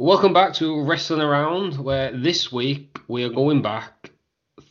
[0.00, 4.10] Welcome back to Wrestling Around, where this week we are going back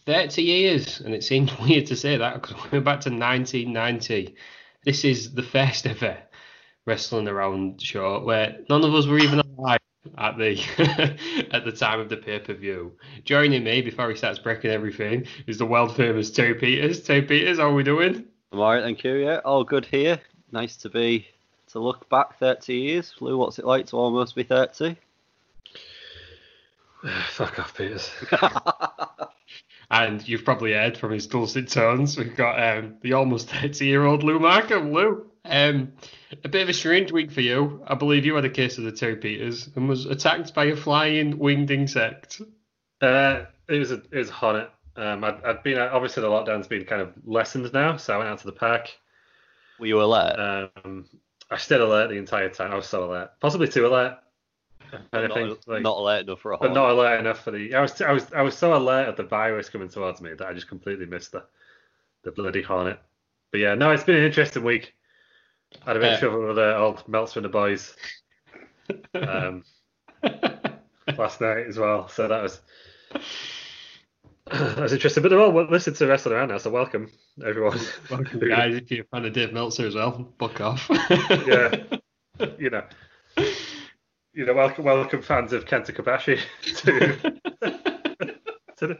[0.07, 4.33] 30 years, and it seems weird to say that because we're back to 1990.
[4.83, 6.17] This is the first ever
[6.87, 9.77] Wrestling Around show where none of us were even alive
[10.17, 10.57] at the
[11.51, 12.93] at the time of the pay per view.
[13.23, 17.03] Joining me before he starts breaking everything is the world famous Terry Peters.
[17.03, 18.25] Terry Peters, how are we doing?
[18.51, 19.13] I'm alright, thank you.
[19.13, 20.19] Yeah, all good here.
[20.51, 21.27] Nice to be
[21.67, 23.13] to look back 30 years.
[23.19, 24.97] Lou, what's it like to almost be 30?
[27.29, 28.11] Fuck off, Peters.
[29.91, 34.05] and you've probably heard from his dulcet tones, we've got um, the almost 30 year
[34.05, 34.91] old Lou Markham.
[34.91, 35.93] Lou, um,
[36.43, 37.83] a bit of a strange week for you.
[37.87, 40.75] I believe you had a case of the Terry Peters and was attacked by a
[40.75, 42.41] flying winged insect.
[43.01, 44.69] Uh, it was a it was a hornet.
[44.95, 48.29] Um, I'd, I'd been obviously the lockdown's been kind of lessened now, so I went
[48.29, 48.89] out to the park.
[49.79, 50.71] Were you alert?
[50.85, 51.05] Um,
[51.49, 52.71] I stayed alert the entire time.
[52.71, 54.17] I was so alert, possibly too alert.
[55.13, 57.73] not, Anything, like- not alert enough for a but not alert enough for the.
[57.75, 60.47] I was I was I was so alert at the virus coming towards me that
[60.47, 61.43] I just completely missed the
[62.23, 62.99] the bloody hornet.
[63.51, 64.93] But yeah, no, it's been an interesting week.
[65.85, 67.95] I had a bit Uh, of trouble with the old melts from the boys
[69.13, 69.63] um,
[71.17, 72.61] last night as well, so that was
[74.51, 75.21] that was interesting.
[75.23, 77.11] But they're all listening to wrestling around now, so welcome
[77.45, 77.79] everyone.
[78.09, 80.87] Welcome, guys, if you're a fan of Dave Meltzer as well, buck off.
[80.89, 81.75] yeah,
[82.57, 82.83] you know,
[84.33, 87.17] you know, welcome, welcome fans of Kenta Kobashi to
[88.77, 88.99] to the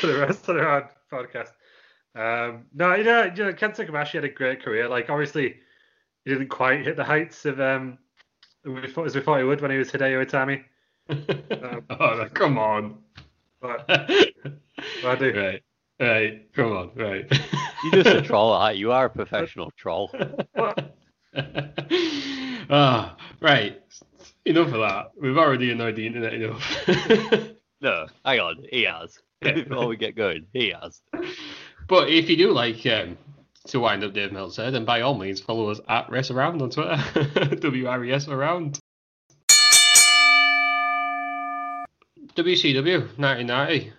[0.00, 1.50] to the rest of the podcast.
[2.14, 4.88] Um, no, you know, you know, Kenta Kobashi had a great career.
[4.88, 5.56] Like, obviously,
[6.24, 7.98] he didn't quite hit the heights of um
[8.64, 10.64] we thought, as we thought he would when he was Hideo Itami.
[11.62, 12.98] Um, oh, come on.
[13.60, 15.32] but I do.
[15.34, 15.62] Right,
[16.00, 17.30] right, come on, right.
[17.84, 18.86] You're just a troll, aren't you?
[18.86, 20.10] You are a professional troll.
[22.70, 23.81] ah, right.
[24.44, 25.12] Enough of that.
[25.20, 27.48] We've already annoyed the internet enough.
[27.82, 28.64] No, hang on.
[28.70, 29.18] He has.
[29.40, 31.02] Before we get going, he has.
[31.88, 33.18] but if you do like um,
[33.66, 36.70] to wind up Dave Meltzer, then by all means follow us at Res Around on
[36.70, 37.56] Twitter.
[37.56, 38.78] W R E S Around.
[42.36, 43.92] WCW 1990.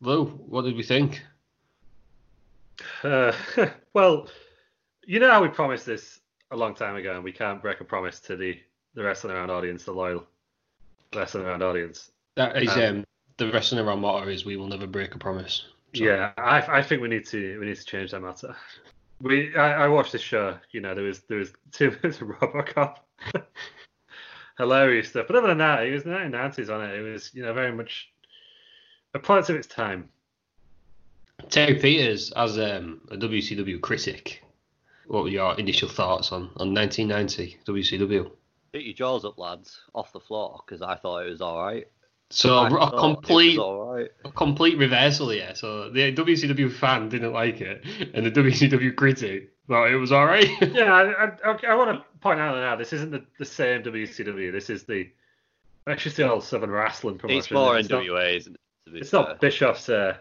[0.00, 1.22] Lou, what did we think?
[3.04, 3.32] Uh,
[3.92, 4.28] well,
[5.04, 6.20] you know how we promised this
[6.50, 8.58] a long time ago, and we can't break a promise to the
[8.94, 10.26] the wrestling around audience, the loyal
[11.14, 12.10] wrestling around audience.
[12.36, 13.04] That is Um, um,
[13.36, 15.64] the wrestling around motto is we will never break a promise.
[15.94, 18.54] So- Yeah, I, I think we need to we need to change that matter.
[19.20, 20.56] We I, I watched this show.
[20.70, 22.96] You know, there was there was two minutes of RoboCop,
[24.58, 25.26] hilarious stuff.
[25.26, 26.94] But other than that, it was the 1990s on it.
[26.98, 28.10] It was you know very much
[29.14, 30.08] a product of its time.
[31.48, 34.44] Terry Peters, as um, a WCW critic,
[35.06, 38.30] what were your initial thoughts on, on 1990 WCW?
[38.72, 41.86] Put your jaws up, lads, off the floor, because I thought it was all right.
[42.32, 44.08] So I a thought complete, It all right.
[44.24, 45.52] a complete reversal here.
[45.56, 47.84] So the WCW fan didn't like it,
[48.14, 50.48] and the WCW critic thought it was all right.
[50.72, 54.52] Yeah, I, I, I want to point out now this isn't the, the same WCW.
[54.52, 55.10] This is the
[55.88, 57.38] actually the old Southern Wrestling promotion.
[57.38, 58.60] It's more It's not- NWA, isn't it?
[58.86, 59.20] to be It's fair?
[59.22, 59.88] not Bischoff's.
[59.88, 60.16] Uh,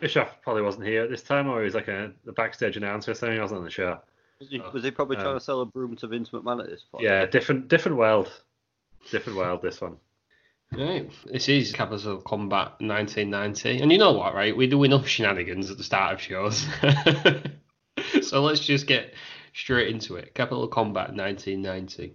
[0.00, 3.10] Bischoff probably wasn't here at this time, or he was like a the backstage announcer
[3.10, 3.34] or something.
[3.34, 3.98] He wasn't on the show.
[4.42, 6.68] Was he, was he probably trying Um, to sell a broom to Vince McMahon at
[6.68, 7.04] this point?
[7.04, 8.28] Yeah, different different world,
[9.12, 9.62] different world.
[9.62, 9.98] This one.
[10.72, 11.08] Right.
[11.26, 13.82] This is Capital Combat 1990.
[13.82, 14.56] And you know what, right?
[14.56, 16.66] We do enough shenanigans at the start of shows.
[18.26, 19.14] so let's just get
[19.52, 20.34] straight into it.
[20.34, 22.14] Capital Combat 1990.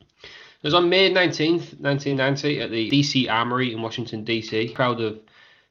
[0.00, 4.74] It was on May 19th, 1990, at the DC Armory in Washington, DC.
[4.74, 5.18] Crowd of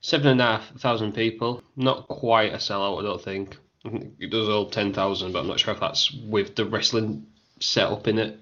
[0.02, 1.64] seven and a half thousand people.
[1.78, 3.58] Not quite a sellout, I don't think.
[4.20, 7.28] It does all 10,000, but I'm not sure if that's with the wrestling
[7.60, 8.40] set up in it.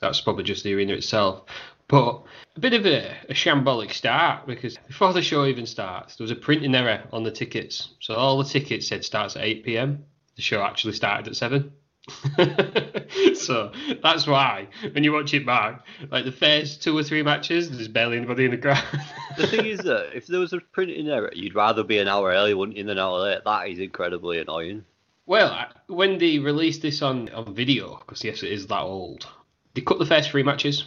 [0.00, 1.44] That's probably just the arena itself.
[1.88, 2.22] But
[2.56, 6.30] a bit of a, a shambolic start because before the show even starts, there was
[6.30, 7.90] a printing error on the tickets.
[8.00, 10.04] So all the tickets said starts at 8 pm.
[10.36, 11.72] The show actually started at 7.
[13.34, 13.72] so
[14.02, 17.88] that's why when you watch it back, like the first two or three matches, there's
[17.88, 18.82] barely anybody in the crowd.
[19.36, 22.30] The thing is that if there was a printing error, you'd rather be an hour
[22.30, 23.40] early, wouldn't you, than an hour late?
[23.44, 24.84] That is incredibly annoying.
[25.26, 29.26] Well, when they released this on, on video, because yes, it is that old,
[29.74, 30.84] they cut the first three matches,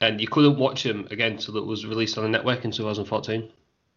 [0.00, 3.50] and you couldn't watch them again until it was released on the network in 2014.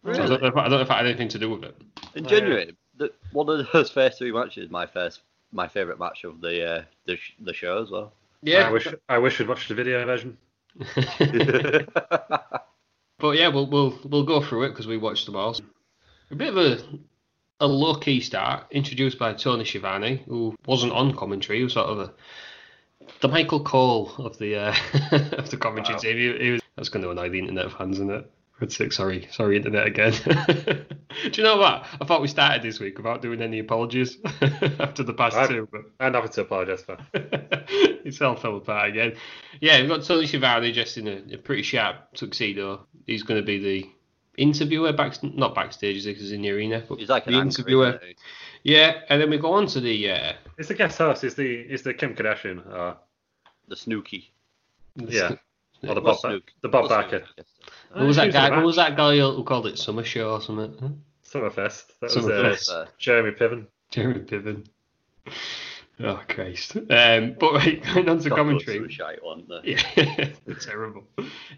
[0.04, 1.62] So I, don't know if, I don't know if it had anything to do with
[1.62, 1.80] it.
[2.16, 2.64] And Oh, yeah.
[2.96, 5.20] the, one of those first three matches, my first,
[5.52, 8.12] my favourite match of the uh, the, sh- the show as well.
[8.42, 10.36] Yeah, I wish I wish we'd watched the video version.
[13.18, 15.56] but yeah, we'll we'll we'll go through it because we watched them all.
[16.30, 16.78] A bit of a
[17.60, 21.58] a low key start, introduced by Tony Schiavone, who wasn't on commentary.
[21.58, 22.12] He was sort of a
[23.20, 24.74] the Michael Cole of the uh,
[25.38, 26.00] of the commentary Wow.
[26.00, 26.16] team.
[26.16, 28.30] He, he was, that's going to annoy the internet of fans, isn't it?
[28.62, 30.12] I'd sorry, sorry, internet again.
[31.24, 31.84] Do you know what?
[32.00, 34.18] I thought we started this week without doing any apologies
[34.80, 36.96] after the past I- two, but And nothing to apologise for.
[37.14, 39.14] it's all fell apart again.
[39.60, 42.86] Yeah, we've got Tony Schiavone dressed in a, a pretty sharp tuxedo.
[43.06, 43.90] He's going to be the
[44.36, 47.88] interviewer, back, not backstage, is he's in the arena, but He's like an the interviewer.
[48.02, 48.16] isn't?
[48.62, 51.24] Yeah, and then we go on to the uh, Is the guest host?
[51.24, 52.64] it's the it's the Kim Kardashian?
[52.72, 52.96] Or,
[53.68, 54.28] the Snooki.
[54.96, 55.32] yeah.
[55.86, 56.52] Or the Bob, Snook.
[56.60, 57.18] the Bob Barker.
[57.18, 57.46] Snook, yes.
[57.94, 58.50] Who was that guy?
[58.50, 60.74] the Who was that guy who called it Summer Show or something?
[60.80, 60.88] Huh?
[61.24, 61.84] Summerfest.
[62.00, 62.70] That was Summerfest.
[62.70, 63.66] uh, Jeremy Piven.
[63.90, 64.66] Jeremy Piven.
[66.00, 66.76] Oh Christ!
[66.76, 68.78] Um, but right, going on to Got commentary.
[68.78, 69.60] some shite one there.
[69.64, 69.82] Yeah,
[70.46, 71.04] they're terrible.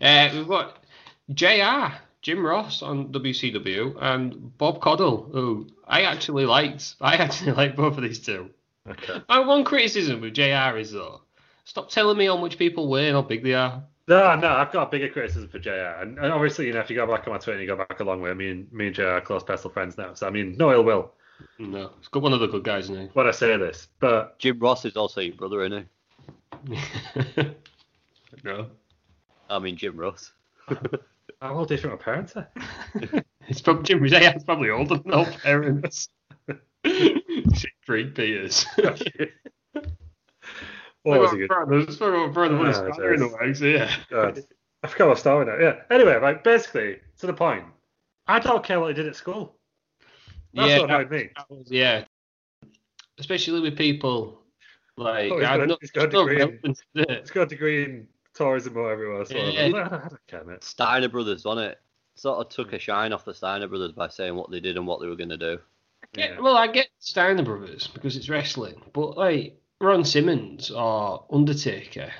[0.00, 0.84] Uh, we've got
[1.32, 6.96] JR, Jim Ross on WCW, and Bob Caudle, who I actually liked.
[7.00, 8.50] I actually like both of these two.
[8.88, 9.22] Okay.
[9.28, 11.22] My one criticism with JR is though,
[11.64, 13.84] stop telling me how much people weigh and how big they are.
[14.06, 15.70] No, no, I've got a bigger criticism for JR.
[16.00, 18.00] And, and obviously, you know, if you go back on my Twitter, you go back
[18.00, 18.34] a long way.
[18.34, 20.12] Me and me and JR are close personal friends now.
[20.12, 21.12] So I mean, no ill will
[21.58, 23.08] No, it's got one of the good guys now.
[23.14, 25.88] when I say this, but Jim Ross is also your brother, isn't
[26.66, 26.74] he?
[28.44, 28.66] no,
[29.48, 30.32] I mean Jim Ross.
[30.68, 32.42] how all different our parents eh?
[32.42, 33.24] are.
[33.48, 34.04] it's probably Jim.
[34.04, 36.08] Yeah, it's probably older than our parents.
[37.86, 38.66] Creed Peters.
[38.82, 38.94] Oh,
[41.04, 41.48] What was he good?
[41.48, 43.94] Brothers, for brother was Ah, in the way, so yeah.
[44.10, 44.40] God.
[44.82, 45.56] I forgot what story now.
[45.58, 45.76] Yeah.
[45.90, 47.64] Anyway, like basically to the point.
[48.26, 49.54] I don't care what he did at school.
[50.54, 51.28] That's yeah, what annoyed me.
[51.48, 52.04] was- yeah.
[53.18, 54.40] Especially with people
[54.96, 56.80] like Oh, I've got a- not- he's got a degree in- it.
[57.10, 59.28] It's got a degree in tourism or whatever it was.
[59.28, 59.42] So Yeah.
[59.60, 60.64] I, was like, I don't care, mate.
[60.64, 61.80] Steiner Brothers, wasn't it?
[62.16, 64.86] Sort of took a shine off the Steiner Brothers by saying what they did and
[64.86, 65.58] what they were going to do.
[66.16, 66.40] Yeah, Yeah.
[66.40, 72.10] well, I get Steiner Brothers because it's wrestling, but like Ron Simmons or Undertaker,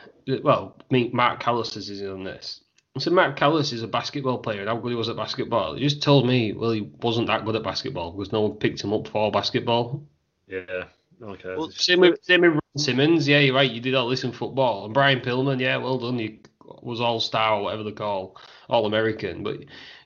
[0.43, 2.61] well, I mean, Mark Callous is in on this.
[2.99, 5.75] So Mark Callous is a basketball player, and how good he was at basketball.
[5.75, 8.82] He just told me, well, he wasn't that good at basketball because no one picked
[8.82, 10.05] him up for basketball.
[10.46, 10.84] Yeah.
[11.22, 11.55] Okay.
[11.56, 14.32] Well, Same with, same with Ron Simmons, yeah, you're right, you did all this in
[14.32, 14.84] football.
[14.84, 16.38] And Brian Pillman, yeah, well done, you
[16.83, 18.37] was all star, whatever they call,
[18.68, 19.61] all American, but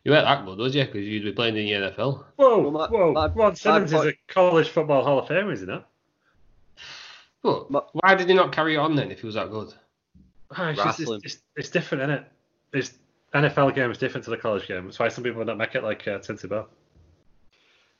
[0.04, 0.84] you weren't that good, was you?
[0.84, 2.24] Because you'd be playing in the NFL.
[2.36, 3.12] whoa, Well, my- whoa.
[3.12, 5.88] my- Ron Simmons my is a college football Hall of Famer, is he not?
[7.42, 9.72] But But- why did he not carry on then if he was that good?
[10.56, 12.24] Ah, it's, just, it's, it's, it's different, isn't it?
[12.72, 12.94] It's
[13.34, 14.84] NFL game is different to the college game.
[14.86, 16.68] That's why some people don't make it like uh, Cincy Bell.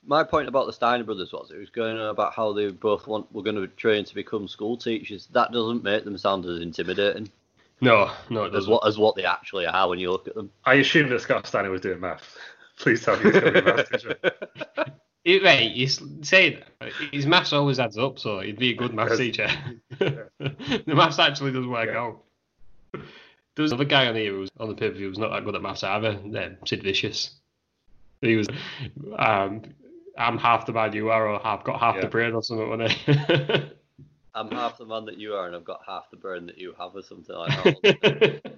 [0.07, 3.07] My point about the Steiner Brothers was it was going on about how they both
[3.07, 5.27] want were going to train to become school teachers.
[5.33, 7.31] That doesn't make them sound as intimidating
[7.83, 8.73] No, no, it as doesn't.
[8.73, 10.51] what as what they actually are when you look at them.
[10.65, 12.39] I assume that Scott Steiner was doing math.
[12.79, 14.17] Please tell me he's going to be a math teacher.
[15.25, 16.63] It, right, he's saying
[17.13, 19.19] his maths always adds up, so he'd be a good maths Yes.
[19.19, 19.49] teacher.
[19.99, 22.01] the maths actually does work Yeah.
[22.01, 22.25] out.
[22.93, 25.19] There was another guy on here who was on the pay per view who was
[25.19, 26.11] not that good at maths either.
[26.11, 27.35] Um, Sid Vicious.
[28.21, 28.47] He was,
[29.19, 29.63] um,
[30.17, 32.69] I'm half the man you are, or I've got half the brain, or something.
[32.69, 33.13] Wasn't he?
[34.35, 36.75] I'm half the man that you are, and I've got half the brain that you
[36.79, 38.55] have, or something like that.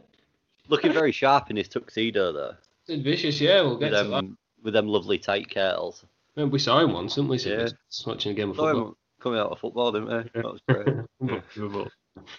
[0.68, 2.54] Looking very sharp in his tuxedo though.
[2.86, 4.36] Sid Vicious, yeah, we'll with get to that.
[4.62, 6.04] with them lovely tight curls.
[6.36, 7.38] Remember, we saw him once, didn't we?
[7.38, 7.64] Sid Yeah.
[7.64, 8.88] Vicious, watching a game of Saw football.
[8.88, 10.30] him coming out of football, didn't we?
[10.40, 10.86] That was great.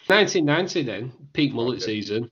[0.08, 1.86] 1990 then, peak mullet Okay.
[1.86, 2.32] season.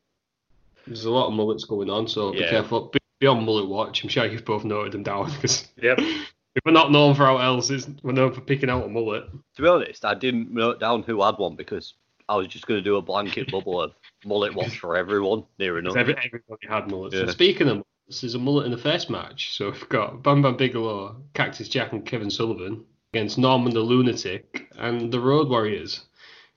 [0.87, 2.49] There's a lot of mullets going on, so be Yeah.
[2.49, 2.89] careful.
[2.91, 4.03] Be, be on mullet watch.
[4.03, 5.99] I'm sure you've both noted them down because Yep.
[6.65, 9.25] we're not known for our else, it's, we're known for picking out a mullet.
[9.55, 11.93] To be honest, I didn't note down who had one because
[12.27, 13.93] I was just going to do a blanket bubble of
[14.25, 15.95] mullet watch for everyone, near enough.
[15.95, 17.15] Every, everybody had mullets.
[17.15, 17.21] Yeah.
[17.23, 19.55] And speaking of mullets, there's a mullet in the first match.
[19.55, 24.67] So we've got Bam Bam Bigelow, Cactus Jack, and Kevin Sullivan against Norman the Lunatic
[24.77, 26.01] and the Road Warriors.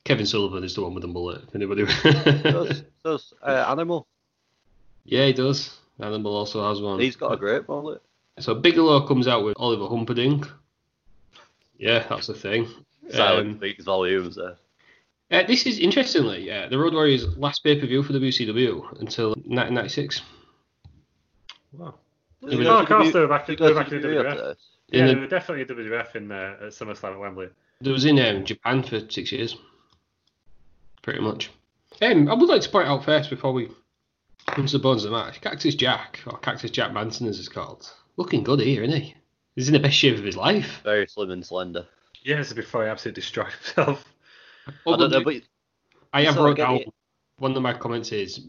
[0.05, 1.43] Kevin Sullivan is the one with the mullet.
[1.49, 1.85] If anybody?
[2.43, 4.07] Does, does uh, Animal?
[5.05, 5.79] yeah, he does.
[6.01, 6.99] Animal also has one.
[6.99, 8.03] He's got a great mullet.
[8.41, 10.51] So Bigelow comes out with Oliver Humperdink.
[11.79, 12.67] Yeah, that's the thing.
[13.11, 14.57] Silent Um, speaks volumes there.
[15.31, 19.31] uh, this is interestingly, uh, the Road Warriors' last pay per view for WCW until
[19.31, 20.23] 1996.
[21.73, 21.95] Wow.
[22.43, 23.97] Does he Oh, go of to course they were back, they were go back to
[23.97, 24.31] in the WWF.
[24.31, 24.57] after?
[24.88, 27.49] Yeah, In they were definitely a WWF in uh, at SummerSlam at Wembley.
[27.81, 29.57] There was in um, Japan for six years,
[31.02, 31.50] pretty much.
[32.00, 33.71] Um, I would like to point out first before we
[34.47, 37.49] come to the bones of the match, Cactus Jack or Cactus Jack Manson as it's
[37.49, 39.14] called, looking good here, isn't he?
[39.55, 40.81] He's in the best shape of his life.
[40.83, 41.87] Very slim and slender.
[42.23, 44.05] Yeah, this is before he absolutely destroyed himself.
[44.87, 45.43] I don't know, but
[46.12, 46.81] I have sort of wrote down
[47.38, 48.41] one of my comments is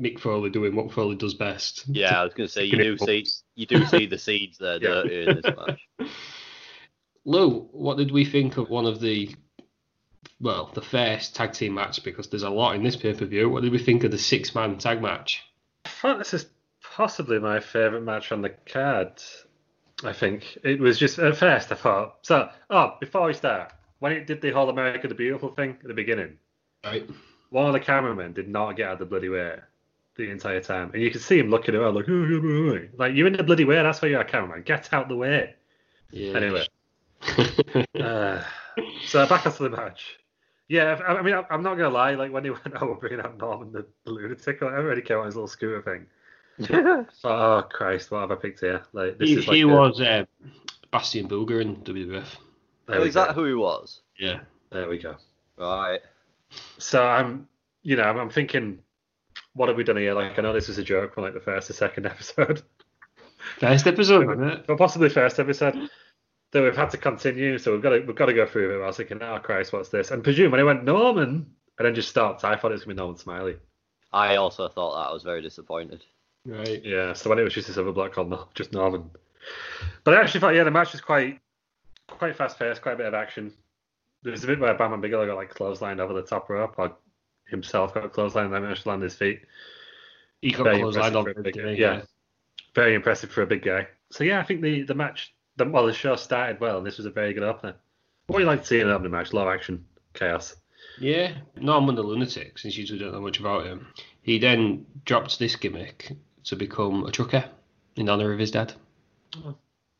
[0.00, 1.84] Mick Foley doing what Foley does best.
[1.88, 3.24] yeah, I was going to say you do see
[3.54, 4.88] you do see the seeds there Yeah.
[5.02, 5.80] dirty in this match.
[7.24, 9.34] Lou, what did we think of one of the,
[10.40, 12.04] well, the first tag team match?
[12.04, 13.48] Because there's a lot in this pay per view.
[13.50, 15.42] What did we think of the six man tag match?
[15.86, 16.46] I thought this is
[16.82, 19.20] possibly my favourite match on the card.
[20.04, 22.48] I think it was just at first I thought so.
[22.70, 25.94] Oh, before we start, when it did the whole America the Beautiful thing at the
[25.94, 26.38] beginning,
[26.84, 27.08] Right.
[27.50, 29.56] one of the cameramen did not get out of the bloody way
[30.16, 32.06] the entire time, and you can see him looking around like,
[32.98, 33.76] like you're in the bloody way.
[33.76, 34.62] That's why you're a cameraman.
[34.62, 35.54] Get out the way.
[36.10, 36.34] Yeah.
[36.36, 36.66] Anyway,
[38.00, 38.42] uh,
[39.06, 40.18] so back onto the match.
[40.68, 42.14] Yeah, I, I mean, I- I'm not gonna lie.
[42.14, 45.18] Like when he went over bringing out Norman the, the lunatic, or whatever, he came
[45.18, 46.06] on his little scooter thing.
[47.24, 48.82] oh Christ, what have I picked here?
[48.92, 50.24] Like this he is like he a- was uh,
[50.90, 52.24] Bastion Booger in WWF.
[52.86, 53.24] There Oh, is go.
[53.26, 54.00] that who he was?
[54.18, 54.40] Yeah.
[54.70, 55.16] There we go.
[55.58, 56.00] Right.
[56.78, 57.48] So I'm,
[57.82, 58.78] you know, I'm, I'm thinking,
[59.56, 60.14] what have we done here?
[60.14, 62.62] Like I know this was a joke from like the first or second episode,
[63.58, 64.66] First episode, wasn't it?
[64.66, 65.88] but possibly first episode.
[66.52, 68.84] That we've had to continue, so we've got to we've got to go through it.
[68.84, 70.10] I was thinking, oh Christ, what's this?
[70.12, 71.46] And presume when it went Norman,
[71.78, 73.56] and then just stopped, I thought it was gonna be Norman Smiley.
[74.12, 75.10] I also thought that.
[75.10, 76.04] I was very disappointed.
[76.46, 76.82] Right.
[76.84, 79.10] Yeah, so when it was just this other bloke called Nor- just Norman.
[80.04, 81.40] But I actually thought, yeah, the match was quite
[82.08, 83.52] quite fast paced, quite a bit of action.
[84.22, 86.74] There was a bit where Bam and Bigelow got like clotheslined over the top rope,
[86.78, 86.96] or
[87.48, 89.42] himself got clotheslined and then managed to land his feet.
[90.42, 91.74] He got Very close impressive line on for a big the guy.
[91.74, 92.02] day, Yeah.
[92.74, 93.88] Very impressive for a big guy.
[94.10, 96.98] So yeah, I think the, the match, the, well, the show started well, and this
[96.98, 97.74] was a very good opener.
[98.26, 99.32] What do you like to see in an opening match?
[99.32, 99.84] Low action,
[100.14, 100.56] chaos.
[100.98, 101.32] Yeah.
[101.60, 103.86] Norman the Lunatic, since you two don't know much about him,
[104.22, 106.12] he then dropped this gimmick
[106.44, 107.44] to become a trucker
[107.96, 108.72] in honour of his dad.
[109.44, 109.56] Oh.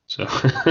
[0.06, 0.22] So.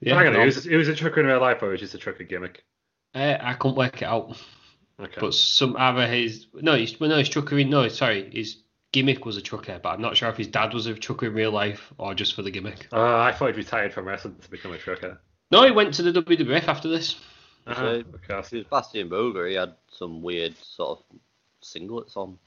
[0.00, 0.14] yeah.
[0.14, 1.94] Hang on, it was, it was a trucker in real life, or it was just
[1.94, 2.64] a trucker gimmick?
[3.14, 4.36] Uh, I couldn't work it out.
[5.00, 5.20] Okay.
[5.20, 8.58] But some either his no, he's well, no, his trucker in no, sorry, his
[8.92, 11.34] gimmick was a trucker, but I'm not sure if his dad was a trucker in
[11.34, 12.88] real life or just for the gimmick.
[12.92, 15.20] Uh, I thought he'd retired from wrestling to become a trucker.
[15.50, 17.16] No, he went to the WWF after this.
[17.66, 18.50] Uh-huh, So, of course.
[18.50, 19.48] He was Bastion Booger.
[19.48, 21.18] He had some weird sort of
[21.62, 22.38] singlets on.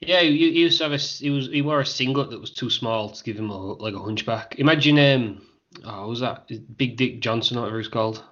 [0.00, 2.50] Yeah, he, he used to have a he was he wore a singlet that was
[2.50, 4.58] too small to give him a, like a hunchback.
[4.58, 5.42] Imagine um,
[5.84, 8.22] oh, what was that Big Dick Johnson, or whatever he's called.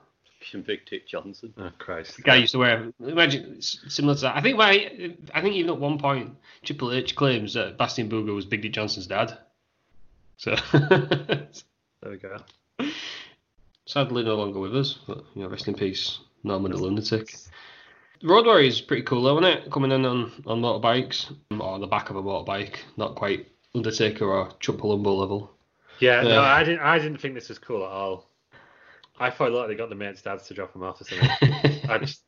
[0.66, 1.52] Big Dick Johnson.
[1.58, 2.16] Oh Christ.
[2.16, 2.92] The guy used to wear.
[3.00, 4.36] Imagine similar to that.
[4.36, 8.34] I think why I think even at one point Triple H claims that Bastion Booger
[8.34, 9.38] was Big Dick Johnson's dad.
[10.36, 11.48] So There
[12.10, 12.36] we go.
[13.86, 17.34] sadly no longer with us, but you know, rest in peace, Norman the Lunatic.
[18.22, 19.70] Road Warriors is pretty cool though, isn't it?
[19.70, 23.48] Coming in on, on motorbikes, um, or on the back of a motorbike, not quite
[23.74, 25.50] Undertaker or Chuck Palumbo level.
[26.00, 26.28] Yeah, Yeah.
[26.34, 26.80] no, I didn't.
[26.80, 28.28] I didn't think this was cool at all.
[29.18, 31.28] I thought like they got the mates' dads to drop him off or something.
[31.88, 32.23] I just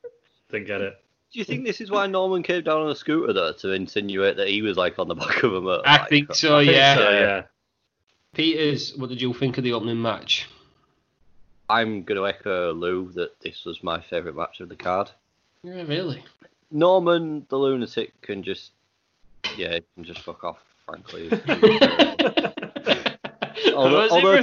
[0.50, 0.94] didn't get it.
[1.32, 4.36] Do you think this is why Norman came down on a scooter though to insinuate
[4.36, 5.82] that he was like on the back of a motorbike?
[5.84, 6.94] I think so, I think yeah.
[6.94, 7.42] so, yeah.
[8.34, 10.48] Peters, what did you think of the opening match?
[11.68, 15.10] I'm gonna echo Lou that this was my favourite match of the card.
[15.64, 16.22] Yeah, really.
[16.70, 18.70] Norman the lunatic can just
[19.56, 21.30] yeah, can just fuck off, frankly.
[23.74, 24.42] Although- Everyone's- although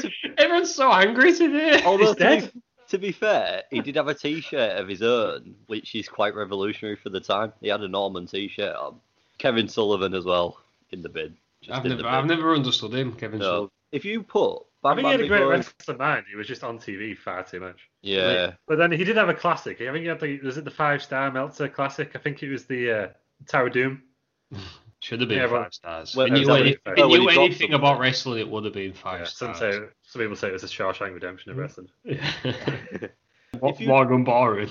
[0.53, 1.81] everyone's so angry today.
[1.83, 2.51] Although to dead.
[2.53, 6.35] be, to be fair, he did have a T-shirt of his own, which is quite
[6.35, 7.53] revolutionary for the time.
[7.61, 8.99] He had a Norman T-shirt on.
[9.39, 10.59] Kevin Sullivan as well
[10.91, 11.35] in the bin.
[11.71, 13.39] I've never, I've never understood him, Kevin.
[13.39, 13.45] No.
[13.45, 13.69] Sullivan.
[13.91, 16.25] If you put I Bam think he had a Bam great Bigelow- wrestling mind.
[16.29, 17.89] He was just on TV far too much.
[18.01, 19.81] yeah, But then he did have a classic.
[19.81, 22.11] I think he had the was it the five star Meltzer classic?
[22.15, 23.07] I think it was the uh,
[23.47, 24.03] Tower Doom.
[25.03, 26.15] Should have been Yeah, five stars.
[26.15, 28.63] well, if you knew, well, if well, you knew anything them- about wrestling, it would
[28.63, 29.75] have been five Yeah, some stars.
[29.75, 31.59] say some people say it was a Shawshank Redemption of mm.
[31.59, 31.89] wrestling.
[33.59, 34.69] What you- more than boring?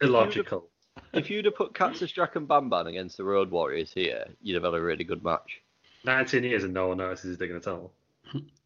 [0.00, 0.68] Illogical.
[1.12, 4.54] if you'd have put Cactus Jack and Bam Bam against the Road Warriors here, you'd
[4.54, 5.60] have had a really good match.
[6.04, 7.92] 19 years and no one notices he's digging a tunnel.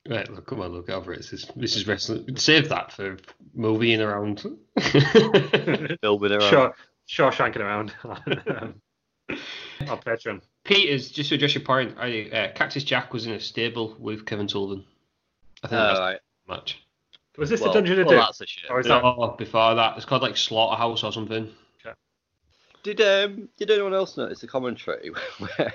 [0.09, 1.17] right, look, come on, look over it.
[1.17, 2.37] This is, this is wrestling.
[2.37, 3.17] Save that for
[3.55, 4.41] moving around.
[6.03, 6.51] Filming around.
[6.51, 6.73] Shaw,
[7.09, 8.75] Shawshanking around um,
[9.91, 10.41] on, um, on Patreon.
[10.65, 14.27] Peters, just to address your point, I, uh, Cactus Jack was in a stable with
[14.27, 14.85] Kevin Sullivan.
[15.63, 16.19] I think Oh, that's right.
[16.47, 16.83] the match.
[17.39, 18.25] Was this Well, the Dungeon of well, Doom?
[18.27, 18.71] that's a shit.
[18.71, 21.51] Or is that No, before that, it's called like Slaughterhouse or something.
[22.83, 25.75] Did um did anyone else notice the commentary where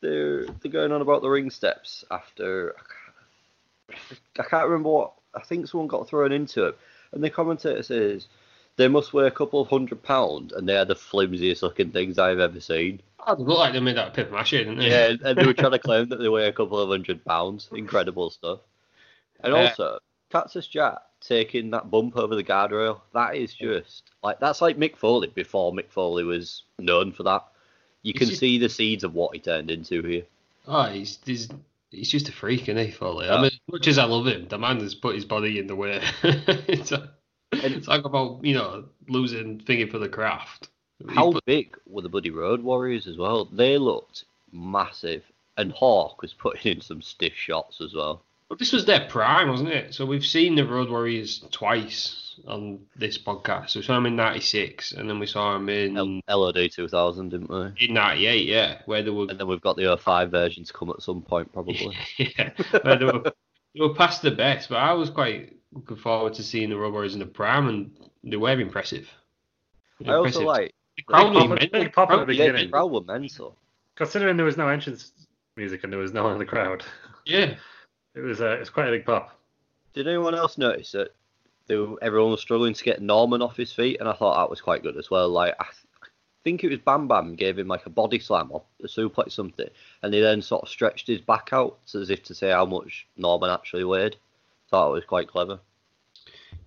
[0.00, 5.12] they're they're going on about the ring steps after I can't, I can't remember what
[5.32, 6.78] I think someone got thrown into it
[7.12, 8.26] and the commentator says
[8.74, 12.18] they must weigh a couple of hundred pounds and they are the flimsiest looking things
[12.18, 13.00] I've ever seen.
[13.26, 14.90] Oh, they look like they made out of paper mache, didn't they?
[14.90, 17.68] Yeah, and they were trying to claim that they weigh a couple of hundred pounds.
[17.72, 18.60] Incredible stuff.
[19.40, 19.68] And Yeah.
[19.68, 19.98] also,
[20.30, 24.96] Cactus Jack taking that bump over the guardrail, that is just like that's like Mick
[24.96, 27.44] Foley before Mick Foley was known for that.
[28.02, 30.24] You can just- see the seeds of what he turned into here.
[30.66, 31.48] Oh, he's he's,
[31.90, 33.28] he's just a freak, isn't he, Foley?
[33.28, 35.66] I mean, as much as I love him, the man has put his body in
[35.66, 36.02] the way.
[36.22, 37.10] it's a,
[37.80, 40.68] talk about you know losing thingy for the craft.
[41.08, 43.44] How put- big were the Buddy Road Warriors as well?
[43.46, 45.22] They looked massive.
[45.56, 48.22] And Hawk was putting in some stiff shots as well.
[48.48, 49.94] But this was their prime, wasn't it?
[49.94, 53.74] So we've seen the Road Warriors twice on this podcast.
[53.74, 57.48] We saw them in '96, and then we saw them in L- LOD 2000, didn't
[57.48, 57.86] we?
[57.86, 60.90] in '98, yeah, where they were And then we've got the 05 version to come
[60.90, 61.96] at some point, probably.
[62.18, 62.50] yeah,
[62.82, 63.22] where they were,
[63.74, 64.68] they were past the best.
[64.68, 67.96] But I was quite looking forward to seeing the Road Warriors in the prime, and
[68.22, 69.08] they were impressive.
[70.04, 70.42] I also Impressive.
[70.42, 71.68] like crowd was pop- mental.
[71.80, 72.66] big pop at the beginning.
[72.66, 73.56] the crowd were mental.
[73.96, 75.12] Considering there was no entrance
[75.56, 76.84] music and there was no one in the crowd,
[77.26, 77.54] Yeah,
[78.14, 79.38] it was uh, it was quite a big pop.
[79.92, 81.14] Did anyone else notice that
[81.66, 83.98] they were, everyone was struggling to get Norman off his feet?
[84.00, 85.28] And I thought that was quite good as well.
[85.28, 86.10] Like, I th-
[86.42, 89.68] think it was Bam Bam gave him like a body slam or a suplex something,
[90.02, 93.06] and he then sort of stretched his back out as if to say how much
[93.16, 94.16] Norman actually weighed.
[94.70, 95.60] Thought it was quite clever.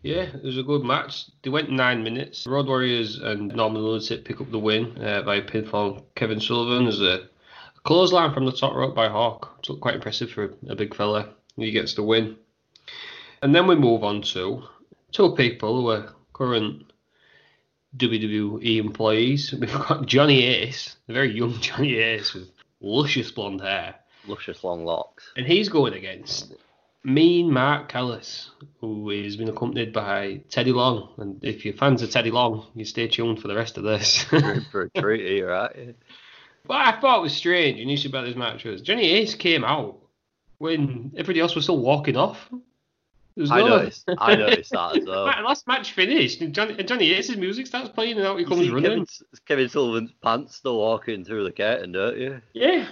[0.07, 1.25] Yeah, it was a good match.
[1.41, 2.47] They went nine minutes.
[2.47, 6.05] Road Warriors and Norman Lunatic pick up the win uh, by pinfall.
[6.15, 7.27] Kevin Sullivan is a
[7.83, 9.57] clothesline from the top rope by Hawk.
[9.59, 11.33] It looked quite impressive for a big fella.
[11.57, 12.37] He gets the win.
[13.41, 14.63] And then we move on to
[15.11, 16.89] two people who are current
[17.97, 19.53] WWE employees.
[19.59, 23.95] We've got Johnny Ace, a very young Johnny Ace with luscious blonde hair.
[24.25, 25.33] Luscious long locks.
[25.35, 26.53] And he's going against
[27.07, 31.13] mean Mark Callous, who has been accompanied by Teddy Long.
[31.17, 34.25] And if you're fans of Teddy Long, you stay tuned for the rest of this.
[34.31, 35.95] You're for a treat here, right?
[36.65, 39.63] what I thought it was strange and issue about this match was Johnny Ace came
[39.63, 39.97] out
[40.57, 42.49] when everybody else was still walking off.
[43.49, 44.09] I no- noticed.
[44.17, 45.25] I noticed that as well.
[45.45, 48.69] Last match finished, and Johnny, and Johnny Ace's music starts playing, and out he comes
[48.69, 48.83] running.
[48.83, 49.05] Kevin,
[49.45, 52.41] Kevin Sullivan's pants still walking through the curtain, don't you?
[52.53, 52.87] Yeah.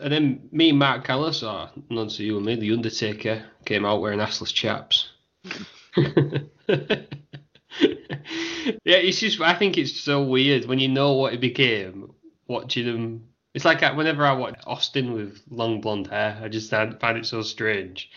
[0.00, 3.44] And then me and Mark Callous, or ah, none to you and me, The Undertaker,
[3.64, 5.08] came out wearing assless chaps.
[5.96, 6.44] yeah,
[8.84, 12.12] it's just, I think it's so weird when you know what it became,
[12.46, 13.28] watching him.
[13.54, 17.18] It's like I- whenever I watch Austin with long blonde hair, I just find find
[17.18, 18.10] it so strange.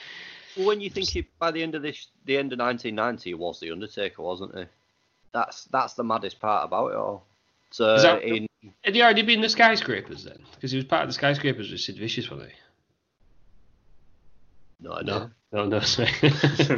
[0.56, 3.40] Well, when you think it, by the end of this, the end of 1990, it
[3.40, 4.66] was the Undertaker, wasn't he?
[5.34, 7.26] That's that's the maddest part about it all.
[7.72, 8.48] So Is that- in
[8.84, 10.40] Had he already been the skyscrapers then?
[10.54, 12.56] Because he was part of the skyscrapers with Sid Vicious, wasn't he?
[14.80, 15.32] no, idea.
[15.52, 15.80] No, no, no.
[15.82, 16.10] sorry.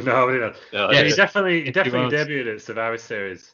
[0.04, 0.38] no, we.
[0.38, 2.12] No, Yeah, he definitely he definitely was.
[2.26, 3.52] debuted at Survivor Series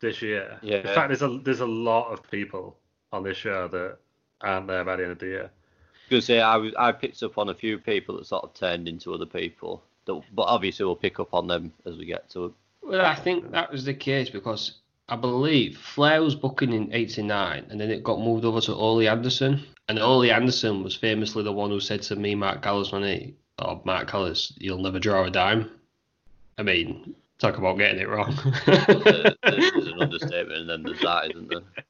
[0.00, 0.58] this year.
[0.62, 0.76] Yeah.
[0.78, 2.76] In fact, there's a there's a lot of people
[3.12, 3.98] on this show that
[4.40, 5.50] aren't there by the end of the year.
[6.08, 8.88] Because say I was, I picked up on a few people that sort of turned
[8.88, 9.82] into other people.
[10.06, 12.52] That, but obviously we'll pick up on them as we get to it.
[12.82, 17.66] Well, I think that was the case because I believe Flair was booking in '89,
[17.70, 21.52] and then it got moved over to Ole Anderson, and Ole Anderson was famously the
[21.52, 25.24] one who said to me, Mark Callous, when he, oh, Mark Callous, you'll never draw
[25.24, 25.70] a dime.
[26.58, 28.36] I mean, talk about getting it wrong.
[28.66, 31.84] There- There's an understatement, and then there's that, isn't there?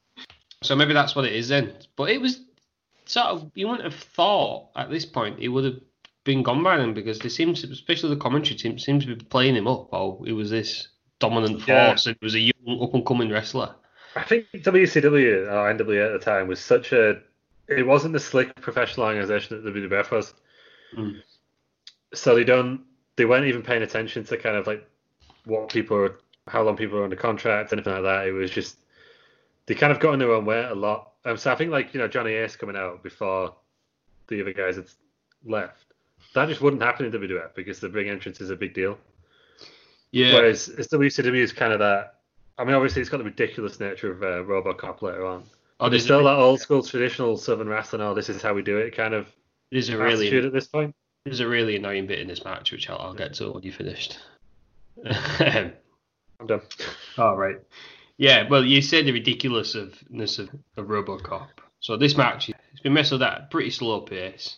[0.61, 1.73] so maybe that's what it is then.
[1.95, 2.41] But it was
[3.05, 5.79] sort of you wouldn't have thought at this point it would have
[6.23, 9.25] been gone by then because they seem to, especially the commentary team, seems to be
[9.25, 9.89] playing him up.
[9.91, 10.87] Oh, it was this
[11.19, 11.89] dominant Yeah.
[11.89, 13.75] force, and it was a young up and coming wrestler.
[14.15, 17.21] I think WCW or NWA at the time was such a
[17.67, 20.33] it wasn't the slick professional organization that WWF was.
[20.97, 21.21] Mm.
[22.13, 22.81] So they don't
[23.15, 24.87] they weren't even paying attention to kind of like
[25.45, 28.27] what people were how long people were under contract, anything like that.
[28.27, 28.77] It was just
[29.67, 31.93] they kind of got in their own way a lot Um, so I think like
[31.93, 33.55] you know Johnny Ace coming out before
[34.27, 34.87] the other guys had
[35.45, 35.85] left.
[36.33, 38.97] That just wouldn't happen in WWF because the big entrance is a big deal.
[40.11, 40.33] Yeah.
[40.33, 42.15] Whereas it's WCW is kind of that.
[42.57, 45.43] I mean, obviously it's got the ridiculous nature of uh, RoboCop later on.
[45.79, 48.01] Oh, there's still that old school traditional Southern wrestling.
[48.01, 48.95] Oh, this is how we do it.
[48.95, 49.27] Kind of
[49.71, 50.93] there's a really at this point.
[51.23, 53.71] there's a really annoying bit in this match which I'll, I'll get to when you
[53.71, 54.17] finished.
[55.05, 55.73] I'm
[56.47, 56.61] done.
[57.17, 57.59] All right.
[58.17, 61.47] Yeah, well, you said the ridiculousness of, of RoboCop.
[61.79, 64.57] So this match, it's been wrestled at a pretty slow pace.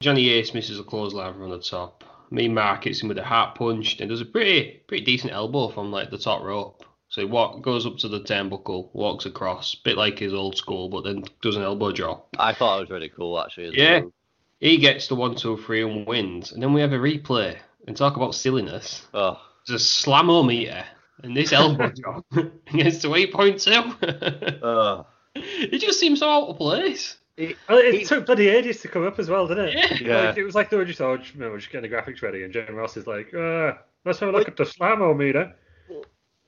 [0.00, 2.04] Johnny Ace misses a clothesline from the top.
[2.34, 5.68] Me Mark hits him with a heart punch and does a pretty pretty decent elbow
[5.68, 6.84] from like the top rope.
[7.08, 10.88] So he walk, goes up to the turnbuckle, walks across, bit like his old school,
[10.88, 12.34] but then does an elbow drop.
[12.36, 13.78] I thought it was really cool actually.
[13.78, 14.00] Yeah.
[14.00, 14.12] well.
[14.58, 16.50] He gets the one, two, three and wins.
[16.50, 19.06] And then we have a replay and talk about silliness.
[19.14, 20.84] Oh, There's a slam-o-meter
[21.22, 24.58] and this elbow drop against the 8.2.
[24.62, 25.06] oh.
[25.36, 27.16] it just seems so out of place.
[27.36, 30.00] It, it it- took bloody ages to come up as well, didn't it?
[30.00, 30.06] Yeah.
[30.22, 30.28] Yeah.
[30.28, 32.22] Like, it was like they were just, oh, you know, we're just getting the graphics
[32.22, 33.72] ready, and Jim Ross is like, uh,
[34.04, 35.52] let's have a look at the slammo meter.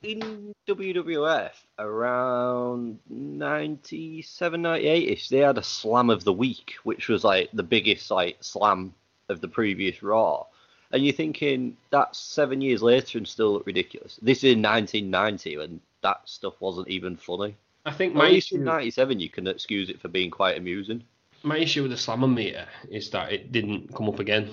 [0.03, 7.25] in WWF around 97, 98 ish, they had a slam of the week, which was
[7.25, 8.94] like the biggest like slam
[9.29, 10.44] of the previous Raw.
[10.92, 14.20] And you're thinking that's seven years later and still look ridiculous.
[14.22, 17.57] This is 1990 and that stuff wasn't even funny.
[17.87, 21.03] I think At my issue in 97 you can excuse it for being quite amusing.
[21.42, 24.51] my issue with the slam-o-meter is that it didn't come up again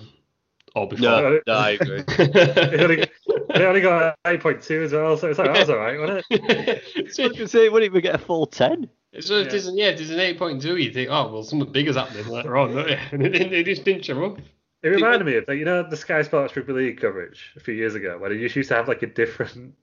[0.75, 1.03] or before.
[1.09, 2.03] No, no, I agree.
[2.17, 3.05] They only,
[3.55, 6.83] they only got 8.2 as well, so it's like, that was alright, wasn't it?
[7.19, 8.89] I was gonna say, wouldn't even get a full 10.
[9.19, 12.27] So if there's, yeah, if there's an 8.2, you think, oh, well, something bigger's happening
[12.27, 12.97] later on, don't you?
[13.11, 14.39] And it, didn't- it just didn't show up.
[14.81, 17.73] It reminded me of, like, you know, the Sky Sports Rugby League coverage a few
[17.73, 19.73] years ago, where they just used to have like a different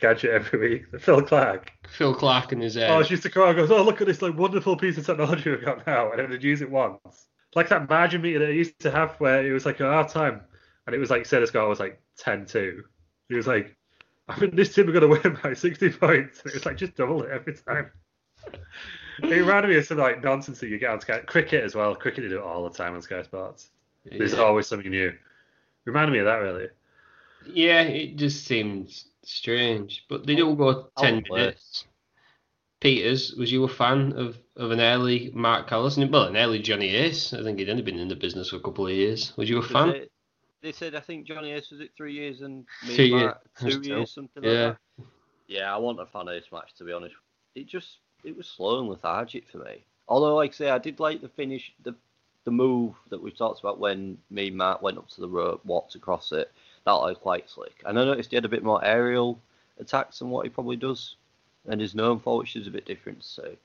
[0.00, 0.84] gadget every week.
[1.00, 1.72] Phil Clarke.
[1.88, 4.00] Phil Clarke and his uh, Oh, she used to come out and goes, oh, look
[4.00, 7.28] at this like wonderful piece of technology we've got now, and they'd use it once.
[7.54, 10.08] Like that margin meter that I used to have where it was like a hard
[10.08, 10.42] time,
[10.86, 12.80] and it was like, say the score was like 10-2.
[13.28, 13.76] He was like,
[14.28, 16.40] I think this team are going to win by 60 points.
[16.44, 17.90] And it was like, just double it every time.
[19.22, 21.20] it reminded me of some like nonsense that you get on Sky.
[21.20, 21.94] Cricket as well.
[21.94, 23.70] Cricket, they do it all the time on Sky Sports.
[24.04, 25.12] There's always something new.
[25.84, 26.68] Reminded me of that, really.
[27.46, 30.04] Yeah, it just seems strange.
[30.08, 31.84] But they oh, don't go 10 Out minutes.
[32.80, 36.10] Peters, was you a fan of, of an early Mark Callison?
[36.10, 37.32] Well, an early Johnny Ace.
[37.34, 39.36] I think he'd only been in the business for a couple of years.
[39.36, 39.88] Was you a fan?
[39.88, 40.08] They,
[40.62, 43.34] they said, I think Johnny Ace was it three years and me Two and years.
[43.60, 44.50] Two years, something Yeah.
[44.66, 45.04] like that.
[45.48, 47.14] Yeah, I wasn't a fan of this match to be honest.
[47.54, 49.84] It just it was slow and lethargic for me.
[50.06, 51.94] Although, like I say, I did like the finish, the
[52.44, 55.64] the move that we talked about when me and Matt went up to the rope,
[55.64, 56.50] walked across it.
[56.88, 57.82] That looked quite slick.
[57.84, 59.38] And I noticed he had a bit more aerial
[59.78, 61.16] attacks than what he probably does,
[61.66, 63.22] and is known for, which is a bit different.
[63.24, 63.56] So,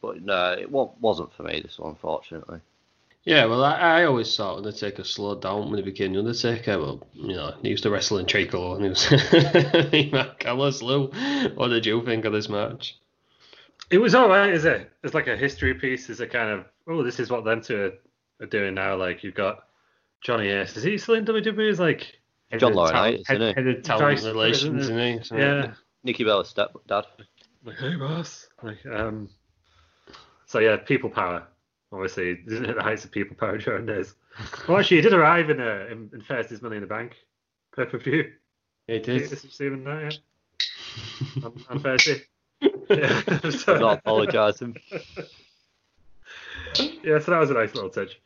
[0.00, 2.60] but no, it wasn't for me this one, unfortunately.
[3.24, 6.78] Yeah, well, I, I always thought Undertaker slowed down when he became the Undertaker.
[6.78, 10.82] Well, you know, he used to wrestle in Tricolor and he was Mark Callous.
[10.82, 11.08] Lou,
[11.56, 12.96] what did you think of this match?
[13.90, 14.88] It was all right, is it?
[15.02, 16.08] It's like a history piece.
[16.08, 17.92] It's a kind of, oh, this is what them two
[18.40, 18.94] are, are doing now.
[18.94, 19.64] Like, you've got
[20.20, 20.76] Johnny Ace.
[20.76, 21.66] Is he still in WWE?
[21.66, 22.20] He's like,
[22.52, 23.54] Head John of Laurinaitis, talent- isn't he?
[23.54, 25.22] Head of talent Vice relations, isn't president.
[25.22, 25.24] he?
[25.26, 25.74] So- yeah.
[26.04, 27.04] Nikki Bella's stepdad.
[27.64, 28.48] Like, hey, boss.
[28.62, 29.28] Like, um,
[30.46, 31.46] so yeah, people power.
[31.92, 34.14] Obviously, isn't it the heights of people power during days?
[34.66, 37.16] Well, actually, he did arrive in uh, in, in Thursday's Money in the Bank
[37.76, 38.32] pay per view.
[38.88, 39.44] It Did is.
[39.44, 40.18] you see that,
[41.36, 41.44] yeah?
[41.44, 42.22] on, on Thursday.
[42.90, 43.22] Yeah.
[43.50, 44.76] so, I'm not apologising.
[47.04, 48.20] yeah, so that was a nice little touch.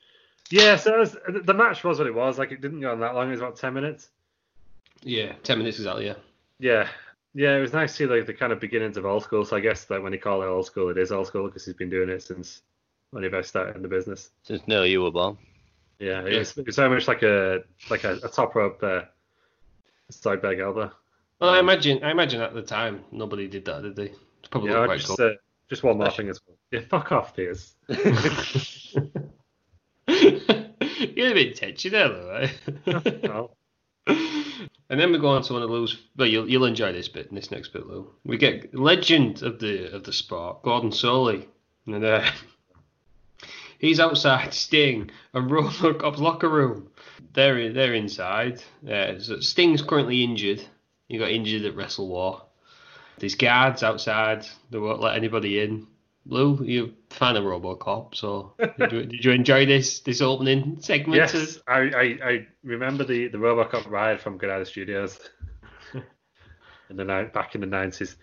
[0.51, 2.39] Yeah, so was, the match was what it was.
[2.39, 3.29] Like, it didn't go on that long.
[3.29, 4.09] It was about ten minutes.
[5.03, 6.15] Yeah, 10 minutes exactly, yeah.
[6.59, 6.89] Yeah,
[7.35, 9.45] yeah, it was nice to see like the kind of beginnings of old school.
[9.45, 11.65] So I guess that when you call it old school, it is old school because
[11.65, 12.63] he's been doing it since
[13.11, 14.31] when he first started in the business.
[14.43, 15.37] Since nearly you were born.
[15.99, 19.03] Yeah, it was, it was very much like a like a, a top rope uh,
[20.11, 20.91] side bag elbow.
[21.41, 24.13] Well, I imagine, I imagine at the time nobody did that, did they?
[24.41, 25.27] It's probably Yeah, quite just cool.
[25.27, 25.35] uh,
[25.69, 26.57] just one more thing as well.
[26.71, 27.75] Yeah, fuck off, Piers.
[30.09, 33.25] You're a bit touchy there, though, right?
[33.25, 33.51] No.
[34.89, 36.01] And then we go on to one of Lou's.
[36.17, 38.11] Well, you'll you'll enjoy this bit, this next bit, Lou.
[38.25, 41.47] We get legend of the of the sport, Gordon Solie,
[41.87, 42.25] and uh,
[43.79, 46.91] he's outside Sting and Robocop's locker room.
[47.33, 48.63] They're they're inside.
[48.89, 50.63] Uh, so Sting's currently injured.
[51.09, 52.43] He got injured at Wrestle War.
[53.19, 54.47] There's guards outside.
[54.71, 55.87] They won't let anybody in.
[56.29, 60.79] Lou, you're a fan of RoboCop, so did you, did you enjoy this this opening
[60.81, 61.17] segment?
[61.17, 65.19] Yes, I, I, I remember the, the Robocop ride from Granada Studios
[66.91, 68.17] in the back in the nineties.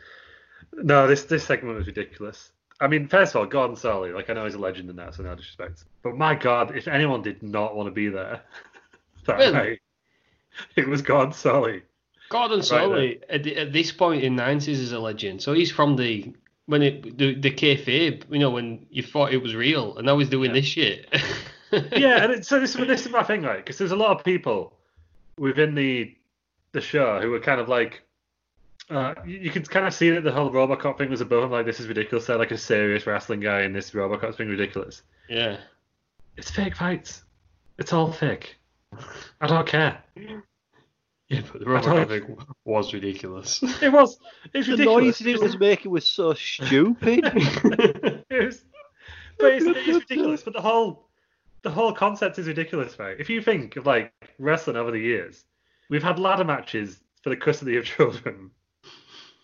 [0.73, 2.51] No, this this segment was ridiculous.
[2.81, 5.15] I mean, first of all, Gordon Solie, like I know he's a legend in that,
[5.15, 5.85] so no disrespect.
[6.01, 8.41] But my God, if anyone did not want to be there
[9.25, 9.51] that Really?
[9.53, 9.79] night,
[10.75, 11.83] it was Gordon Solie.
[12.29, 15.41] Gordon Solie at, at this point in nineties is a legend.
[15.41, 16.33] So he's from the
[16.65, 20.17] when it the the kayfabe, you know, when you thought it was real, and now
[20.17, 21.07] he's doing this shit.
[21.71, 24.23] yeah, and it, so this, this is my thing, like, because there's a lot of
[24.23, 24.73] people
[25.37, 26.15] within the
[26.71, 28.03] the show who were kind of like,
[28.89, 31.51] uh, you, you can kind of see that the whole RoboCop thing was above him,
[31.51, 32.25] like this is ridiculous.
[32.25, 35.03] They're like a serious wrestling guy, and this RoboCop's being ridiculous.
[35.29, 35.57] yeah.
[36.35, 37.21] It's fake fights.
[37.77, 38.55] It's all fake.
[39.39, 40.01] I don't care.
[41.29, 43.63] Yeah, but the I Robocop don't- thing was ridiculous.
[43.81, 44.19] It was.
[44.53, 45.03] It's The ridiculous.
[45.03, 47.21] noises he was making was so stupid.
[48.29, 48.63] it was,
[49.39, 50.43] but it's, it's ridiculous.
[50.43, 51.07] But the whole
[51.63, 53.15] the whole concept is ridiculous, right?
[53.19, 55.45] If you think of like wrestling over the years,
[55.89, 58.51] we've had ladder matches for the custody of children.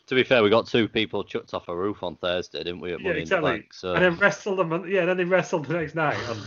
[0.08, 2.92] to be fair, we got two people chucked off a roof on Thursday, didn't we?
[2.92, 3.52] At Yeah, Money exactly.
[3.52, 4.88] in the Bank, so And then wrestled a month.
[4.90, 6.38] Yeah, then they wrestled the next night on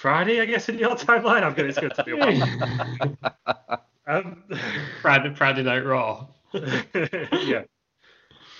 [0.00, 1.42] Friday, I guess, in your timeline.
[1.42, 4.42] I'm going to to be a um,
[5.02, 6.26] Friday, Friday Night Raw.
[6.52, 7.62] yeah,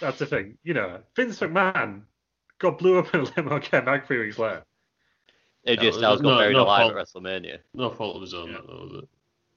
[0.00, 0.58] that's the thing.
[0.64, 2.02] You know, Vince McMahon
[2.58, 4.64] got blew up in a limo came back three weeks later.
[5.66, 6.96] AJ No, Styles got no- buried no alive fault.
[6.96, 7.58] at WrestleMania.
[7.72, 8.56] No fault of his own, Yeah.
[8.58, 9.08] that, though, was it?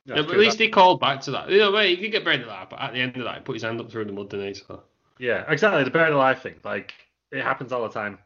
[0.06, 1.50] Yeah, Yeah, but at least that- he called back to that.
[1.50, 3.42] You know, wait, he could get buried alive, but at the end of that, he
[3.42, 4.54] put his hand up through the mud, didn't he?
[4.54, 4.84] So.
[5.20, 5.84] yeah, exactly.
[5.84, 6.94] The buried alive thing, like
[7.32, 8.20] it happens all the time.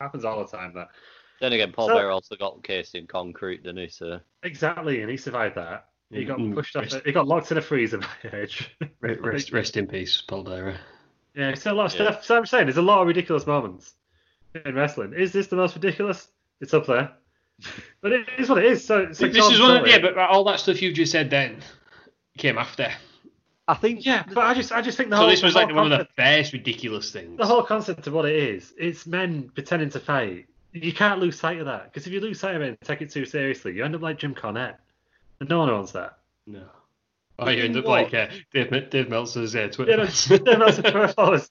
[0.00, 0.74] Happens all the time.
[0.74, 0.88] That
[1.40, 3.88] Then again, Paul So- Bearer also got encased in concrete, didn't he?
[3.88, 5.87] So exactly, and he survived that.
[6.10, 6.84] He got Mm, pushed off.
[6.84, 8.74] rest- He got locked in a freezer by Edge.
[9.00, 10.76] Rest, rest, rest in peace, Paul Bearer.
[11.34, 12.10] Yeah, it's a lot of Yeah.
[12.12, 12.24] stuff.
[12.24, 13.94] So I'm saying there's a lot of ridiculous moments
[14.64, 15.12] in wrestling.
[15.12, 16.28] Is this the most ridiculous?
[16.60, 17.12] It's up there.
[18.00, 18.84] But it is what it is.
[18.84, 21.28] So, so this John is one of, yeah, but all that stuff you just said
[21.30, 21.60] then
[22.38, 22.88] came after.
[23.66, 25.54] I think yeah, but I just I just think the So whole So this was
[25.56, 27.36] like whole one of the concept, first ridiculous things.
[27.36, 28.72] the whole concept of what it is.
[28.78, 30.46] It's men pretending to fight.
[30.72, 33.02] You can't lose sight of that because if you lose sight of it and take
[33.02, 34.78] it too seriously, you end up like Jim Cornette, and
[35.40, 36.18] no one wants that.
[36.46, 36.64] No.
[37.40, 39.96] Oh, you end up like uh, Dave, Dave Meltzer's uh, Twitter.
[39.96, 41.48] that's, that's the first followers.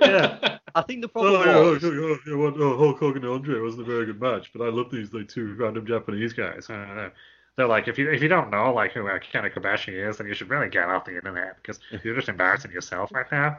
[0.00, 0.58] Yeah.
[0.74, 3.32] I think the Oh, problem yeah, oh, was yeah, yeah, well, oh, Hulk Hogan and
[3.32, 6.66] Andre wasn't a very good match, but I love these like two random Japanese guys.
[6.68, 7.10] I don't know.
[7.56, 10.34] They're like, if you if you don't know like who uh, Kobashi is, then you
[10.34, 13.58] should really get off the internet because you're just embarrassing yourself right now.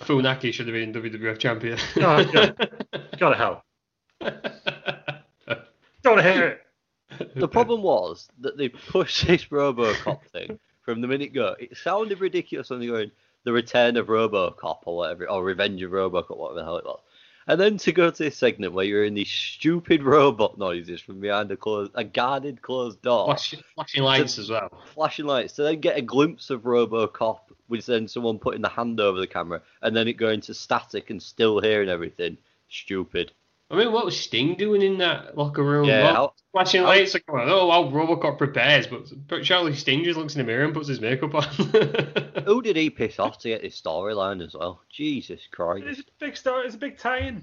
[0.00, 1.78] Funaki should have been WWF champion.
[1.96, 2.50] Oh, yeah.
[3.18, 3.62] Gotta help.
[6.02, 6.65] Don't hear it.
[7.34, 11.56] The problem was that they pushed this RoboCop thing from the minute go.
[11.58, 13.10] It sounded ridiculous when they were going
[13.44, 17.00] the return of RoboCop or whatever, or Revenge of RoboCop, whatever the hell it was.
[17.46, 21.20] And then to go to this segment where you're in these stupid robot noises from
[21.20, 24.68] behind a closed, a guarded closed door, Flashing, flashing lights as well.
[24.94, 28.98] flashing lights, to then get a glimpse of RoboCop with then someone putting the hand
[28.98, 32.36] over the camera, and then it going to static and still hearing everything.
[32.68, 33.30] Stupid.
[33.68, 35.86] I mean, what was Sting doing in that locker room?
[35.88, 37.14] Yeah, What- how- flashing how- lights.
[37.14, 40.72] Like, oh, well, Robocop prepares, but, but Charlie Sting just looks in the mirror and
[40.72, 41.42] puts his makeup on.
[42.44, 44.82] Who did he piss off to get this storyline as well?
[44.90, 45.84] Jesus Christ.
[45.86, 46.66] It's a big story.
[46.66, 47.38] It's a big tie-in.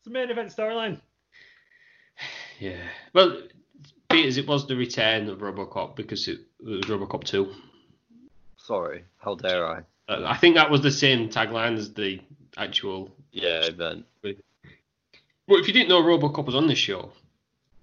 [0.00, 1.00] It's a main event storyline.
[2.58, 2.80] yeah.
[3.14, 3.42] Well,
[4.08, 7.52] Peters, it was the return of Robocop because it, it was Robocop 2.
[8.56, 9.78] Sorry, how dare I?
[10.08, 12.20] Uh, I think that was the same tagline as the
[12.56, 13.10] actual.
[13.30, 14.06] Yeah, event.
[15.48, 17.10] Well, if you didn't know Robocop was on this show,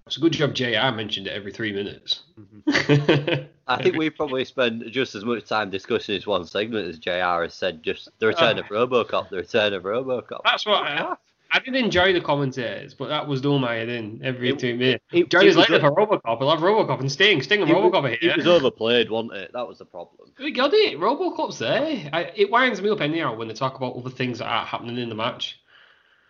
[0.06, 2.22] it's a good job JR mentioned it every three minutes.
[2.38, 3.44] Mm-hmm.
[3.66, 7.42] I think we probably spend just as much time discussing this one segment as JR
[7.42, 10.42] has said just the return of oh, Robocop, the return of Robocop.
[10.44, 11.18] That's what I, have.
[11.50, 14.76] I did enjoy the commentators, but that was doing my head in every It- two
[14.76, 15.04] minutes.
[15.12, 16.20] it- Johnny's it was later a- for Robocop.
[16.24, 17.42] I'll have Robocop and Sting.
[17.42, 18.30] Sting and It Robocop are here.
[18.30, 19.52] It was overplayed, wasn't it?
[19.54, 20.30] That was the problem.
[20.38, 21.00] We got it.
[21.00, 22.08] Robocop's there.
[22.12, 24.98] I, it winds me up anyhow when they talk about other things that are happening
[24.98, 25.58] in the match.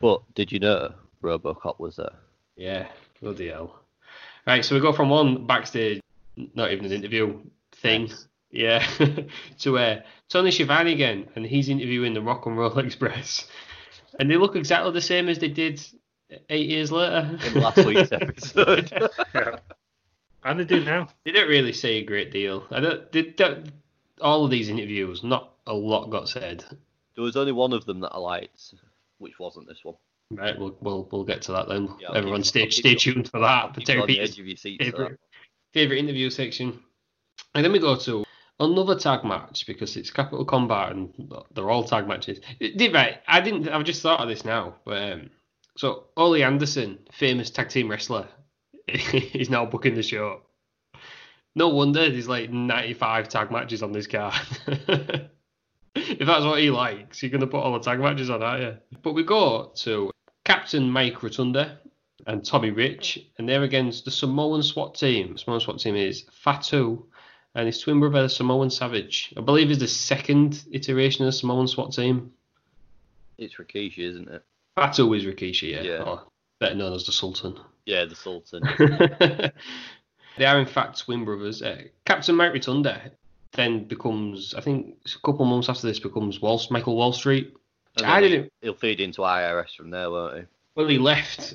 [0.01, 0.95] But did you know
[1.27, 2.15] Robocop was there?
[2.57, 2.87] Yeah,
[3.21, 3.81] bloody hell.
[4.47, 6.01] Right, so we go from one backstage,
[6.55, 7.41] not even an interview
[7.73, 8.11] thing,
[8.51, 8.87] yeah,
[9.59, 13.49] to uh, Tony Schiavone again, and he's interviewing the Rock and Roll Express,
[14.21, 15.85] and they look exactly the same as they did
[16.49, 17.39] eight years later.
[17.45, 18.93] In last week's episode.
[19.35, 19.59] Yeah.
[20.45, 21.09] And they do now.
[21.25, 22.65] they don't really say a great deal.
[22.71, 23.11] I don't.
[23.11, 23.69] They don't
[24.21, 26.65] all of these interviews, not a lot got said.
[27.17, 28.75] there was only one of them that I liked,
[29.19, 29.97] which wasn't this one.
[30.31, 31.89] Right, we'll we'll, we'll get to that then.
[32.01, 33.77] Yeah, Everyone, keep- stay I'll stay tuned for that.
[33.79, 34.91] You Terry edge of your seat that.
[34.91, 35.21] favorite,
[35.73, 36.81] favorite interview section.
[37.55, 38.25] And then we go to
[38.59, 42.41] another tag match because it's Capital Combat and they're all tag matches.
[42.59, 43.19] Did right.
[43.29, 43.69] I didn't.
[43.69, 44.77] I've just thought of this now.
[44.85, 45.31] But, um,
[45.77, 48.27] so Ole Anderson, famous tag team wrestler,
[48.89, 50.43] is now booking the show.
[51.55, 54.35] No wonder there's like 95 tag matches on this card.
[54.67, 58.77] if that's what he likes, you're gonna put all the tag matches on, aren't you?
[59.03, 60.11] But we go to
[60.47, 61.81] Captain Mike Rotunda
[62.29, 65.33] and Tommy Rich, and they're against the Samoan SWAT team.
[65.33, 67.05] The Samoan SWAT team is Fatu
[67.57, 69.35] and his twin brother Samoan Savage.
[69.37, 72.31] I believe is the second iteration of the Samoan SWAT team.
[73.39, 74.45] It's Rikishi, isn't it?
[74.77, 76.03] Fatu is Rikishi, yeah, Yeah.
[76.03, 76.23] or
[76.61, 77.59] better known as the Sultan.
[77.85, 78.63] Yeah, the Sultan.
[80.39, 81.61] they are in fact twin brothers.
[81.61, 83.11] Uh, Captain Mike Rotunda
[83.55, 87.53] then becomes, I think, a couple months after this, becomes Wall, Michael Wall Street.
[87.97, 88.53] And I then didn't.
[88.63, 90.45] He'll feed into IRS from there, won't he?
[90.75, 91.55] Well, he left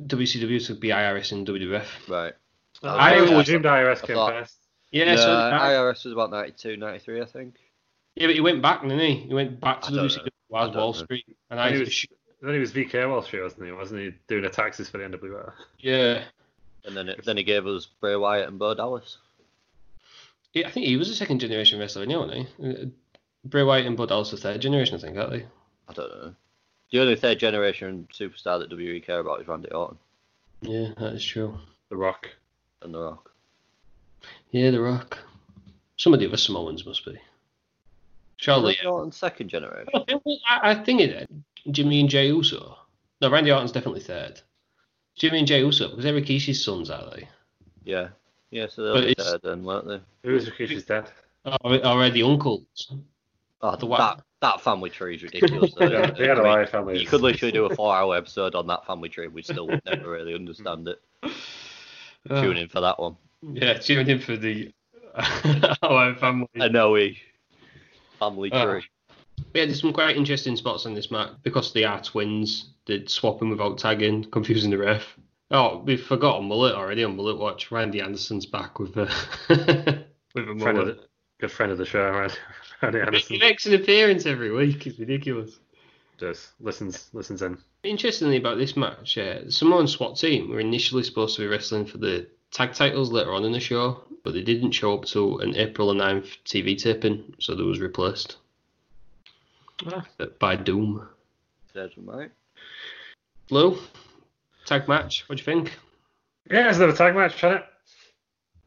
[0.00, 2.08] WCW to be IRS in WWF.
[2.08, 2.34] Right.
[2.82, 4.56] I I always- presumed IRS came first.
[4.92, 7.54] Yeah, no, so IRS was about 92, 93, I think.
[8.14, 9.14] yeah, but he went back, didn't he?
[9.16, 10.92] He went back to I don't WCW as Wall know.
[10.92, 12.06] Street, and And I he was,
[12.40, 13.72] then he was VK Wall Street, wasn't he?
[13.72, 15.52] Wasn't he doing the taxes for the NWR?
[15.80, 16.22] yeah.
[16.84, 19.18] And then it, then he gave us Bray Wyatt and Bo Dallas.
[20.52, 22.70] Yeah, I think he was a second generation wrestler, anyway, wasn't he?
[22.70, 22.86] Uh,
[23.44, 25.46] Bray Wyatt and Bud Dallas are third generation, I think, aren't they?
[25.88, 26.34] I don't know.
[26.92, 29.98] The only third generation superstar that WWE care about is Randy Orton
[30.62, 31.58] Yeah, that is true.
[31.88, 32.28] The Rock.
[32.82, 33.30] and The Rock.
[34.50, 35.18] Yeah, The Rock.
[35.96, 37.18] Some of the other Samoans must be.
[38.36, 38.74] Surely.
[38.74, 39.88] Randy Orton's second generation.
[39.94, 41.30] I think, I, I think it.
[41.70, 42.76] Jimmy and Jey Uso.
[43.20, 44.40] No, Randy Orton's definitely third.
[45.16, 47.28] Jimmy and Jey Uso, because they're Rikishi's sons, are they?
[47.84, 48.08] Yeah.
[48.50, 50.00] Yeah, so they're it's- third then, weren't they?
[50.22, 51.10] Who is was Rikishi's dad?
[51.44, 52.92] Or, or the uncles.
[53.62, 53.98] Oh, The what?
[53.98, 55.74] that, that family tree is ridiculous.
[55.78, 57.00] though, Yeah, isn't they had a I mean, lot of families.
[57.00, 60.10] You could literally do a four-hour episode on that family tree, we still would never
[60.10, 61.00] really understand it.
[62.28, 63.16] Tune in for that one.
[63.42, 64.72] Yeah, tune in for the
[65.82, 66.48] our family.
[66.60, 67.18] I know we
[68.18, 68.82] family Uh, tree.
[69.54, 72.70] Yeah, there's some quite interesting spots on this match because they are twins.
[72.86, 75.16] They're swapping without tagging, confusing the ref.
[75.50, 77.70] Oh, we forgot a mullet already on Mullet Watch.
[77.70, 79.04] Randy Anderson's back with a
[79.48, 81.00] with a Friend of mullet.
[81.38, 82.40] The, good friend of the show, right?
[82.82, 84.86] Randy He makes an appearance every week.
[84.86, 85.58] It's ridiculous.
[86.18, 87.58] Just listens, listens in.
[87.82, 91.84] Interestingly about this match, uh, the Samoan SWAT team were initially supposed to be wrestling
[91.86, 95.40] for the tag titles later on in the show, but they didn't show up till
[95.40, 98.36] an April the 9th TV taping, so they was replaced
[99.86, 100.06] Ah.
[100.38, 101.06] by Doom.
[101.74, 102.30] Says right.
[103.50, 103.78] Lou,
[104.64, 105.76] tag match, what do you think?
[106.50, 107.66] Yeah, it's another tag match, wasn't it?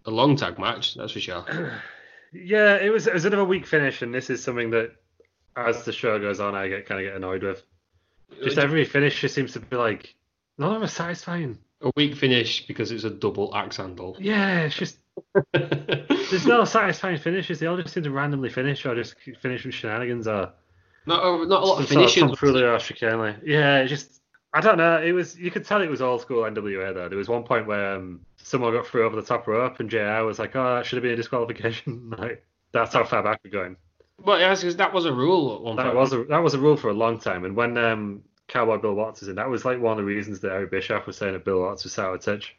[0.06, 1.46] A long tag match, that's for sure.
[2.34, 4.70] Yeah, it was it was a bit of a weak finish, and this is something
[4.72, 4.92] that,
[5.56, 7.64] as the show goes on, I get kind of get annoyed with.
[8.44, 10.16] Just every finish just seems to be like
[10.58, 11.58] none of them are satisfying.
[11.82, 14.16] A weak finish because it's a double axe handle.
[14.20, 14.98] Yeah, it's just
[15.54, 17.60] there's no satisfying finishes.
[17.60, 20.52] They all just seem to randomly finish or just finish with shenanigans or
[21.06, 22.24] not, not a lot of sort of finishes.
[22.24, 23.40] tomfoolery or.
[23.44, 24.22] Yeah, it just
[24.54, 25.02] I don't know.
[25.02, 27.10] It was you could tell it was old school NWA though.
[27.10, 30.24] There was one point where um, someone got through over the top rope and JR
[30.24, 33.52] was like, "Oh, that should have been a disqualification." like that's how far back we're
[33.52, 33.76] going.
[34.24, 35.96] But yeah, because that was a rule at one That point.
[35.96, 37.46] was a that was a rule for a long time.
[37.46, 40.40] And when um, Cowboy Bill Watts is in, that was like one of the reasons
[40.42, 42.56] that Eric Bischoff was saying that Bill Watts was out of touch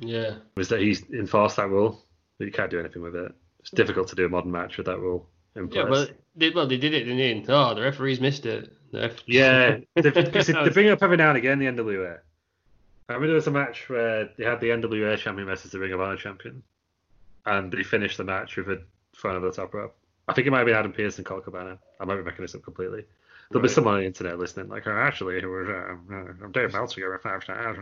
[0.00, 0.36] Yeah.
[0.56, 2.04] was that he enforced that rule.
[2.38, 3.32] But you can't do anything with it.
[3.60, 5.84] It's difficult to do a modern match with that rule in place.
[5.84, 7.52] Yeah, but they, well, they did it, didn't they?
[7.52, 8.72] Oh, the referees missed it.
[8.90, 12.18] The ref- Yeah, they, they bring it up every now and again the NWA.
[13.08, 15.92] I remember there was a match where they had the NWA champion versus the Ring
[15.92, 16.62] of Honor champion,
[17.44, 18.82] and they finished the match with a
[19.14, 19.94] front of the top rope.
[20.26, 21.78] I think it might have been Adam Pearce and Colt Cabana.
[22.00, 23.04] I might be making this up completely.
[23.50, 26.72] There'll be someone on the internet listening, like, oh, actually, it was uh, uh, Dave
[26.72, 27.76] Meltzer five stars.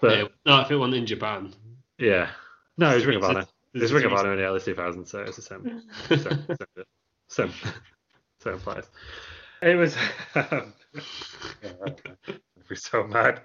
[0.00, 1.54] But Yeah, no, if it wasn't in Japan.
[1.98, 2.30] yeah,
[2.76, 3.46] no, it was Ring of Honor.
[3.74, 5.82] It was Ring of Honor in the early 2000s, so it's the same.
[6.18, 6.56] same,
[7.28, 7.52] same,
[8.40, 8.86] same, place.
[9.62, 9.96] It was.
[10.34, 10.72] Um,
[11.86, 13.42] I'd be so mad.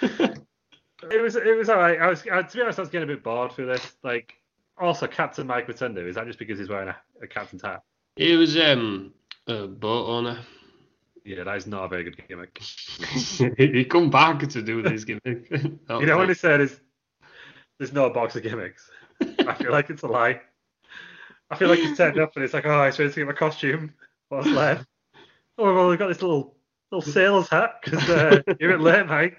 [1.10, 1.36] It was.
[1.36, 2.00] It was alright.
[2.00, 2.24] I was.
[2.30, 3.94] I, to be honest, I was getting a bit bored through this.
[4.02, 4.34] Like,
[4.76, 6.06] also Captain Mike Rotunda.
[6.06, 7.82] Is that just because he's wearing a, a captain's hat?
[8.16, 9.12] He was um
[9.46, 10.40] a boat owner.
[11.24, 12.58] Yeah, that is not a very good gimmick.
[13.58, 15.50] he come back to do this gimmick.
[15.50, 16.80] You know when he said is,
[17.78, 20.40] "There's no box of gimmicks." I feel like it's a lie.
[21.50, 23.34] I feel like he's turned up and it's like, "Oh, I supposed to get my
[23.34, 23.94] costume.
[24.30, 24.86] What's left?"
[25.56, 26.56] Oh, well, we've got this little
[26.90, 29.34] little sailor's hat because uh, you're at late, mate.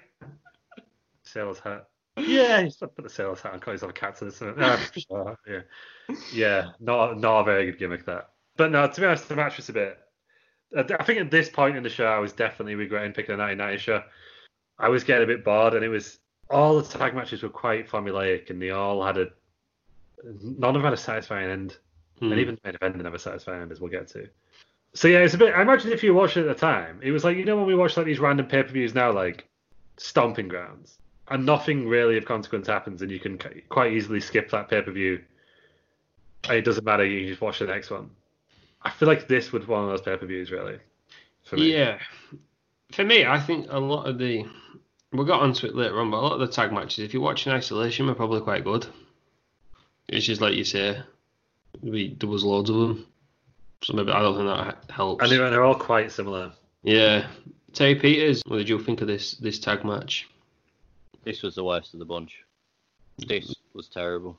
[1.32, 1.86] Sailor's hat.
[2.16, 5.60] Yeah, he's put the sailor's hat on, call himself a captain sure, yeah,
[6.32, 8.30] yeah, not not a very good gimmick that.
[8.56, 9.98] But no, to be honest, the match was a bit.
[10.76, 13.78] I think at this point in the show, I was definitely regretting picking a 99
[13.78, 14.02] show.
[14.78, 17.88] I was getting a bit bored, and it was all the tag matches were quite
[17.88, 19.28] formulaic, and they all had a
[20.24, 21.76] none of them had a satisfying end,
[22.18, 22.32] Hmm.
[22.32, 24.28] and even the main event didn't have a satisfying end, as we'll get to.
[24.94, 25.54] So yeah, it's a bit.
[25.54, 27.66] I imagine if you watched it at the time, it was like you know when
[27.66, 29.48] we watch like these random pay per views now, like
[29.96, 30.98] Stomping Grounds,
[31.30, 34.90] and nothing really of consequence happens, and you can quite easily skip that pay per
[34.90, 35.20] view,
[36.48, 37.04] it doesn't matter.
[37.04, 38.10] You can just watch the next one.
[38.82, 40.78] I feel like this would one of those pay per views, really.
[41.44, 41.72] For me.
[41.72, 41.98] Yeah.
[42.92, 44.44] For me, I think a lot of the
[45.12, 47.20] we'll get onto it later on, but a lot of the tag matches, if you
[47.20, 48.86] watch in isolation, are probably quite good.
[50.08, 51.00] It's just like you say,
[51.82, 53.06] we, there was loads of them,
[53.82, 55.22] so maybe I don't think that helps.
[55.22, 56.52] And they're, they're all quite similar.
[56.82, 57.28] Yeah,
[57.72, 60.28] Terry Peters, what did you think of this this tag match?
[61.24, 62.44] This was the worst of the bunch.
[63.18, 64.38] This was terrible.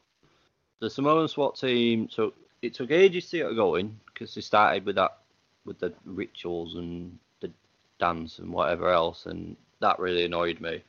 [0.80, 4.96] The Samoan SWAT team took it took ages to get going because they started with
[4.96, 5.18] that
[5.66, 7.52] with the rituals and the
[8.00, 10.84] dance and whatever else, and that really annoyed me.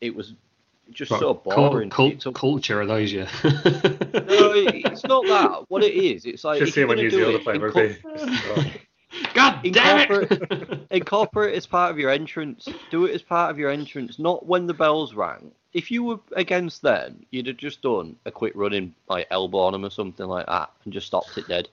[0.00, 0.34] It was
[0.90, 1.90] just so boring.
[1.90, 3.20] Cult, took- culture annoys you.
[3.44, 3.50] no,
[4.52, 5.64] it- it's not that.
[5.68, 7.58] What it is, it's like Just see when gonna you do the other it, play
[7.58, 8.80] rugby.
[9.34, 10.86] God damn it!
[10.90, 12.68] Incorporate- as part of your entrance.
[12.90, 15.52] Do it as part of your entrance, not when the bells rang.
[15.72, 19.58] If you were against then, you'd have just done a quick running in like elbow
[19.58, 21.68] on him or something like that and just stopped it dead.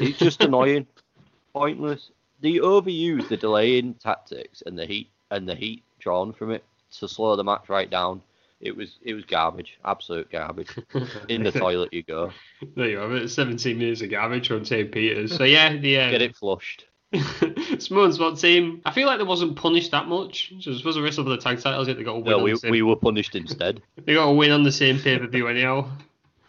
[0.00, 0.86] It's just annoying,
[1.52, 2.10] pointless.
[2.40, 6.64] They overuse the delaying tactics and the heat and the heat drawn from it
[6.98, 8.22] to slow the match right down.
[8.60, 10.70] It was it was garbage, absolute garbage.
[11.28, 12.32] In the toilet you go.
[12.76, 13.28] there you have it.
[13.28, 15.36] 17 minutes of garbage from Terry Peters.
[15.36, 16.86] So yeah, the uh, Get it flushed.
[17.78, 18.82] Samoan SWAT team.
[18.84, 20.52] I feel like they wasn't punished that much.
[20.60, 22.30] So I suppose the rest of the tag titles, yet they got a win.
[22.30, 23.80] No, we, same, we were punished instead.
[24.04, 25.88] They got a win on the same pay per view anyhow.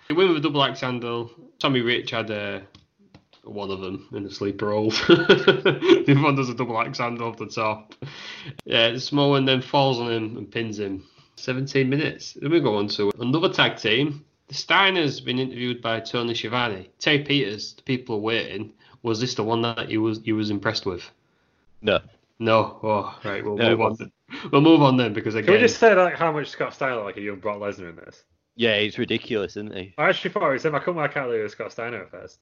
[0.07, 1.31] They win with a double axe handle.
[1.59, 2.61] Tommy Rich had uh,
[3.43, 4.93] one of them in the sleeper hold.
[4.93, 7.93] the other one does a double axe handle off the top.
[8.65, 11.03] Yeah, Samoan then falls on him and pins him.
[11.39, 12.33] 17 minutes.
[12.33, 14.25] Then we go on to another tag team.
[14.47, 16.89] The Steiners been interviewed by Tony Schiavone.
[16.99, 18.73] Terry Peters, the people are waiting.
[19.03, 21.09] Was this the one that you was you was impressed with?
[21.81, 21.99] No.
[22.39, 22.79] No.
[22.83, 23.43] Oh, right.
[23.43, 23.95] We'll No, move on.
[23.99, 24.11] Then.
[24.51, 26.95] We'll move on then because I Can we just say like how much Scott Steiner
[26.95, 28.23] looked like a young Brock Lesnar in this?
[28.55, 29.93] Yeah, he's ridiculous, isn't he?
[29.97, 30.75] I actually thought it was him.
[30.75, 32.39] I couldn't work out that it was Scott Steiner at first.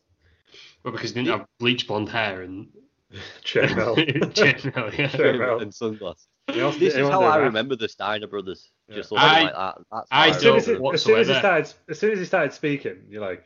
[0.83, 2.67] well, because he didn't have bleach blonde hair and
[3.43, 3.95] Chainmail.
[4.33, 5.07] Chainmail, yeah.
[5.09, 5.61] Chainmail.
[5.61, 6.27] and sunglasses.
[6.47, 8.71] He This is how I remember the Steiner brothers.
[8.91, 9.17] Just Yeah.
[9.21, 9.77] looking I- like that.
[9.91, 12.19] That's I As soon as, don't he, as soon as he started, as soon as
[12.19, 13.43] he started speaking, you're like,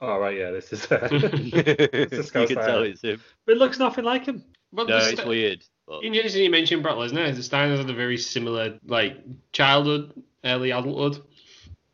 [0.00, 2.66] "Oh right, yeah, this is." Uh, you is Scott can Steiner.
[2.66, 3.20] tell it's him.
[3.46, 4.44] it looks nothing like him.
[4.72, 5.64] Well, No, it's St- weird.
[5.86, 7.34] But Interesting you mentioned Brock Lesnar.
[7.34, 9.18] The Steiners had a very similar, like,
[9.52, 10.12] childhood,
[10.44, 11.22] early adulthood.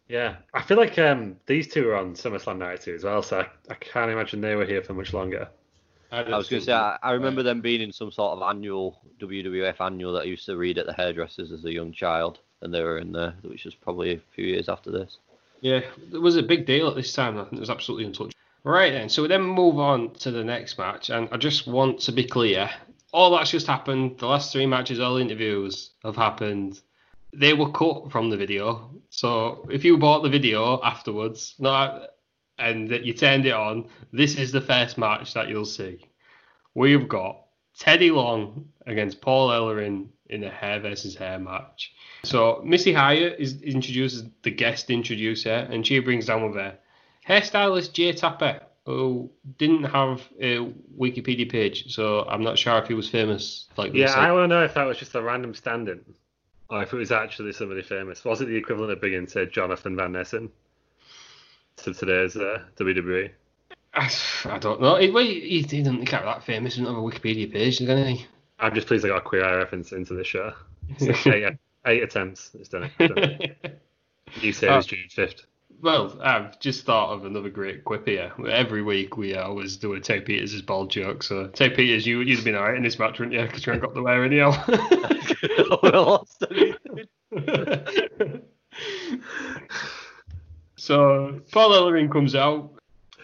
[0.08, 3.48] Yeah, I feel like um, these two were on SummerSlam '92 as well, so I,
[3.70, 5.48] I can't imagine they were here for much longer.
[6.10, 9.00] I was going to say, I, I remember them being in some sort of annual
[9.20, 12.72] WWF annual that I used to read at the hairdressers as a young child, and
[12.72, 15.18] they were in there, which was probably a few years after this.
[15.60, 15.80] Yeah,
[16.12, 17.36] it was a big deal at this time.
[17.36, 18.32] I think it was absolutely untouchable.
[18.64, 22.00] Right then, so we then move on to the next match, and I just want
[22.00, 22.70] to be clear:
[23.12, 24.18] all that's just happened.
[24.18, 26.80] The last three matches, all interviews have happened.
[27.32, 32.10] They were cut from the video, so if you bought the video afterwards, not
[32.58, 36.04] and that you turned it on, this is the first match that you'll see.
[36.74, 37.44] We've got
[37.78, 41.92] Teddy Long against Paul Ellering in a hair versus hair match.
[42.24, 46.78] So Missy Hyatt is introduced as the guest introducer, and she brings down with her
[47.26, 52.94] hairstylist Jay Tapper, who didn't have a Wikipedia page, so I'm not sure if he
[52.94, 53.68] was famous.
[53.76, 54.18] Like Yeah, said.
[54.18, 56.00] I want to know if that was just a random stand-in,
[56.70, 58.24] or if it was actually somebody famous.
[58.24, 60.50] Was it the equivalent of bringing, say, Jonathan Van Nessen
[61.84, 63.30] to today's uh, WWE?
[63.94, 64.96] I, don't know.
[64.96, 66.74] He, he, he didn't can't that famous.
[66.74, 68.26] He doesn't have a Wikipedia page, doesn't he?
[68.58, 70.52] I'm just pleased I got a queer reference into this show.
[71.00, 71.56] Like eight,
[71.86, 72.50] eight attempts.
[72.54, 73.08] It's done it.
[73.08, 73.80] Done it.
[74.42, 74.88] New series, Oh.
[74.88, 75.46] June fifth.
[75.80, 78.32] Well, I've just thought of another great quip here.
[78.50, 81.22] Every week we always do a Ted Peters' bald joke.
[81.22, 83.46] So, Ted Peters, you, you'd have been alright in this match, wouldn't you?
[83.46, 84.50] Because you ain't got the wear anyhow.
[90.78, 92.70] so, Paul Ellering comes out.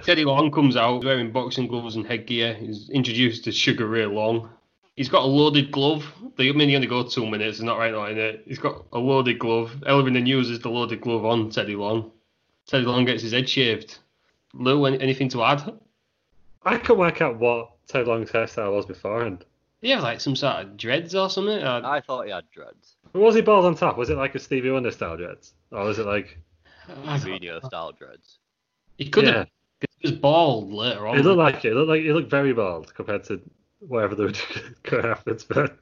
[0.03, 2.55] Teddy Long comes out wearing boxing gloves and headgear.
[2.55, 4.51] He's introduced as Sugar Ray Long.
[4.97, 6.05] He's got a loaded glove.
[6.37, 7.59] The I mean, he only go two minutes.
[7.59, 8.43] It's not right now in it.
[8.47, 9.73] He's got a loaded glove.
[9.87, 12.11] Ellering then uses the loaded glove on Teddy Long.
[12.67, 13.99] Teddy Long gets his head shaved.
[14.53, 15.79] Lou, any- anything to add?
[16.65, 19.45] I can work out what Teddy Long's hairstyle was beforehand.
[19.81, 21.63] Do you have like some sort of dreads or something?
[21.63, 22.97] Uh, I thought he had dreads.
[23.13, 23.99] Was he bald on top?
[23.99, 26.39] Was it like a Stevie Wonder style dreads, or was it like?
[27.07, 28.39] I don't Mourinho style dreads.
[28.99, 29.39] He could Yeah.
[29.39, 29.49] have.
[30.01, 31.19] He was bald later on.
[31.19, 31.73] It looked like it.
[31.73, 33.41] It looked like it looked very bald compared to
[33.81, 34.33] whatever they were
[34.85, 35.45] going afterwards.
[35.45, 35.79] But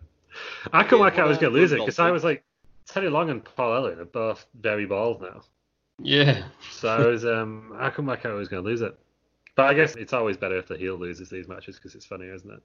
[0.72, 2.44] I couldn't Yeah, work out I was going to lose it because I was like,
[2.88, 5.42] Teddy Long and Paul Ellering are both very bald now.
[5.98, 6.44] yeah.
[6.70, 8.98] So I was um I couldn't work out I was going to lose it.
[9.54, 12.34] But I guess it's always better if the heel loses these matches because it's funnier,
[12.34, 12.62] isn't it?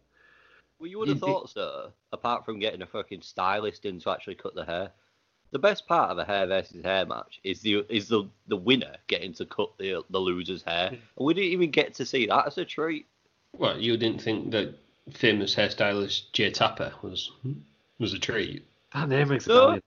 [0.80, 4.36] Well, you would have thought so, apart from getting a fucking stylist in to actually
[4.36, 4.92] cut the hair.
[5.52, 8.96] The best part of a hair versus hair match is the is the the winner
[9.08, 10.96] getting to cut the the loser's hair, hmm.
[10.96, 13.06] and we didn't even get to see that as a treat.
[13.58, 14.76] Well, you didn't think that
[15.14, 17.32] famous hairstylist Jay Tapper was
[18.00, 18.66] was a treat.
[18.94, 19.72] That name rings a No.
[19.72, 19.80] bell.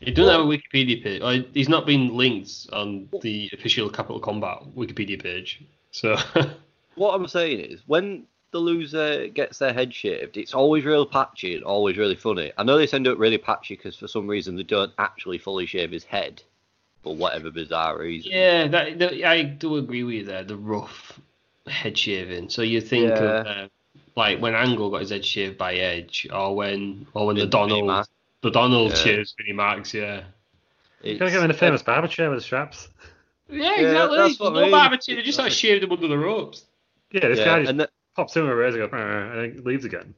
[0.00, 1.22] He doesn't have a Wikipedia page.
[1.22, 5.62] Or he's not been linked on the official Capital Combat Wikipedia page.
[5.92, 6.16] So
[6.94, 11.54] What I'm saying is, when the loser gets their head shaved, it's always real patchy
[11.56, 12.52] and always really funny.
[12.56, 15.66] I know this end up really patchy because for some reason they don't actually fully
[15.66, 16.42] shave his head,
[17.02, 18.30] for whatever bizarre reason.
[18.32, 20.44] yeah, that, that- I do agree with you there.
[20.44, 21.18] The rough
[21.66, 22.48] head shaving.
[22.50, 23.68] So you think of uh,
[24.16, 28.06] like when Angle got his head shaved by Edge, or when or when the Donald
[28.42, 28.96] the Donald Yeah.
[28.96, 29.94] shaves Vinnie Max.
[29.94, 30.22] Yeah.
[31.02, 32.88] It's- Gotta get him in a famous barber chair with the straps.
[33.48, 34.16] Yeah, Yeah, exactly.
[34.18, 34.70] that's what I no mean.
[34.70, 36.64] barber chair, They just like shaved him under the ropes.
[37.10, 39.64] Yeah, this yeah, guy just and the, pops in with a razor, goes, and then
[39.64, 40.14] leaves again.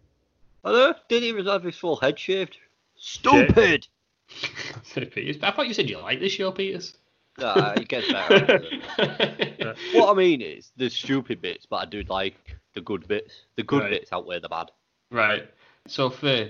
[0.64, 0.94] Hello?
[1.08, 2.56] didn't even have his full head shaved.
[2.96, 3.86] Stupid.
[4.94, 6.96] Peters, I thought you said you liked this show, Peters.
[7.38, 8.62] Nah, it gets better.
[8.98, 13.34] after what I mean is, the stupid bits, but I do like the good bits.
[13.56, 13.90] The good Right.
[13.90, 14.70] bits outweigh the bad.
[15.10, 15.48] Right.
[15.86, 16.48] So for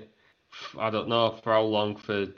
[0.78, 2.32] I don't know for how long for t-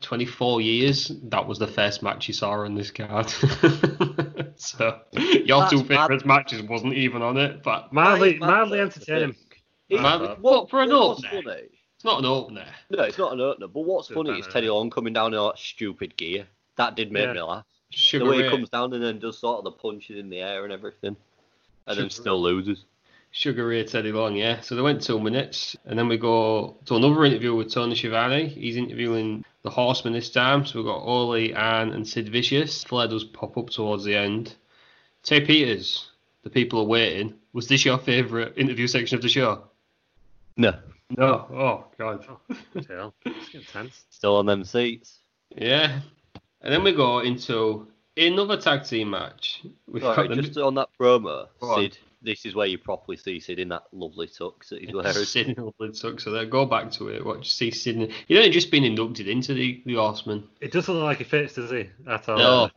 [0.00, 3.28] 24 years that was the first match you saw on this card.
[4.56, 5.86] so your That's two mad.
[6.08, 9.32] favourite matches wasn't even on it, but Mildly, That is mad, mildly though, entertaining.
[9.32, 9.38] to
[9.88, 11.58] It- Man, what, for an what's opener.
[11.94, 12.66] it's not an opener.
[12.90, 13.68] No, it's not an opener.
[13.68, 14.68] But what's Good funny is Teddy.
[14.68, 16.46] Long coming down in that stupid gear.
[16.76, 17.32] That did make Yeah.
[17.34, 17.64] me laugh.
[17.90, 20.40] Sugar the way he comes down and then does sort of the punches in the
[20.40, 21.16] air and everything,
[21.86, 22.84] and then still loses.
[23.36, 24.62] Sugar Ray Teddy Long, yeah.
[24.62, 28.48] So they went two minutes, and then we go to another interview with Tony Schiavone.
[28.48, 30.64] He's interviewing the Horsemen this time.
[30.64, 32.82] So we've got Ole, Arn, and Sid Vicious.
[32.84, 34.54] Flair does pop up towards the end.
[35.22, 36.08] Tay Peters,
[36.44, 37.34] the people are waiting.
[37.52, 39.64] Was this your favourite interview section of the show?
[40.56, 40.72] No,
[41.10, 41.46] No.
[41.52, 42.24] Oh, God.
[42.88, 44.04] Hell, it's getting tense.
[44.08, 45.18] still on them seats.
[45.54, 46.00] Yeah.
[46.62, 49.62] And then we go into another tag team match.
[49.86, 51.80] We've got Sorry, the just on that promo, Go on.
[51.82, 51.98] Sid.
[52.22, 55.12] This is where you properly see Sid in that lovely tux that he's wearing.
[55.12, 56.24] Sid in Blood Sucks.
[56.24, 57.24] So there, go back to it.
[57.24, 57.96] Watch, see Sid.
[57.96, 60.44] in- He'd only just been inducted into the, the Horsemen.
[60.60, 61.88] It doesn't look like he fits, does he?
[62.08, 62.38] At all.
[62.38, 62.70] No.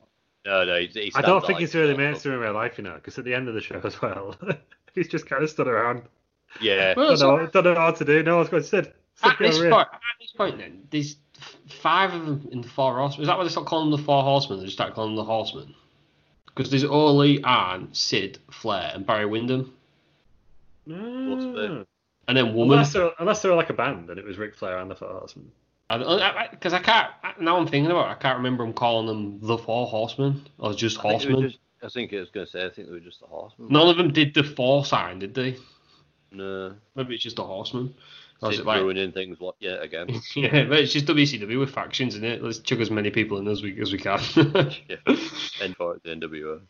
[0.45, 2.83] No, no, he, he I don't think he's really a- mainstream in real life, you
[2.83, 4.35] know, because at the end of the show as well,
[4.95, 6.03] he's just kind of stood around.
[6.61, 8.23] Yeah, Well, Don't so- know, don't know what to do.
[8.23, 8.85] No one's going to sit.
[9.15, 11.17] sit At this, point, at this point, then, there's
[11.69, 13.21] five of them in the Four Horsemen.
[13.23, 14.59] Is that why they start calling them the Four Horsemen?
[14.59, 15.75] They just start calling them the Horsemen?
[16.59, 19.73] Because there's Ole, Arn, Sid, Flair, and Barry Windham.
[20.85, 21.85] Mm.
[22.27, 22.73] And then Woman.
[22.73, 25.07] Unless they're, unless they're like a band and it was Ric Flair and the Four
[25.07, 25.49] Horsemen.
[25.87, 27.11] Because I, can't.
[27.39, 30.73] Now I'm thinking about it, I can't remember them calling them the Four Horsemen or
[30.73, 31.49] just I think, they were Horsemen.
[31.49, 33.69] just, I think I was going to say, I think they were just the horsemen.
[33.69, 35.55] None of them did the Four sign, did they?
[36.33, 37.95] No, Maybe it's just the Horsemen.
[38.43, 39.39] Is it ruining things.
[39.39, 39.55] What?
[39.59, 40.07] Yeah, again.
[40.35, 42.41] yeah, but it's just WCW with factions in it.
[42.41, 44.19] Let's chuck as many people in as we as we can.
[44.87, 45.15] yeah,
[45.61, 46.61] and for it, the NWO.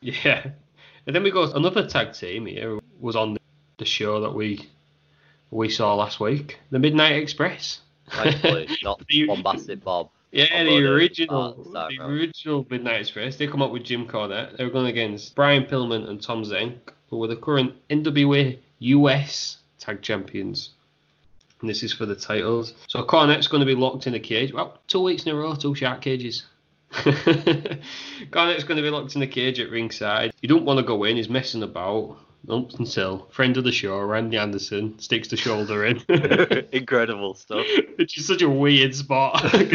[0.00, 0.50] Yeah.
[1.06, 3.38] And then we got another tag team here was on
[3.78, 4.68] the show that we
[5.50, 7.80] we saw last week, the Midnight Express.
[8.10, 10.10] Thankfully, not The- bombastic Bob.
[10.30, 13.36] Yeah, the original, the original Midnight Express.
[13.36, 14.58] They come up with Jim Cornette.
[14.58, 16.76] They were going against Brian Pillman and Tom Zenk,
[17.08, 20.74] who were the current NWA US Tag Champions.
[21.60, 22.74] And this is for the titles.
[22.86, 24.52] So Cornette's going to be locked in a cage.
[24.52, 26.44] Well, two weeks in a row, two shark cages.
[26.92, 30.32] Cornette's going to be locked in a cage at ringside.
[30.40, 31.16] You don't want to go in.
[31.16, 32.18] He's messing about.
[32.48, 35.98] Up until friend of the show, Randy Anderson, sticks the shoulder in.
[36.72, 37.66] Incredible stuff.
[37.96, 39.42] which is such a weird spot.
[39.54, 39.68] and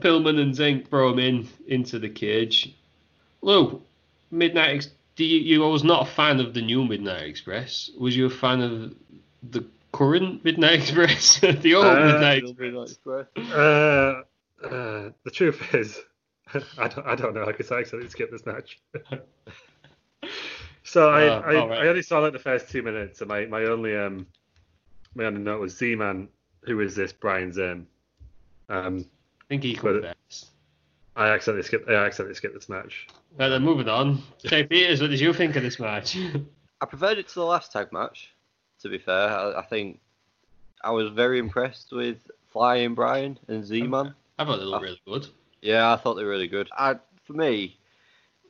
[0.00, 2.74] Pillman and Zenk throw him in into the cage.
[3.40, 3.80] Lou,
[4.30, 4.70] Midnight.
[4.70, 7.90] Ex- do you, you was not a fan of the new Midnight Express?
[7.98, 8.94] Was you a fan of
[9.50, 11.38] the current Midnight Express?
[11.40, 13.26] the old Uh, Midnight Midnight Express.
[13.36, 13.52] Express.
[13.52, 14.22] Uh,
[14.64, 16.00] uh, the truth is,
[16.78, 18.80] I don't, I don't know because I accidentally skipped this match.
[20.84, 21.78] so I, Uh, I, alright.
[21.82, 24.26] I only saw like the first two minutes, and my, my only um
[25.14, 26.28] my only note was Z-Man.
[26.64, 27.12] Who is this?
[27.12, 27.86] Brian Zane.
[28.68, 29.04] Um,
[29.40, 30.16] I think he comes But-
[31.14, 31.90] I accidentally skipped.
[31.90, 33.06] I accidentally skipped this match.
[33.38, 34.22] Right, then moving on.
[34.42, 36.16] Jay Peters, what did you think of this match?
[36.80, 38.32] I preferred it to the last tag match.
[38.82, 40.00] To be fair, I, I think
[40.82, 42.18] I was very impressed with
[42.50, 44.14] Flying Brian and Z-Man.
[44.38, 45.26] I thought they looked really good.
[45.60, 46.68] Yeah, I thought they were really good.
[46.76, 47.76] I, for me,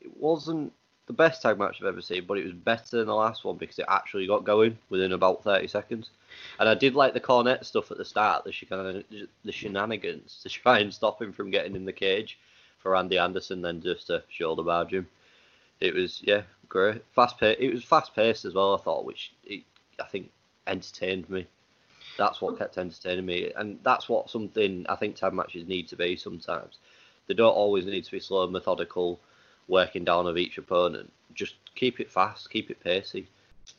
[0.00, 0.72] it wasn't
[1.06, 3.56] the best tag match I've ever seen, but it was better than the last one
[3.56, 6.10] because it actually got going within about 30 seconds.
[6.58, 10.48] And I did like the Cornette stuff at the start, the, shenan- the shenanigans to
[10.48, 12.38] try and stop him from getting in the cage
[12.78, 15.06] for Randy Anderson, then just to shoulder barge him.
[15.80, 17.60] It was yeah, great, fast paced.
[17.60, 18.74] It was fast paced as well.
[18.74, 19.64] I thought, which it,
[20.00, 20.30] I think
[20.66, 21.46] entertained me.
[22.18, 25.96] That's what kept entertaining me, and that's what something I think tag matches need to
[25.96, 26.78] be sometimes.
[27.26, 29.18] They don't always need to be slow, methodical,
[29.68, 31.10] working down of each opponent.
[31.34, 33.28] Just keep it fast, keep it pacey.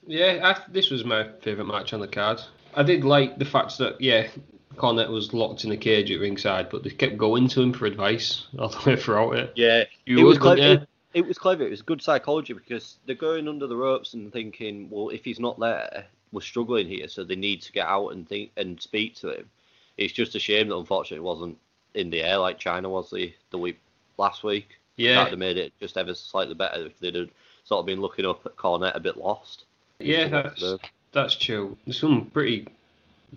[0.07, 2.41] Yeah, I, this was my favourite match on the card.
[2.73, 4.27] I did like the fact that yeah,
[4.75, 7.85] Cornette was locked in a cage at ringside, but they kept going to him for
[7.85, 9.53] advice all the way throughout it.
[9.55, 10.61] Yeah, You it was would, clever.
[10.61, 11.63] wouldn't It, it was clever.
[11.63, 15.39] It was good psychology because they're going under the ropes and thinking, well, if he's
[15.39, 19.15] not there, we're struggling here, so they need to get out and think and speak
[19.15, 19.49] to him.
[19.97, 21.57] It's just a shame that unfortunately it wasn't
[21.93, 23.79] in the air like China was the the week
[24.17, 24.79] last week.
[24.95, 25.15] Yeah.
[25.15, 27.29] That'd have made it just ever slightly better if they'd have
[27.63, 29.65] sort of been looking up at Cornette a bit lost.
[29.99, 31.77] Yeah, As to what to that's that's true.
[31.85, 32.67] There's some pretty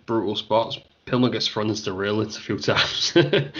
[0.07, 0.79] brutal spots.
[1.07, 3.13] Pillman gets into the railings a few times.
[3.15, 3.51] Yeah,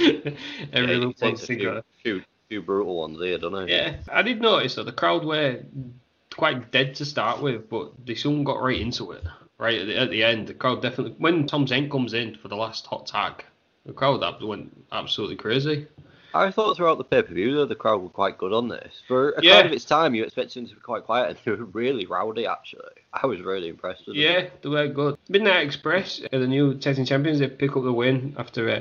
[0.73, 3.75] Everyone he takes to few, few, few brutal ones here, don't he?
[3.75, 5.61] Yeah, I did notice that the crowd were
[6.35, 9.25] quite dead to start with, but they soon got right into it.
[9.59, 11.15] Right at the, at the end, the crowd definitely.
[11.19, 13.45] When Tom Zenk comes in for the last hot tag,
[13.87, 15.87] the crowd went absolutely crazy.
[16.35, 19.01] I thought throughout the pay per view though the crowd were quite good on this.
[19.09, 19.53] For a Yeah.
[19.53, 22.05] crowd of its time, you expect them to be quite quiet, and they were really
[22.05, 22.47] rowdy.
[22.47, 22.83] Actually,
[23.15, 24.23] I was really impressed with them.
[24.23, 25.17] Yeah, they were good.
[25.31, 28.81] Midnight Express, uh, the new tag team champions, they pick up the win after uh,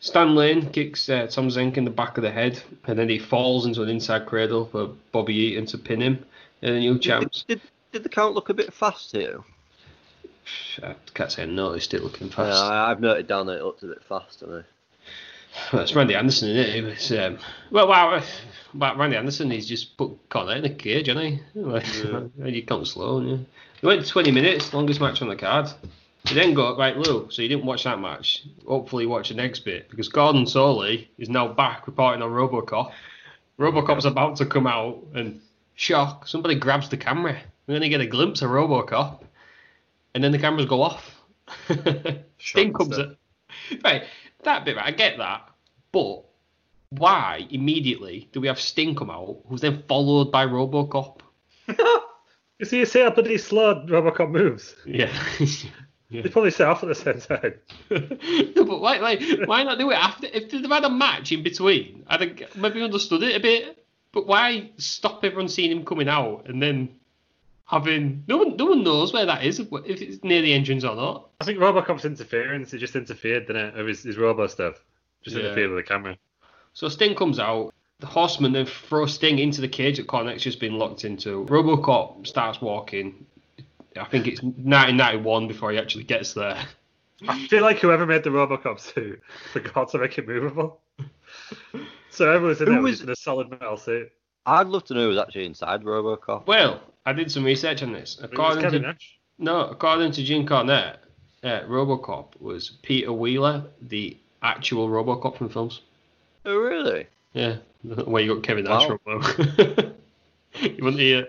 [0.00, 3.18] Stan Lane kicks uh, Tom Zenk in the back of the head, and then he
[3.18, 6.24] falls into an inside cradle for Bobby Eaton to pin him.
[6.62, 7.44] And the new Did, champs.
[7.46, 7.60] did,
[7.92, 9.40] did the count look a bit fast here?
[10.82, 12.62] I can't say I noticed it looking fast.
[12.62, 14.64] Yeah, I've noted down that it looked a bit fast, and
[15.72, 17.18] Well, it's Randy Anderson, isn't it?
[17.24, 17.38] Um,
[17.70, 18.22] well, wow,
[18.74, 21.40] about Randy Anderson, he's just put Cornette in a cage, hasn't he?
[21.60, 21.86] Like,
[22.44, 23.38] You can't slow, yeah.
[23.82, 25.68] It went 20 minutes, longest match on the card.
[26.26, 28.44] He then got, right, Lou, so you didn't watch that match.
[28.66, 32.90] Hopefully you watch the next bit, because Gordon Solie is now back reporting on Robocop.
[33.60, 35.40] Robocop's about to come out, and
[35.76, 37.38] shock, somebody grabs the camera.
[37.66, 39.22] We're going to get a glimpse of Robocop,
[40.14, 41.22] and then the cameras go off.
[42.38, 43.12] Sting comes stuff.
[43.70, 43.80] in.
[43.84, 44.02] Right,
[44.42, 45.48] that bit, right, I get that.
[45.92, 46.24] But
[46.90, 51.20] why immediately do we have Sting come out, who's then followed by Robocop?
[52.58, 54.76] You see, you see how bloody slow Robocop moves.
[54.86, 55.12] Yeah.
[56.10, 57.54] They probably set off at the same time.
[58.56, 60.28] no, but why, like, why not do it after?
[60.32, 63.84] If they'd have had a match in between, I'd have maybe understood it a bit.
[64.12, 66.90] But why stop everyone seeing him coming out and then
[67.66, 68.56] having no one?
[68.56, 71.28] No one knows where that is if it's near the entrance or not.
[71.40, 73.76] I think Robocop's interference, it just interfered, didn't it?
[73.78, 74.82] Of his, his Robo stuff.
[75.22, 75.42] Just Yeah.
[75.42, 76.16] interfered with the camera.
[76.72, 77.74] So Sting comes out.
[77.98, 81.44] The Horseman then throws Sting into the cage that Cornette's just been locked into.
[81.46, 83.26] Robocop starts walking.
[83.98, 86.58] I think it's 1991 before he actually gets there.
[87.28, 89.20] I feel like whoever made the Robocop suit
[89.52, 90.80] forgot to make it movable.
[92.10, 94.10] So everyone's in there was- in a solid metal suit.
[94.46, 96.46] I'd love to know who's actually inside Robocop.
[96.46, 98.16] Well, I did some research on this.
[98.20, 99.18] I it was According Kevin to, Nash.
[99.38, 100.96] no, according to Jim Cornette,
[101.44, 105.82] uh, Robocop was Peter Weller, the actual Robocop from films.
[106.46, 107.06] Oh, really?
[107.34, 108.98] Yeah, where you got Kevin Nash Wow.
[109.20, 109.94] from.
[110.62, 111.26] you wouldn't hear.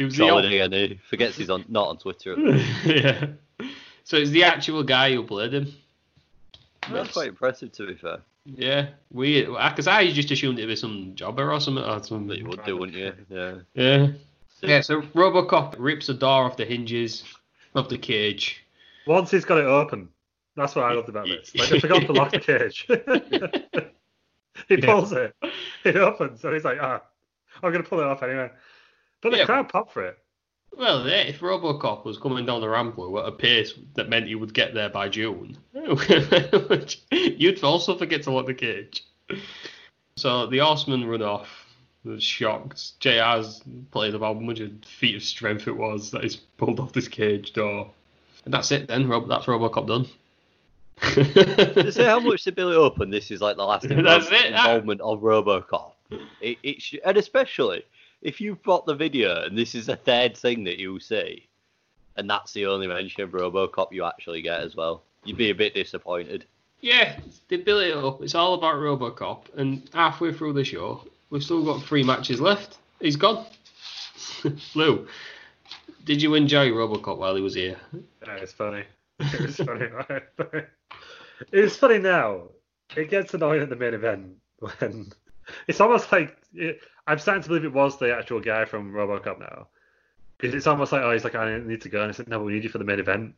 [0.00, 0.72] He was the Solid again.
[0.72, 2.34] He forgets he's on not on Twitter.
[2.86, 3.26] yeah.
[4.04, 5.74] So it's the actual guy who played him.
[6.90, 8.20] That's quite impressive, to be fair.
[8.46, 9.48] Yeah, weird.
[9.48, 11.84] Because I just assumed it'd be some jobber or something.
[11.84, 13.12] Or That you would do, wouldn't you?
[13.28, 13.54] Yeah.
[13.74, 14.06] Yeah.
[14.62, 17.22] Yeah, so Robocop rips the door off the hinges
[17.74, 18.64] of the cage.
[19.06, 20.08] Once he's got it open,
[20.56, 21.54] that's what I loved about this.
[21.54, 22.86] Like, they forgot to lock the cage.
[24.66, 24.86] he Yeah.
[24.86, 25.36] pulls it,
[25.84, 27.02] it opens, so he's like, ah,
[27.62, 28.48] I'm going to pull it off anyway.
[29.22, 29.44] But the Yeah.
[29.46, 30.18] crowd popped for it.
[30.76, 34.34] Well, yeah, if Robocop was coming down the ramp at a pace that meant he
[34.36, 35.56] would get there by June,
[37.10, 39.04] you'd also forget to lock the cage.
[40.16, 41.66] So the Horsemen run off.
[42.02, 42.98] Was shocked.
[43.00, 46.94] JR's played about how much a feat of strength it was that he's pulled off
[46.94, 47.90] this cage door.
[48.46, 49.06] And that's it then.
[49.06, 50.06] Rob, that's Robocop done.
[51.14, 53.92] to say how much they built it up, and this is like the last That's
[53.98, 55.92] involvement, it, involvement of RoboCop.
[56.40, 57.84] It, it sh- and especially
[58.22, 61.48] if you've got the video and this is the third thing that you see,
[62.16, 65.54] and that's the only mention of RoboCop you actually get as well, you'd be a
[65.54, 66.44] bit disappointed.
[66.80, 67.18] Yeah,
[67.48, 68.22] they built it up.
[68.22, 72.78] It's all about Robocop, and halfway through the show, we've still got three matches left.
[73.00, 73.44] He's gone.
[74.74, 75.06] Lou,
[76.04, 77.76] did you enjoy Robocop while he was here?
[78.26, 78.84] Yeah, it's funny.
[79.18, 79.86] It was funny.
[80.08, 80.22] right?
[81.52, 82.44] it's funny now.
[82.96, 85.12] It gets annoying at the main event when
[85.68, 86.80] it's almost like it,
[87.10, 89.66] I'm starting to believe it was the actual guy from RoboCop now.
[90.38, 92.42] Because it's almost like oh he's like I need to go and I said no
[92.42, 93.34] we need you for the main event.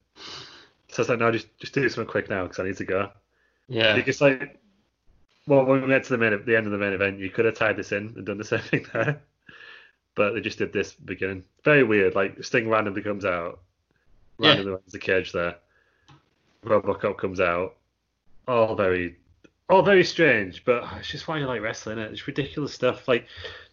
[0.89, 3.11] So it's like no just just do something quick now because I need to go.
[3.69, 3.97] Yeah.
[3.97, 4.61] Because like
[5.49, 7.45] well when we get to the main the end of the main event you could
[7.45, 9.21] have tied this in and done the same thing there.
[10.15, 11.43] But they just did this beginning.
[11.65, 12.15] Very weird.
[12.15, 13.61] Like Sting randomly comes out,
[14.39, 14.51] Yeah.
[14.51, 15.57] randomly runs the cage there.
[16.65, 17.77] Robocop comes out.
[18.47, 19.17] All very,
[19.71, 20.65] all very strange.
[20.65, 21.99] But it's just why you like wrestling.
[21.99, 22.13] It?
[22.13, 23.09] It's ridiculous stuff.
[23.09, 23.27] Like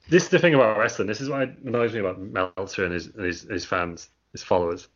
[0.10, 1.07] this is the thing about wrestling.
[1.07, 4.10] This is what annoys me about Meltzer and his and his, his fans.
[4.32, 4.88] his followers,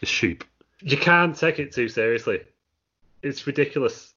[0.00, 0.44] his sheep.
[0.80, 2.40] You can't take it too seriously.
[3.22, 4.14] It's ridiculous.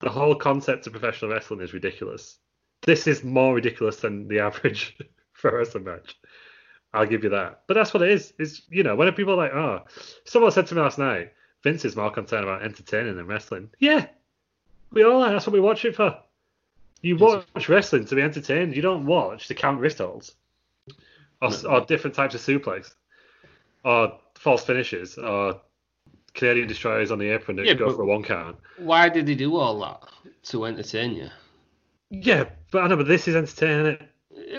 [0.00, 2.38] The whole concept of professional wrestling is ridiculous.
[2.82, 4.96] This is more ridiculous than the average
[5.32, 6.16] for a wrestling match.
[6.92, 7.62] I'll give you that.
[7.66, 8.32] But that's what it is.
[8.38, 9.84] Is you know, when people are like, oh,
[10.24, 11.32] someone said to me last night,
[11.62, 13.70] Vince is more concerned about entertaining than wrestling.
[13.78, 14.06] Yeah,
[14.92, 15.32] we all are.
[15.32, 16.16] That's what we watch it for.
[17.04, 18.74] You watch wrestling to be entertained.
[18.74, 20.34] You don't watch to count wrist holds
[21.42, 22.94] or, or different types of suplex
[23.84, 25.60] or false finishes or
[26.32, 28.56] Canadian destroyers on the apron that Yeah, go for a one count.
[28.78, 30.02] Why did they do all that
[30.44, 31.28] to entertain you?
[32.08, 33.98] Yeah, but I know, but this is entertaining.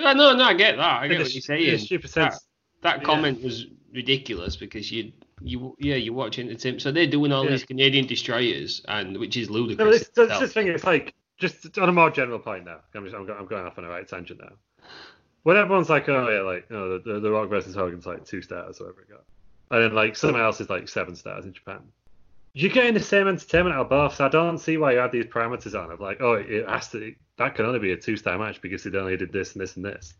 [0.04, 1.02] I know, no, I get that.
[1.02, 1.80] I get what you're saying.
[1.80, 2.46] stupid That, sense.
[2.82, 3.04] that Yeah.
[3.06, 6.84] comment was ridiculous because you, you, yeah, you watch entertainment.
[6.84, 7.52] So they're doing all Yeah.
[7.52, 10.00] these Canadian destroyers, and which is No, ludicrous.
[10.00, 10.42] this, this, itself.
[10.42, 12.80] this thing It's like just on a more general point now.
[12.94, 14.54] I'm, just, I'm, I'm going off on a right tangent now.
[15.44, 18.42] When everyone's like, oh yeah, like oh, the, the, the Rock versus Hogan's like two
[18.42, 19.24] stars, or whatever it got,
[19.72, 21.82] and then like someone else is like seven stars in Japan.
[22.54, 25.12] You're getting the same entertainment out of both, so I don't see why you add
[25.12, 28.16] these parameters on of like, oh, it has to, that can only be a two
[28.16, 30.14] star match because it only did this and this and this.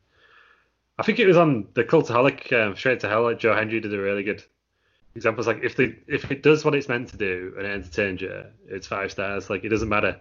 [1.00, 3.24] I think it was on the Cultaholic um, Straight to Hell.
[3.24, 4.44] Like Joe Hendry did a really good
[5.16, 5.42] example.
[5.42, 8.44] It's like if they if it does what it's meant to do and entertains you,
[8.68, 9.50] it's five stars.
[9.50, 10.20] Like it doesn't matter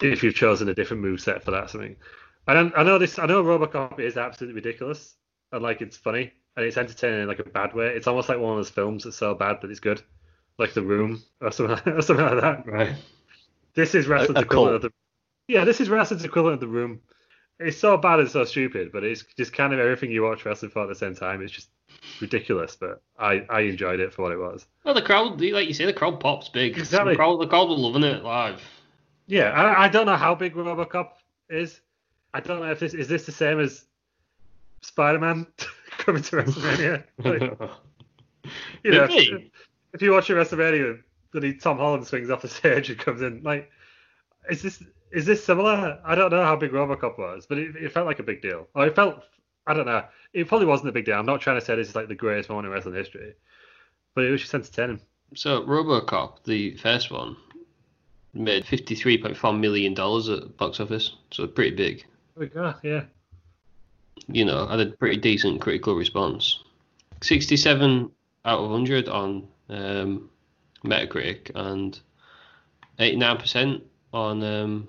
[0.00, 1.96] if you've chosen a different move set for that or something.
[2.46, 3.18] I don't, I know this.
[3.18, 5.16] I know RoboCop is absolutely ridiculous
[5.52, 7.88] and like it's funny and it's entertaining in like a bad way.
[7.88, 10.02] It's almost like one of those films that's so bad that it's good,
[10.58, 12.66] like The Room or something, or something like that.
[12.66, 12.96] right.
[13.74, 14.92] This is wrestling's a equivalent of the.
[15.46, 17.00] Yeah, this is wrestling's equivalent of The Room.
[17.60, 20.70] It's so bad and so stupid, but it's just kind of everything you watch wrestling
[20.70, 21.42] for at the same time.
[21.42, 21.68] It's just
[22.20, 24.66] ridiculous, but I I enjoyed it for what it was.
[24.84, 26.76] Well, the crowd, like you say, the crowd pops big.
[26.76, 27.12] Exactly.
[27.12, 28.60] The crowd, the crowd were loving it live.
[29.28, 31.10] Yeah, I, I don't know how big RoboCop
[31.50, 31.80] is.
[32.32, 33.84] I don't know if this is this the same as
[34.80, 35.46] Spider-Man
[35.98, 37.04] coming to WrestleMania.
[38.44, 38.52] Like,
[38.82, 39.42] you know, if,
[39.92, 41.02] if you watch a WrestleMania,
[41.34, 43.70] that he Tom Holland swings off the stage and comes in, like,
[44.50, 46.00] is this is this similar?
[46.04, 48.66] I don't know how big RoboCop was, but it, it felt like a big deal.
[48.74, 49.22] Or it felt,
[49.66, 51.18] I don't know, it probably wasn't a big deal.
[51.18, 53.34] I'm not trying to say this is like the greatest moment in wrestling history,
[54.14, 55.00] but it was just entertaining.
[55.34, 57.36] So RoboCop, the first one,
[58.38, 62.04] made fifty-three point four million dollars at box office, so pretty big.
[62.36, 62.74] There we go.
[62.82, 63.04] Yeah.
[64.26, 66.62] You know, had a pretty decent critical response.
[67.22, 68.10] Sixty-seven
[68.44, 70.30] out of hundred on um,
[70.84, 71.98] Metacritic and
[72.98, 73.82] eighty-nine percent
[74.12, 74.88] on um,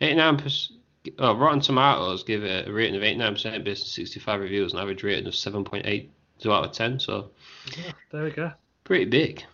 [0.00, 0.78] eighty-nine percent.
[1.18, 4.80] Oh, Rotten Tomatoes give it a rating of eighty-nine percent based on sixty-five reviews, an
[4.80, 6.10] average rating of seven point eight
[6.46, 6.98] out of ten.
[6.98, 7.30] So
[7.76, 7.92] yeah.
[8.10, 8.52] There we go.
[8.84, 9.44] pretty big.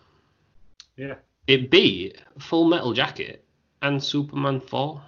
[0.95, 1.15] Yeah.
[1.47, 3.43] It beat Full Metal Jacket
[3.81, 5.01] and Superman 4.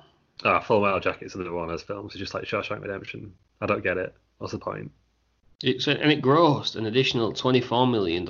[0.46, 2.14] Ah, Full Metal Jacket's another one of those films.
[2.14, 3.34] It's just like Shawshank Redemption.
[3.62, 4.16] I don't get it.
[4.38, 4.92] What's the point?
[5.62, 8.26] It's, and it grossed an additional $24 million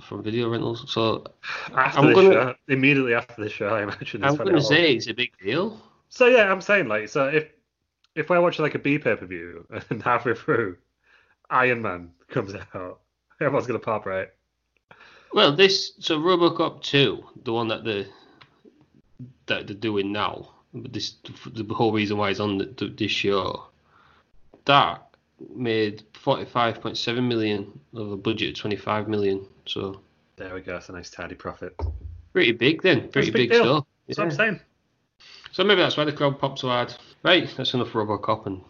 [0.00, 0.84] from video rentals.
[0.92, 1.24] So
[1.74, 4.22] After I'm gonna- show, immediately after the show, I imagine.
[4.22, 5.80] I'm going to say it's a big deal.
[6.08, 7.48] So yeah, I'm saying like, so if
[8.16, 10.76] if we're watching like a B pay per view and halfway through,
[11.50, 13.00] Iron Man comes out,
[13.40, 14.28] everyone's gonna pop, right?
[15.32, 18.06] Well, this so RoboCop 2, the one that they
[19.46, 21.14] that they're doing now, but this
[21.46, 23.64] the whole reason why it's on the, this show,
[24.64, 25.06] that
[25.54, 29.46] made 45.7 million of a budget of 25 million.
[29.66, 30.00] So
[30.36, 30.76] There we go.
[30.76, 31.74] It's a nice tidy profit.
[32.32, 33.64] pretty big then, pretty big big, deal.
[33.64, 33.86] stuff.
[34.06, 34.60] That's what I'm saying.
[35.52, 36.94] So maybe that's why the crowd popped so hard.
[37.22, 38.62] Right, that's enough RoboCop and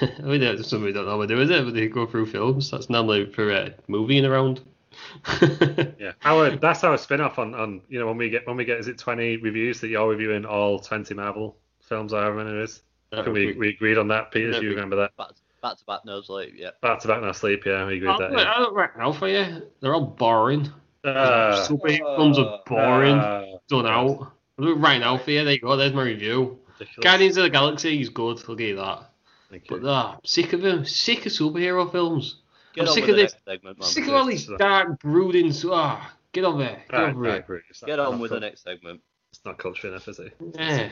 [0.00, 2.06] I mean, that's something we don't know what to do with it, but they go
[2.06, 2.70] through films.
[2.70, 4.60] That's normally for uh, moving around.
[5.98, 8.64] Yeah, our that's our spin off on, on you know when we get when we
[8.64, 12.56] get is it 20 reviews that you're reviewing all 20 Marvel films or however many
[12.56, 12.82] it is.
[13.12, 14.52] Can we we agreed on that, Peter?
[14.52, 15.16] Do you remember that?
[15.16, 15.30] Back,
[15.62, 16.54] back to back, no sleep.
[16.56, 16.70] Yeah.
[16.82, 17.64] Back to back, no sleep.
[17.64, 18.30] Yeah, we agreed I that.
[18.30, 19.62] don't, I don't reckon now for you.
[19.80, 20.70] They're all boring.
[21.04, 21.10] Yeah.
[21.10, 23.18] Uh, Superhero films are boring.
[23.18, 24.32] uh, done out.
[24.58, 25.44] I'll right now for you.
[25.44, 25.76] There you go.
[25.76, 26.58] There's my review.
[26.78, 27.04] ridiculous.
[27.04, 28.42] Guardians of the Galaxy is good.
[28.48, 29.10] I'll give you that.
[29.50, 29.80] Thank you.
[29.80, 30.84] But uh, sick of them.
[30.84, 32.42] Sick of superhero films.
[32.74, 33.32] Get I'm sick of this.
[33.32, 33.88] next segment, man.
[33.88, 35.52] Sick of all these dark brooding.
[35.52, 36.82] so- Ah, get on there.
[36.90, 37.44] Get Right, over right, it.
[37.48, 37.62] right.
[37.82, 39.00] Not- Get on not with the next segment.
[39.30, 40.34] It's not culture enough, is it?
[40.54, 40.88] Yeah.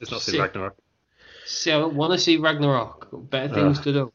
[0.00, 0.32] It's not Sick.
[0.32, 0.76] seen Ragnarok.
[1.46, 3.10] See, I don't want to see Ragnarok.
[3.10, 3.84] Got better things Ugh.
[3.84, 4.12] to do.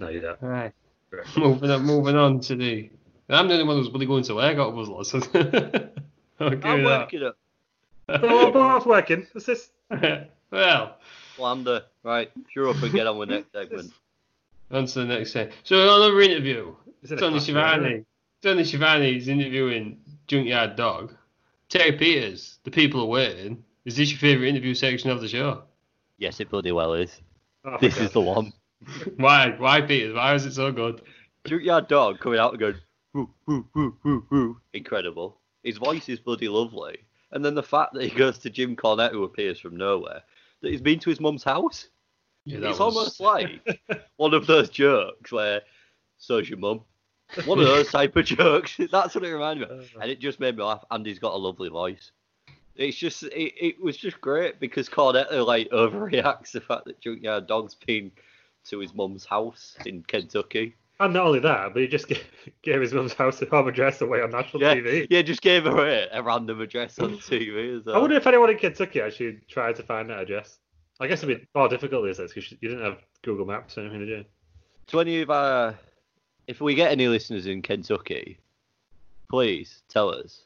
[0.00, 0.42] No, you don't.
[0.42, 0.72] All right.
[1.10, 1.36] Right.
[1.36, 1.82] moving on.
[1.84, 2.90] Moving on to the.
[3.28, 5.14] I'm the only one who's really going to work out of us lots.
[5.14, 5.20] I'll
[6.50, 7.00] give I'm you that.
[7.00, 7.34] working it.
[8.08, 9.26] Oh, but I was working.
[9.32, 9.70] What's this?
[10.50, 10.96] well,
[11.38, 11.84] Lander.
[12.02, 12.30] Right.
[12.52, 13.92] Cheer up and get on with the next segment.
[14.70, 15.50] On to the next thing.
[15.62, 16.74] So another interview.
[17.02, 18.04] Is it a Tony class Schiavone.
[18.42, 21.14] Tony Schiavone is interviewing Junkyard Dog.
[21.68, 23.64] Terry Peters, the people are waiting.
[23.84, 25.62] Is this your favourite interview section of the show?
[26.18, 27.20] Yes, it bloody well is.
[27.64, 28.52] Oh, This for is the one.
[29.16, 29.50] Why?
[29.58, 30.14] Why Peters?
[30.14, 31.02] Why is it so good?
[31.46, 32.74] Junkyard dog coming out and going,
[33.12, 34.60] woo, woo, woo, woo, woo.
[34.72, 35.38] incredible.
[35.62, 36.98] His voice is bloody lovely.
[37.32, 40.22] And then the fact that he goes to Jim Cornette, who appears from nowhere,
[40.60, 41.88] that he's been to his mum's house.
[42.44, 43.60] Yeah, it's was- almost like
[44.16, 45.62] one of those jokes where,
[46.18, 46.82] so's your mum.
[47.46, 48.76] One of those type of jokes.
[48.92, 49.90] That's what it reminded me of.
[49.96, 50.00] Uh.
[50.02, 50.84] And it just made me laugh.
[50.90, 52.12] Andy's got a lovely voice.
[52.76, 57.46] It's just, it, it was just great because Cornetto, like overreacts the fact that Junkyard
[57.46, 58.10] Dog's been
[58.66, 60.74] to his mum's house in Kentucky.
[61.00, 62.24] And not only that, but he just gave,
[62.62, 65.06] gave his mum's house a home address away on national Yeah, TV.
[65.10, 67.96] yeah, just gave away a random address on TV well.
[67.96, 70.58] I wonder if anyone in Kentucky actually tried to find that address.
[71.00, 73.80] I guess it'd be more difficult these days because you didn't have Google Maps or
[73.82, 74.24] anything, did you?
[74.88, 75.74] to any of our,
[76.46, 78.38] if we get any listeners in Kentucky,
[79.30, 80.42] please tell us.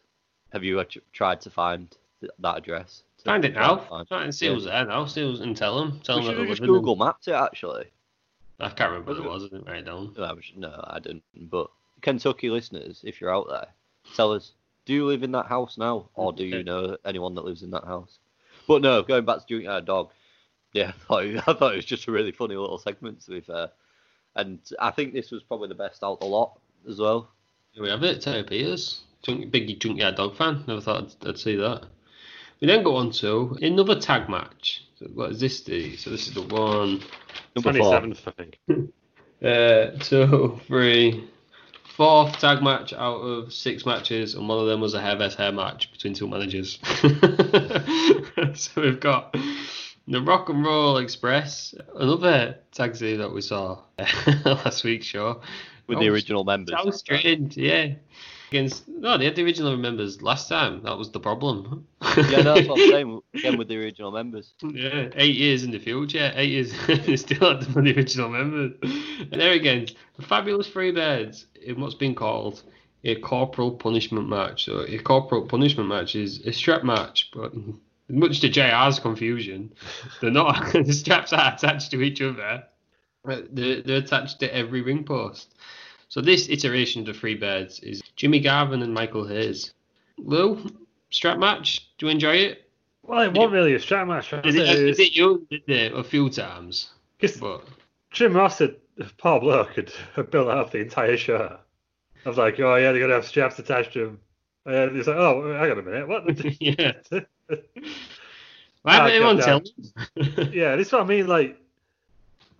[0.52, 3.02] Have you act- tried to find th- that address?
[3.18, 3.78] To Find it try now.
[3.80, 4.54] and find- Try and see Yeah.
[4.54, 5.04] who's there now.
[5.06, 6.00] See who's and tell them.
[6.00, 7.86] Tell We them should that have they're just living in- Google Mapped it actually.
[8.60, 9.44] I can't remember what it was.
[9.44, 10.14] I didn't write it down.
[10.16, 11.22] No, I was- no, I didn't.
[11.50, 11.70] But
[12.00, 13.66] Kentucky listeners, if you're out there,
[14.14, 14.52] tell us:
[14.86, 17.70] Do you live in that house now, or do you know anyone that lives in
[17.72, 18.18] that house?
[18.66, 20.10] But no, going back to Junkyard Dog,
[20.72, 23.40] yeah, I thought, I thought it was just a really funny little segment to be
[23.40, 23.70] fair,
[24.36, 26.58] and I think this was probably the best out of the lot
[26.88, 27.30] as well.
[27.72, 28.20] Here we have it.
[28.20, 30.64] Terry Peters, junk, big junkyard dog fan.
[30.66, 31.84] Never thought I'd, I'd see that.
[32.60, 34.84] We then go on to another tag match.
[34.98, 35.60] So what is this?
[35.62, 37.00] The so this is the one,
[37.54, 38.00] Number four.
[38.00, 38.58] 27th, I think.
[39.44, 41.28] uh, two, three,
[41.96, 45.36] fourth tag match out of six matches, and one of them was a hair vs
[45.36, 46.78] hair match between two managers.
[48.54, 49.36] so we've got
[50.08, 53.80] the Rock and Roll Express, another tag team that we saw
[54.44, 55.40] last week's show.
[55.86, 56.74] with the Oh, original members.
[56.74, 57.94] How strange, yeah.
[58.50, 60.82] Against no, they had the original members last time.
[60.82, 61.86] That was the problem.
[62.16, 63.20] Yeah, no, that's what I'm saying.
[63.34, 64.54] Again with the original members.
[64.62, 68.72] Yeah, eight years in the future, eight years they still had the original members.
[69.30, 72.62] And there again, the fabulous Freebirds in what's been called
[73.04, 74.64] a corporal punishment match.
[74.64, 77.52] So a corporal punishment match is a strap match, but
[78.08, 79.72] much to JR's confusion,
[80.20, 80.72] they're not.
[80.72, 82.64] the straps are attached to each other.
[83.24, 85.54] They're, they're attached to every ring post.
[86.08, 89.74] So this iteration of the Freebirds is Jimmy Garvin and Michael Hayes.
[90.16, 90.64] Lou,
[91.10, 91.88] strap match.
[91.98, 92.70] Do you enjoy it?
[93.02, 94.30] Well, it wasn't really a strap match.
[94.30, 96.90] Did it, did it you did it a few times?
[97.18, 97.64] Because But
[98.10, 98.76] Jim Ross had,
[99.18, 101.58] Paul Block had, had built out the entire show.
[102.24, 104.20] I was like, oh yeah, they're gonna have straps attached to him.
[104.66, 106.44] Oh, and he's like, oh, hang on a minute, what?
[106.60, 106.92] yeah,
[108.82, 109.70] why haven't anyone kept
[110.16, 111.26] tell yeah, this is what I mean.
[111.26, 111.58] Like,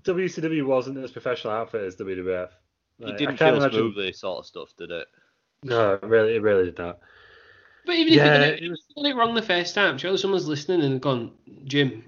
[0.05, 2.49] WCW wasn't as professional outfit as WWF.
[3.01, 5.07] It Like, I didn't feel imagine- smoothly, sort of stuff, did it?
[5.62, 6.99] No, it really, it really did not.
[7.86, 9.99] But even if Yeah, you it got was- it, got it wrong the first time,
[9.99, 11.32] surely someone's listening and gone,
[11.64, 12.05] Jim,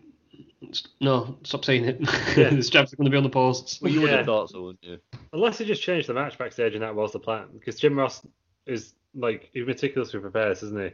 [1.00, 2.00] no, stop saying it.
[2.36, 2.50] Yeah.
[2.50, 3.80] the straps are going to be on the posts.
[3.80, 4.98] Well, you would have thought so, wouldn't you?
[5.32, 7.46] Unless they just changed the match backstage and that was the plan.
[7.52, 8.24] Because Jim Ross
[8.66, 10.90] is like he's meticulously prepared, isn't he?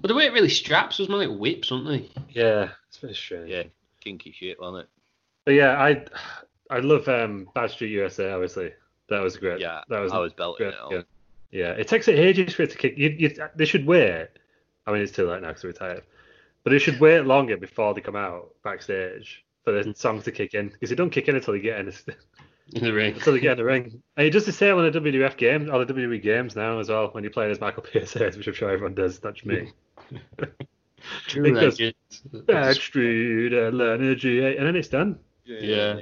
[0.00, 2.10] But the way it really straps was more like whips, weren't they?
[2.30, 3.50] Yeah, it's very strange.
[3.50, 3.64] Yeah,
[4.00, 4.88] kinky shit, wasn't it?
[5.44, 6.04] But yeah, I
[6.70, 8.32] I love um, Bad Street USA.
[8.32, 8.72] Obviously,
[9.08, 9.60] that was great.
[9.60, 10.74] Yeah, that was I was belting great.
[10.74, 10.92] it on.
[10.92, 11.02] Yeah.
[11.50, 12.96] yeah, it takes it ages for it to kick.
[12.96, 14.28] You, you, they should wait.
[14.86, 16.02] I mean, it's too late now because we're tired.
[16.62, 20.54] But they should wait longer before they come out backstage for the song to kick
[20.54, 21.92] in because they don't kick in until they get in.
[22.72, 23.20] In the ring.
[23.20, 24.02] So they get in the ring.
[24.16, 26.88] And he does the same on the WWF games, or the WWE games now as
[26.88, 29.70] well, when you play as Michael Pierce, which I'm sure everyone does, not me.
[31.26, 31.94] True Because- legend.
[32.46, 35.18] Bad Street, Atlanta, GA, and then it's done.
[35.44, 36.00] Yeah.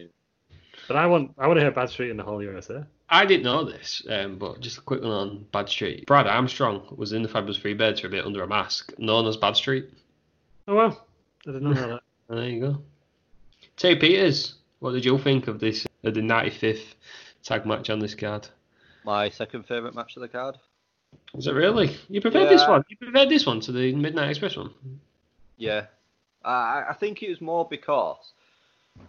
[0.86, 2.84] But I want, I want to hear Bad Street in the whole USA.
[3.08, 6.06] I didn't know this, um, but just a quick one on Bad Street.
[6.06, 9.36] Brad Armstrong was in the Fabulous Freebirds for a bit under a mask, known as
[9.36, 9.90] Bad Street.
[10.68, 11.06] Oh well,
[11.46, 12.00] I didn't know that.
[12.28, 12.82] There you go.
[13.76, 16.94] Terry Peters, what did you think of this, of the 95th
[17.42, 18.48] tag match on this card?
[19.04, 20.56] My second favourite match of the card.
[21.34, 21.96] Was it really?
[22.08, 22.84] You preferred this one?
[22.88, 24.72] You preferred this one to the Midnight Express one?
[25.56, 25.86] Yeah.
[26.44, 28.32] I I think it was more because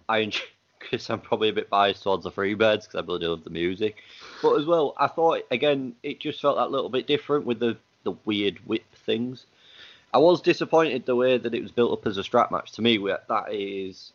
[0.10, 0.42] I enjoy,
[0.80, 3.98] because I'm probably a bit biased towards the Freebirds because I really love the music.
[4.42, 7.78] But as well, I thought, again, it just felt that little bit different with the,
[8.04, 9.46] the weird whip things.
[10.14, 12.74] I was disappointed the way that it was built up as a strap match.
[12.74, 14.13] To me, that is,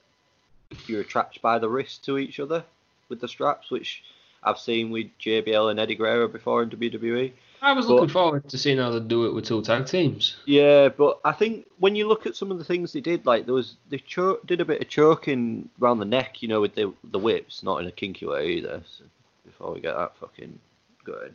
[0.87, 2.65] you're attached by the wrist to each other
[3.09, 4.03] with the straps, which
[4.43, 6.71] I've seen with JBL and Eddie Guerrero before in.
[6.71, 7.33] WWE.
[7.61, 10.37] I was But- looking forward to seeing how they do it with two tag teams.
[10.45, 13.47] Yeah, but I think when you look at some of the things they did, like
[13.47, 16.75] there was they cho- did a bit of choking around the neck, you know, with
[16.77, 18.83] the the whips, not in a kinky way either.
[18.97, 19.05] So
[19.45, 20.57] before we get that fucking
[21.03, 21.35] going,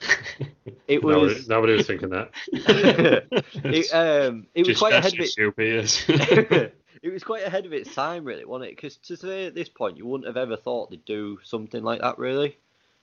[0.88, 2.30] it Nobody, was nobody was thinking that.
[2.52, 6.72] it, um it was Just quite that's ahead of just
[7.02, 7.06] it.
[7.06, 7.12] you, Peters.
[7.12, 8.76] it was quite ahead of its time, really, wasn't it?
[8.76, 12.00] Because to say at this point, you wouldn't have ever thought they'd do something like
[12.00, 12.56] that, really.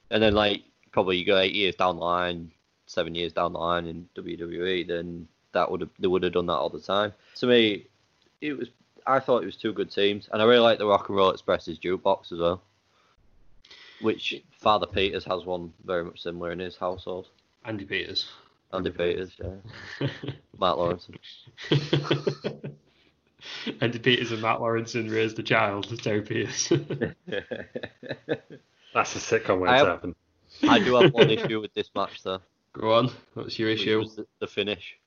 [0.10, 2.52] And then like probably you go eight years down the line,
[2.86, 6.48] seven years down the line in WWE, then that would have they would have done
[6.48, 7.14] that all the time.
[7.36, 7.88] To me,
[8.42, 8.70] it was
[9.06, 11.32] I thought it was two good teams, and I really like the Rock and Roll
[11.32, 12.62] Express's jukebox as well,
[14.02, 17.28] which Father Peters has one very much similar in his household.
[17.64, 18.30] Andy Peters.
[18.74, 20.08] Andy Peters, yeah.
[20.60, 21.08] Matt Lawrence.
[23.82, 26.68] Andy Peters and Matt Lawrence and raised the child, Terry Peters.
[28.94, 30.16] That's a sitcom way I to have- happen.
[30.68, 32.40] I do have one issue with this match though.
[32.74, 33.98] Go on, what's your issue?
[34.00, 34.98] was the, the finish.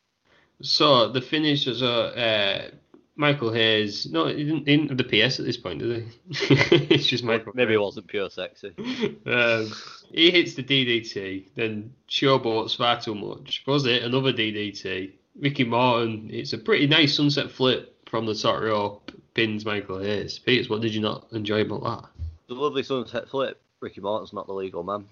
[0.63, 2.71] So the finish was uh, uh,
[3.17, 4.07] Michael Hayes.
[4.11, 6.55] No, he didn't, he didn't have the PS at this point, did he?
[6.95, 7.53] it's just Michael.
[7.55, 8.73] Maybe it wasn't pure sexy.
[9.27, 9.73] Um,
[10.13, 13.63] he hits the DDT, then showboats far too much.
[13.67, 15.13] Was it another DDT?
[15.41, 16.29] Ricky Morton.
[16.31, 19.13] It's a pretty nice sunset flip from the top rope.
[19.35, 20.39] Pins Michael Hayes.
[20.41, 22.09] Peters, what did you not enjoy about that?
[22.49, 23.61] The lovely sunset flip.
[23.81, 25.05] Ricky Morton's not the legal man.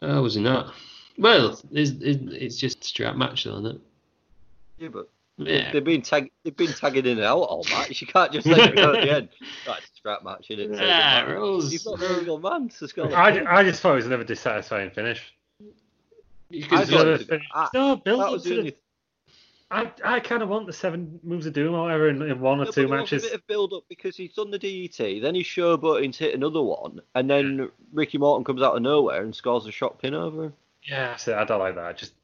[0.00, 0.72] Oh, was he not?
[1.18, 1.92] Well, it's, it's
[2.32, 3.80] it's just a strap match, though, isn't it?
[4.78, 5.72] Yeah, but Yeah.
[5.72, 8.00] they've been tag they've been tagging in and out all match.
[8.00, 9.28] You can't just let it at the end.
[9.66, 10.80] Right, it's a strap match, isn't it?
[10.80, 11.70] Ah, rules.
[11.70, 13.12] He's not the legal man, so Scott.
[13.12, 15.34] I, I just thought it was another dissatisfying finish.
[16.50, 17.46] Because I thought Another it was- finish.
[17.52, 18.76] I- no, build up to the the only
[19.72, 22.60] I, I kind of want the seven moves of doom or whatever in, in one
[22.60, 23.22] or No, two but there was matches.
[23.24, 26.34] a bit of build up because he's done the DDT, then he's showboating to hit
[26.34, 30.14] another one, and then Ricky Morton comes out of nowhere and scores a shot pin
[30.14, 30.52] over him.
[30.82, 31.84] Yeah, so I don't like that.
[31.84, 32.14] I just,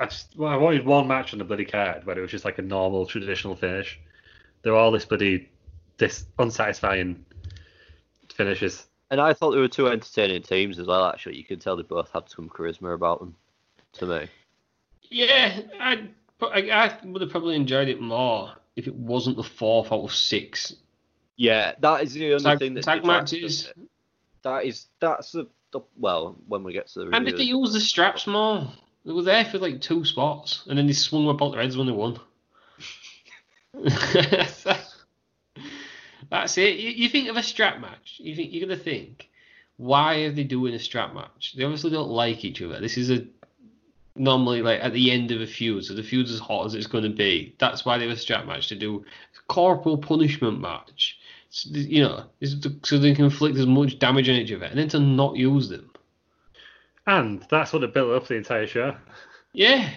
[0.00, 2.44] I just, well, I wanted one match on the bloody card where it was just
[2.46, 4.00] like a normal traditional finish.
[4.62, 5.50] They're all this bloody,
[5.98, 7.24] this unsatisfying
[8.34, 8.86] finishes.
[9.10, 11.04] And I thought they were two entertaining teams as well.
[11.04, 13.36] Actually, you could tell they both had some charisma about them.
[13.92, 14.28] To me,
[15.10, 16.08] Yeah, I,
[16.40, 20.12] I, I would have probably enjoyed it more if it wasn't the fourth out of
[20.14, 20.74] six
[21.36, 23.72] yeah, that is the only tag, thing that tag matches.
[24.42, 27.74] That is that's the, the well when we get to the And if they used
[27.74, 28.72] the straps more,
[29.04, 31.86] they were there for like two spots, and then they swung about their heads when
[31.86, 32.18] they won.
[36.28, 36.78] That's it.
[36.78, 39.30] You, you think of a strap match, you think you're gonna think,
[39.76, 41.54] why are they doing a strap match?
[41.56, 42.80] They obviously don't like each other.
[42.80, 43.26] This is a
[44.18, 46.86] normally like at the end of a feud, so the feud's as hot as it's
[46.86, 47.54] going to be.
[47.58, 49.04] That's why they have a strap match to do
[49.48, 51.18] corporal punishment match.
[51.50, 52.24] So, you know,
[52.82, 55.68] so they can inflict as much damage on each other, and then to not use
[55.68, 55.90] them.
[57.06, 58.96] And that's what it built up the entire show.
[59.52, 59.88] Yeah,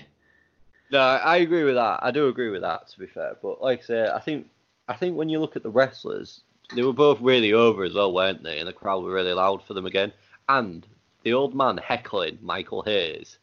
[0.91, 1.99] No, I agree with that.
[2.01, 2.87] I do agree with that.
[2.89, 4.47] To be fair, but like I say, I think
[4.87, 6.41] I think when you look at the wrestlers,
[6.75, 8.59] they were both really over as well, weren't they?
[8.59, 10.11] And the crowd were really loud for them again.
[10.47, 10.85] And
[11.23, 13.37] the old man heckling Michael Hayes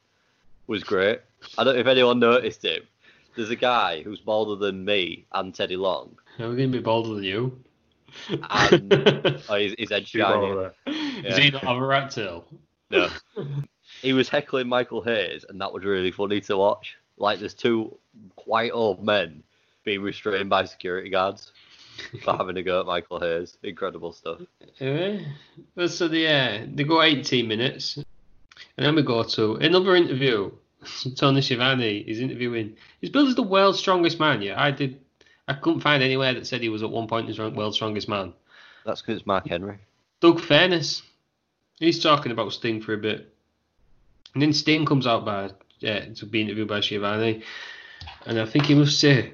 [0.66, 1.20] was great.
[1.58, 2.82] I don't know if anyone noticed him.
[3.36, 6.82] There's a guy who's bolder than me and Teddy Long, Are we going to be
[6.82, 7.58] bolder than you?
[8.30, 8.92] and
[9.48, 10.50] oh, his, his head Shoot all shining.
[10.58, 11.22] of that.
[11.22, 12.46] Does he not have a rat tail?
[12.90, 13.08] No.
[14.02, 16.96] he was heckling Michael Hayes, and that was really funny to watch.
[17.18, 17.96] Like there's two
[18.36, 19.42] quite old men
[19.84, 21.52] being restrained by security guards
[22.24, 23.56] for having to go at Michael Hayes.
[23.62, 24.40] Incredible stuff.
[24.78, 25.18] Yeah.
[25.74, 27.98] Well, So the, uh, they go 18 minutes,
[28.76, 30.50] and then we go to another interview.
[31.16, 32.76] Tony Schiavone is interviewing.
[33.00, 34.42] He's billed as the world's strongest man.
[34.42, 35.00] Yeah, I did.
[35.48, 38.32] I couldn't find anywhere that said he was at one point his world's strongest man.
[38.84, 39.78] That's because it's Mark Henry.
[40.20, 41.02] Doug Furnas.
[41.78, 43.32] He's talking about Sting for a bit.
[44.34, 45.50] And then Sting comes out by
[45.86, 47.42] uh, to be interviewed by Schiavone.
[48.24, 49.32] And I think he must say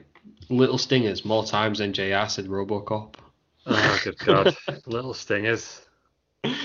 [0.48, 3.14] little stingers more times than JR said Robocop.
[3.66, 4.56] Oh, good God.
[4.86, 5.82] Little stingers.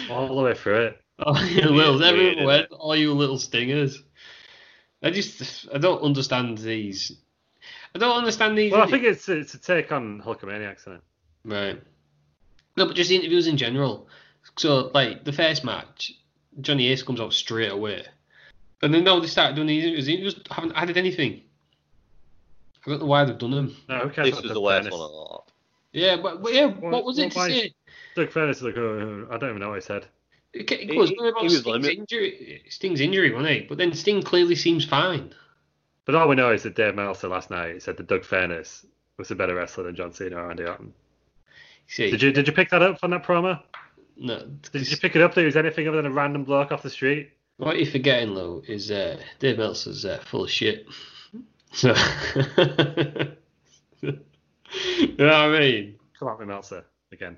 [0.10, 1.02] All the way through it.
[1.20, 4.01] Oh, you little, weird, everyone went, all you little stingers.
[5.01, 7.11] I just, I don't understand these.
[7.95, 8.72] I don't understand these.
[8.72, 11.01] Well, I think it's it's a take on Hulkamaniacs, isn't it?
[11.45, 11.82] Right.
[12.76, 14.07] No, but just the interviews in general.
[14.57, 16.13] So, like, the first match,
[16.61, 18.05] Johnny Ace comes out straight away.
[18.82, 20.05] And then now they start doing these interviews.
[20.05, 21.41] They just haven't added anything.
[22.86, 23.76] I don't know why they've done them.
[23.89, 24.91] No, who cares This about was the worst Furnas?
[24.91, 25.47] one of all.
[25.91, 27.74] Yeah, but, but yeah, what, What- was it what to say?
[28.15, 30.05] Doug Furnas is like, oh, I don't even know what he said.
[30.60, 33.60] It, it He- was he- going about he was Sting's, injury, Sting's injury, wasn't he?
[33.62, 35.34] But then Sting clearly seems fine.
[36.05, 38.86] But all we know is that Dave Meltzer last night said that Doug Furnas
[39.18, 40.93] was a better wrestler than John Cena or Randy Orton.
[41.88, 43.62] See, Did you did you pick that up from that promo?
[44.18, 46.72] no, Did you pick it up that he was anything other than a random bloke
[46.72, 47.32] off the street?
[47.58, 50.86] What you're forgetting, though, is uh, Dave Meltzer's uh, full of shit.
[51.74, 51.89] So,
[54.01, 54.14] you
[55.18, 55.95] know what I mean?
[56.18, 57.36] Come on, me Meltzer again.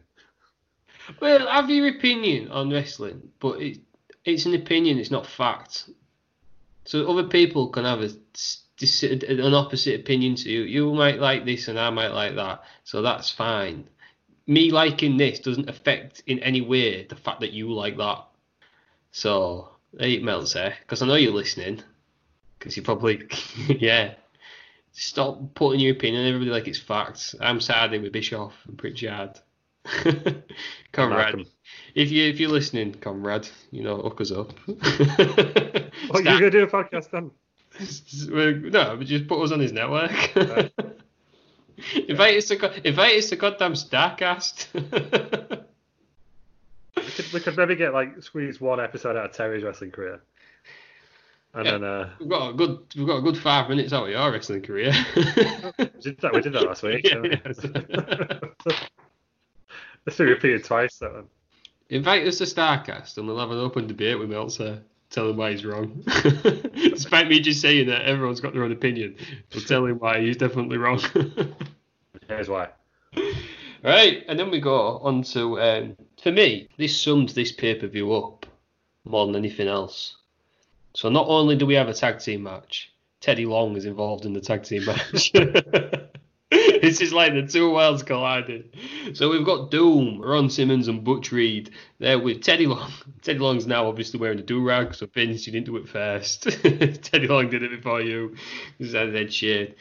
[1.20, 3.80] Well, have your opinion on wrestling, but it,
[4.26, 5.90] it's an opinion, it's not fact.
[6.86, 8.10] So other people can have a,
[8.82, 10.62] an opposite opinion to you.
[10.62, 13.90] You might like this and I might like that, so that's fine.
[14.48, 18.26] Me liking this doesn't affect in any way the fact that you like that.
[19.12, 21.82] So Hey, Meltzer, because I know you're listening.
[22.58, 23.28] Because you probably,
[23.68, 24.14] yeah.
[24.92, 27.34] Stop putting your opinion on everybody like it's facts.
[27.40, 29.40] I'm siding with Bischoff and Pritchard.
[30.92, 31.48] comrade,
[31.96, 34.54] if you if you're listening, comrade, you know, hook us up.
[36.10, 37.32] What you gonna do a podcast then?
[38.72, 40.12] no, but just put us on his network.
[42.08, 44.68] invite us to invite us to goddamn Starrcast.
[46.98, 50.22] We could, we could maybe get like squeeze one episode out of Terry's wrestling career,
[51.54, 51.72] and Yeah.
[51.74, 54.32] then uh, we've got a good we've got a good five minutes out of your
[54.32, 54.92] wrestling career.
[55.16, 55.24] we
[56.02, 56.32] did that.
[56.34, 57.06] We did that last week.
[57.10, 58.74] Yeah, so-
[60.06, 60.98] Let's be repeated twice.
[60.98, 61.28] That one.
[61.90, 64.82] Invite us to Starrcast and we'll have an open debate with Meltzer.
[65.10, 66.04] Tell him why he's wrong.
[66.76, 69.16] Despite me just saying that everyone's got their own opinion,
[69.54, 71.02] we'll tell him why he's definitely wrong.
[72.28, 72.70] Here's why.
[73.84, 77.88] right, and then we go on to um, for me, this sums this pay per
[77.88, 78.46] view up
[79.04, 80.16] more than anything else.
[80.94, 84.34] So not only do we have a tag team match, Teddy Long is involved in
[84.34, 85.32] the tag team match.
[86.82, 88.70] this is like the two worlds colliding.
[89.14, 92.92] So we've got Doom, Ron Simmons, and Butch Reed there with Teddy Long.
[93.22, 96.44] Teddy Long's now obviously wearing a do rag, so Vince, you didn't do it first.
[97.02, 98.36] Teddy Long did it before you.
[98.78, 99.78] This is a dead shit.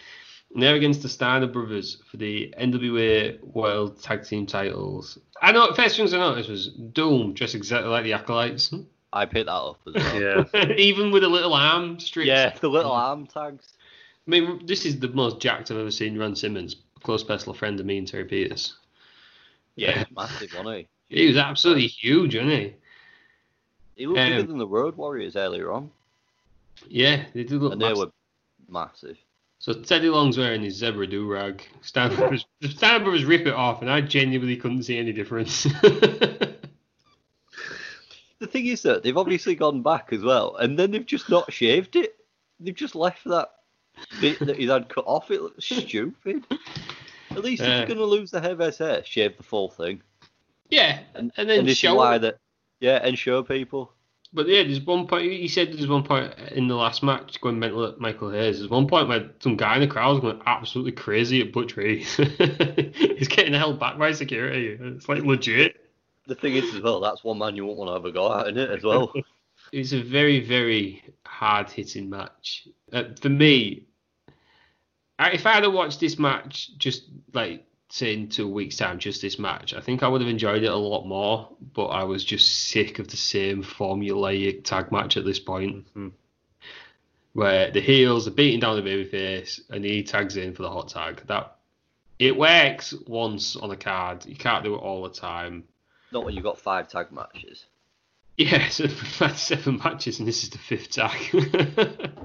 [0.54, 5.18] And they're against the Steiner brothers for the NWA World Tag Team titles.
[5.42, 8.72] I know, first things I noticed was Doom dressed exactly like the Acolytes.
[9.12, 10.46] I picked that up as well.
[10.54, 10.72] Yeah.
[10.76, 12.28] Even with a little arm strips.
[12.28, 13.74] Yeah, the little arm tags.
[14.26, 17.54] I mean, this is the most jacked I've ever seen Ron Simmons, a close personal
[17.54, 18.74] friend of me and Terry Peters.
[19.76, 21.16] Yeah, massive, wasn't he?
[21.20, 22.74] He was absolutely huge, wasn't he?
[23.96, 25.90] He looked bigger Um, than the Road Warriors earlier on,
[26.88, 27.98] Yeah, they did look and they massive.
[28.06, 28.12] were
[28.68, 29.16] massive.
[29.60, 31.62] So Teddy Long's wearing his zebra do rag.
[31.80, 35.66] Steiner Brothers, Steiner Brothers rip it off, and I genuinely couldn't see any difference.
[38.40, 41.52] The thing is that they've obviously gone back as well, and then they've just not
[41.52, 42.14] shaved it.
[42.60, 43.48] They've just left that
[44.20, 45.30] that he's had cut off.
[45.30, 46.44] It looks stupid.
[47.30, 47.78] At least if Yeah.
[47.78, 50.02] you're going to lose the hair of his hair, shave the full thing.
[50.70, 52.38] yeah, and, and then and show why that,
[52.80, 53.92] yeah, and show people.
[54.32, 55.24] But yeah, there's one point.
[55.32, 58.58] He said there's one point in the last match going mental at Michael Hayes.
[58.58, 61.76] There's one point where some guy in the crowd was going absolutely crazy at Butch
[61.78, 62.02] Reed.
[62.94, 64.76] He's getting held back by security.
[64.78, 65.76] It's like legit.
[66.26, 68.30] The thing is as well, that's one man you won't want to have a go
[68.38, 69.12] at in it as well.
[69.72, 72.66] It's a very, very hard hitting match.
[72.90, 73.87] Uh, for me, I,
[75.18, 79.38] if I had watched this match just like say in two weeks' time, just this
[79.38, 81.48] match, I think I would have enjoyed it a lot more.
[81.74, 86.12] But I was just sick of the same formulaic tag match at this point, Mhm.
[87.32, 90.88] where the heels are beating down the babyface and he tags in for the hot
[90.88, 91.22] tag.
[91.26, 91.56] That
[92.18, 94.26] it works once on a card.
[94.26, 95.64] You can't do it all the time.
[96.12, 97.64] Not when you've got five tag matches.
[98.36, 102.12] Yeah, so we've had seven matches and this is the fifth tag.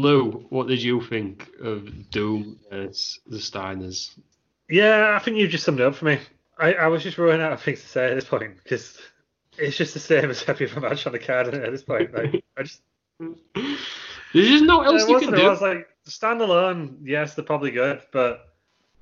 [0.00, 4.10] Lou, what did you think of Doom as the Steiners?
[4.68, 6.18] Yeah, I think you just summed it up for me.
[6.58, 8.98] I, I was just running out of things to say at this point because
[9.56, 12.12] it's just the same as every other match on the card at this point.
[12.14, 12.82] Like, I just
[14.34, 15.46] There's just no else Uh, you can do.
[15.46, 16.98] I was like standalone.
[17.02, 18.48] Yes, they're probably good, but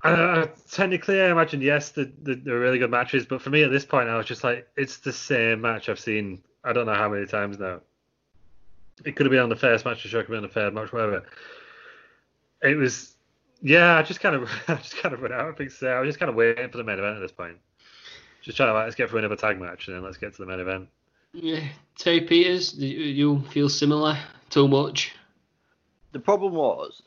[0.02, 3.26] uh, technically, I imagine yes, they're they're really good matches.
[3.26, 6.00] But for me at this point, I was just like, it's the same match I've
[6.00, 6.42] seen.
[6.62, 7.80] I don't know how many times now.
[9.04, 10.48] It could have been on the first match, or sure, it could be on the
[10.48, 11.24] third match, whatever.
[12.62, 13.14] It was,
[13.60, 13.96] yeah.
[13.96, 15.90] I just kind of, I just kind of run out of things to say.
[15.90, 17.56] I was just kind of waiting for the main event at this point.
[18.42, 20.38] Just trying to like, let's get through another tag match and then let's get to
[20.38, 20.88] the main event.
[21.32, 21.64] Yeah,
[21.98, 24.16] Terry Peters, do you, you feel similar?
[24.48, 25.12] Too much?
[26.12, 27.02] The problem was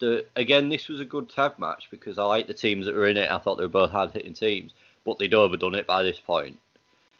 [0.00, 3.06] that again, this was a good tag match because I liked the teams that were
[3.06, 3.30] in it.
[3.30, 4.72] I thought they were both hard hitting teams,
[5.04, 6.58] but they'd overdone it by this point.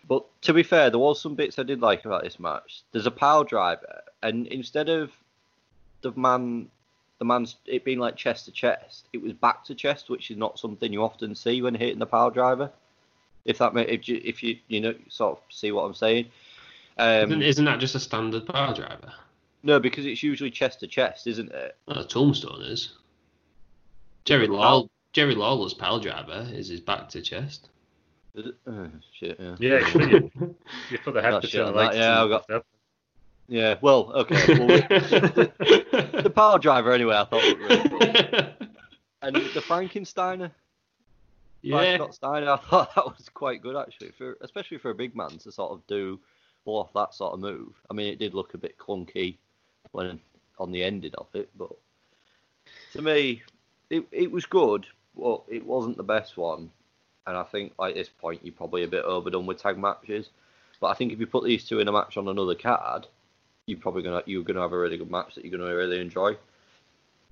[0.09, 2.83] But to be fair, there was some bits I did like about this match.
[2.91, 5.11] There's a power driver, and instead of
[6.03, 6.69] the man,
[7.19, 10.37] the man's it being like chest to chest, it was back to chest, which is
[10.37, 12.71] not something you often see when hitting the power driver.
[13.45, 16.27] If that ma- if you if you you know sort of see what I'm saying.
[16.99, 19.13] Um, isn't, isn't that just a standard power driver?
[19.63, 21.77] no, because it's usually chest to chest, isn't it?
[21.87, 22.93] Well, Tombstone is.
[24.25, 27.69] Jerry Law, Jerry Lawler's power driver is his back to chest.
[28.35, 28.53] Is?
[28.67, 28.89] Oh,
[29.19, 29.57] shit, yeah.
[29.59, 30.57] Yeah, you, you,
[30.91, 31.95] you put the head Not between the on legs.
[31.97, 32.63] that, yeah, I've got- stuff.
[33.51, 34.59] Yeah, well, okay.
[34.59, 34.77] Well, we-
[36.23, 38.47] the power driver, anyway, I thought really cool.
[39.23, 40.51] And the Frankensteiner,
[41.61, 45.15] yeah, Scott Steiner, I thought that was quite good, actually, for especially for a big
[45.15, 46.19] man to sort of do
[46.65, 47.75] pull off that sort of move.
[47.91, 49.37] I mean, it did look a bit clunky
[49.93, 50.19] when
[50.59, 51.71] on the ending of it, but
[52.93, 53.43] to me,
[53.91, 56.71] it, it was good, but it wasn't the best one.
[57.27, 60.31] And I think, like this point, you're probably a bit overdone with tag matches.
[60.81, 63.07] But I think if you put these two in a match on another card,
[63.71, 66.37] you're probably gonna you're gonna have a really good match that you're gonna really enjoy.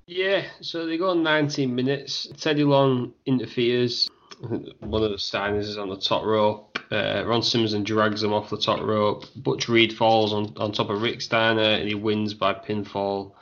[0.06, 2.28] Yeah, so they go on 19 minutes.
[2.39, 4.09] Teddy Long interferes.
[4.40, 6.78] One of the Steiners is on the top rope.
[6.90, 9.27] Uh, Ron Simmons drags him off the top rope.
[9.36, 13.32] Butch Reed falls on, on top of Rick Steiner and he wins by pinfall.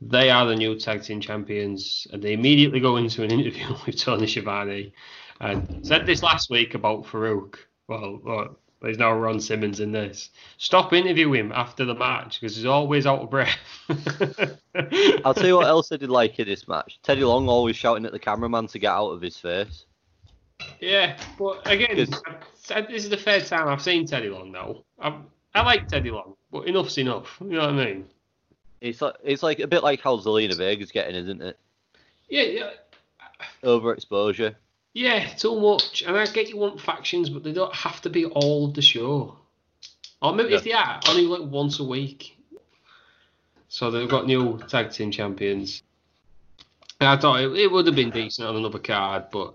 [0.00, 3.96] They are the new tag team champions, and they immediately go into an interview with
[3.96, 4.92] Tony Schiavone.
[5.40, 7.54] And said this last week about Faarooq.
[7.86, 10.30] Well, well he's now Ron Simmons in this.
[10.58, 13.58] Stop interviewing him after the match because he's always out of breath.
[15.24, 16.98] I'll tell you what else I did like in this match.
[17.02, 19.84] Teddy Long always shouting at the cameraman to get out of his face.
[20.80, 21.96] Yeah, but again.
[21.96, 24.84] This is the third time I've seen Teddy Long now.
[25.00, 25.16] I,
[25.54, 27.36] I like Teddy Long, but enough's enough.
[27.40, 28.06] You know what I mean?
[28.80, 31.58] It's like it's like a bit like how Zelina Vega's getting, isn't it?
[32.28, 32.70] Yeah, yeah,
[33.62, 34.54] Overexposure.
[34.92, 36.02] Yeah, too much.
[36.06, 39.36] And I get you want factions, but they don't have to be all the show.
[40.22, 42.36] Or maybe if they are, only like once a week.
[43.68, 45.82] So they've got new tag team champions.
[46.98, 49.54] And I thought it, it would have been decent on another card, but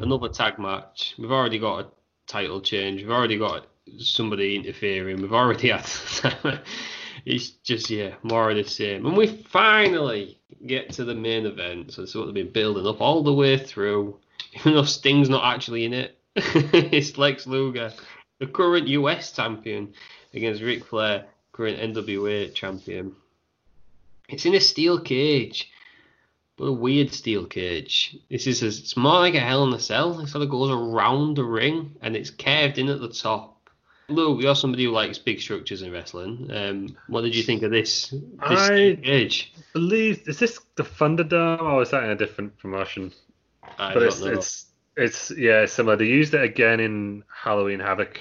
[0.00, 1.14] another tag match.
[1.18, 1.86] We've already got a
[2.26, 3.02] title change.
[3.02, 3.66] We've already got
[3.98, 5.20] somebody interfering.
[5.20, 5.84] We've already had.
[7.26, 9.04] it's just yeah, more of the same.
[9.04, 11.92] And we finally get to the main event.
[11.92, 14.18] So it's what they've been building up all the way through.
[14.54, 17.92] Even though Sting's not actually in it, it's Lex Luger,
[18.38, 19.94] the current US champion,
[20.32, 23.14] against Ric Flair, current NWA champion.
[24.28, 25.70] It's in a steel cage.
[26.56, 28.16] But a weird steel cage.
[28.30, 30.20] This is a, it's more like a Hell in a Cell.
[30.20, 33.70] It sort of goes around the ring and it's carved in at the top.
[34.08, 36.48] Lou, you're somebody who likes big structures in wrestling.
[36.52, 39.52] Um, what did you think of this, this I- cage?
[39.72, 43.12] believe is this the Thunderdome or is that in a different promotion?
[43.78, 44.32] I but don't it's know.
[44.32, 44.66] it's
[44.96, 45.96] it's yeah similar.
[45.96, 48.20] They used it again in Halloween Havoc.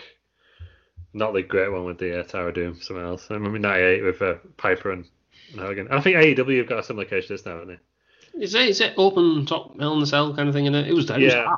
[1.13, 3.27] Not the great one with the uh, Tower of Doom, something else.
[3.29, 5.05] I remember '98 with uh, Piper and,
[5.51, 5.87] and Hogan.
[5.91, 7.67] I think AEW have got a similar cage to this now, haven't
[8.33, 8.43] they?
[8.43, 10.87] Is it, is it open top Hell in a Cell kind of thing in it?
[10.87, 11.45] It was, it was Yeah.
[11.45, 11.55] high,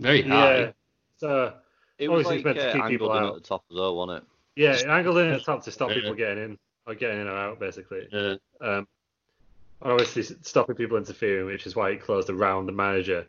[0.00, 0.58] very high.
[0.60, 0.70] Yeah.
[1.18, 1.54] So
[1.98, 3.36] It was Obviously, it's like meant to uh, keep people out.
[3.36, 4.28] at the top as well, wasn't it?
[4.56, 5.96] yeah, angled in at the top to stop Yeah.
[5.96, 8.08] people getting in or getting in or out, basically.
[8.10, 8.88] Uh, Um,
[9.82, 13.26] and obviously stopping people interfering, which is why it closed around the manager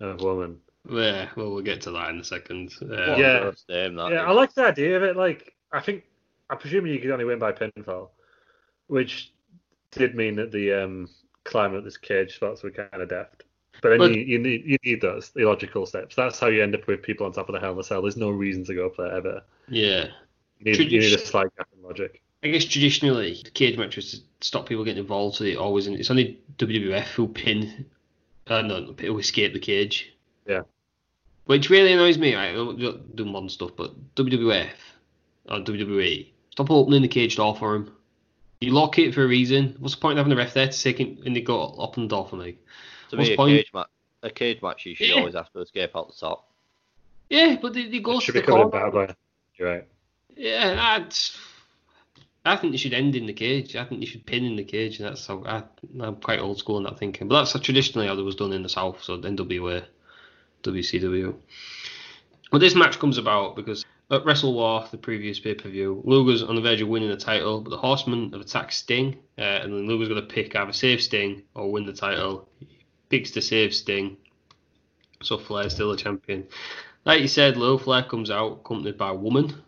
[0.00, 0.60] of woman.
[0.90, 2.72] yeah, well, we'll get to that in a second.
[2.82, 3.50] Uh, Yeah.
[3.68, 4.12] name Yeah, is.
[4.26, 5.16] I like the idea of it.
[5.16, 6.04] Like, I think,
[6.48, 8.08] I presume you could only win by pinfall,
[8.86, 9.32] which
[9.90, 11.08] did mean that the um,
[11.44, 13.44] climb up this cage spots were kind of deft.
[13.82, 16.16] But then But- you, you need you need those the logical steps.
[16.16, 18.02] That's how you end up with people on top of the Hell in a Cell.
[18.02, 19.42] There's no reason to go up there ever.
[19.68, 20.06] yeah.
[20.60, 22.20] You need, you need a Tradition- slight gap in logic.
[22.42, 25.86] I guess traditionally, the cage match was to stop people getting involved, so it always
[25.88, 27.86] it's only WWF who pin,
[28.46, 30.12] uh, no, who escape the cage.
[30.46, 30.62] Yeah.
[31.46, 32.36] Which really annoys me.
[32.36, 34.70] I don't do modern stuff, but WWF
[35.48, 37.90] or WWE, stop opening the cage door for him.
[38.60, 39.74] You lock it for a reason.
[39.78, 42.04] What's the point of having a ref there to take it and they go open
[42.04, 42.58] the door for me?
[43.10, 43.56] To What's me, the a point?
[43.56, 43.86] cage match,
[44.22, 45.14] a cage match, you should Yeah.
[45.14, 46.48] always have to escape out the top.
[47.30, 48.90] Yeah, but they, they go It to should the be covered in corner.
[48.92, 49.16] battle.
[49.56, 49.88] You're right.
[50.36, 51.14] Yeah, I'd,
[52.44, 53.76] I think they should end in the cage.
[53.76, 54.98] I think they should pin in the cage.
[54.98, 55.62] And that's how I,
[56.00, 57.28] I'm quite old school in that thinking.
[57.28, 59.02] But that's traditionally how it was done in the South.
[59.02, 59.84] So NWA,
[60.62, 61.34] WCW.
[62.50, 66.42] Well, this match comes about because at Wrestle War, the previous pay per view, Luger's
[66.42, 69.72] on the verge of winning the title, but the Horsemen have attacked Sting, uh, and
[69.72, 72.48] then Luger's going to pick either save Sting or win the title.
[72.58, 72.66] He
[73.10, 74.16] picks to save Sting,
[75.22, 76.46] so Flair's still a champion.
[77.04, 79.62] Like you said, Lou Flair comes out accompanied by a woman.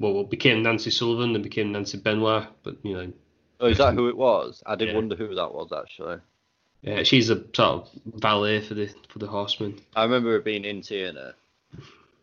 [0.00, 3.12] Well, well, became Nancy Sullivan, then became Nancy Benoit, but you know,
[3.60, 4.62] Oh, is that who it was?
[4.66, 4.94] I did Yeah.
[4.94, 6.18] wonder who that was actually.
[6.82, 9.78] yeah, she's a sort of valet for the for the Horsemen.
[9.94, 11.34] I remember it being in TNA.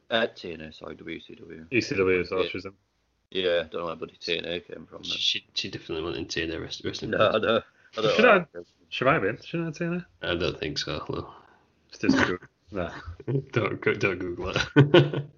[0.10, 1.68] Uh, TNA, sorry, WCW.
[1.72, 2.38] ECW is Yeah.
[2.38, 2.74] autism.
[3.30, 5.04] Yeah, don't know where bloody TNA came from.
[5.04, 7.12] She, she, she definitely went into the rest, wrestling.
[7.12, 7.20] Then.
[7.20, 7.64] No, I don't.
[7.98, 8.46] I don't Should know.
[8.56, 8.60] I-
[8.90, 9.38] She might have been.
[9.44, 10.06] Should I have seen her?
[10.24, 11.06] I don't think so.
[11.10, 11.28] Lou.
[11.90, 12.40] It's just good.
[12.72, 12.92] No.
[13.54, 15.24] don't don't Google it.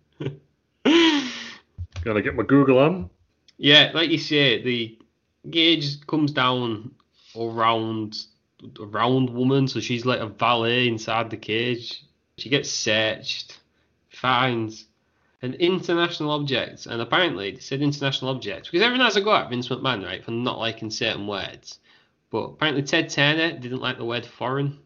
[2.04, 3.10] Gonna get my Google on.
[3.58, 4.98] yeah, like you say, the
[5.50, 6.92] gauge comes down
[7.38, 8.26] around
[8.80, 12.04] around woman, so she's like a valet inside the cage.
[12.38, 13.60] She gets searched,
[14.10, 14.86] finds
[15.42, 19.50] an international object, and apparently they said international object because everyone has a go at
[19.50, 21.80] Vince McMahon, right, for not liking certain words.
[22.30, 24.80] But apparently Ted Turner didn't like the word foreign.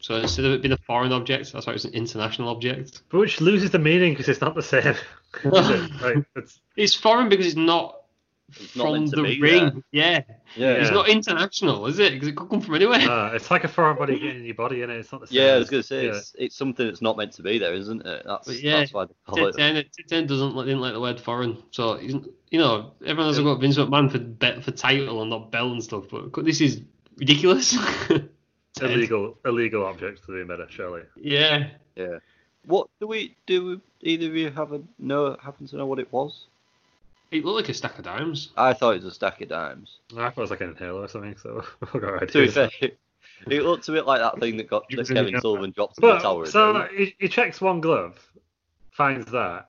[0.00, 3.02] So instead of it being a foreign object, that's why it's an international object.
[3.08, 4.94] But which loses the meaning because it's not the same.
[5.44, 5.90] It?
[6.00, 8.00] Like, it's, It's foreign because it's not
[8.48, 9.84] It's from meant to the be ring.
[9.92, 10.22] Yeah.
[10.56, 10.72] Yeah.
[10.72, 10.94] It's Yeah.
[10.94, 12.14] not international, is it?
[12.14, 13.00] Because it could come from anywhere.
[13.00, 15.00] Uh, it's like a foreign body getting in your body, and it?
[15.00, 15.36] it's not the same.
[15.36, 16.14] Yeah, I was gonna say yeah.
[16.16, 18.22] it's, it's something that's not meant to be there, isn't it?
[18.24, 19.56] That's But yeah, that's why they call it.
[19.56, 23.76] 10, 10 doesn't didn't like the word foreign, so you know everyone has got Vince
[23.76, 26.80] McMahon for for title and not bell and stuff, but this is
[27.18, 27.76] ridiculous.
[28.82, 31.02] illegal illegal objects to the better, surely.
[31.16, 32.18] Yeah, Yeah.
[32.64, 33.80] What do we do?
[34.02, 36.46] Either of you have a know happen to know what it was?
[37.30, 38.50] it looked like a stack of dimes.
[38.56, 39.98] I thought it was a stack of dimes.
[40.12, 42.70] I thought it was like an inhaler or something, so I've got To be fair,
[42.80, 46.18] it looked a bit like that thing that got that Kevin Sullivan dropped in the
[46.18, 46.46] tower.
[46.46, 46.90] So it?
[46.92, 48.18] he, he checks one glove,
[48.90, 49.68] finds that,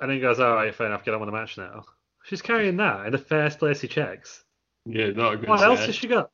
[0.00, 1.84] and then goes, "All right, fair enough, get on with the match now."
[2.24, 4.44] She's carrying that in the first place he checks.
[4.84, 5.68] Yeah, not a good What set.
[5.68, 6.30] else has she got?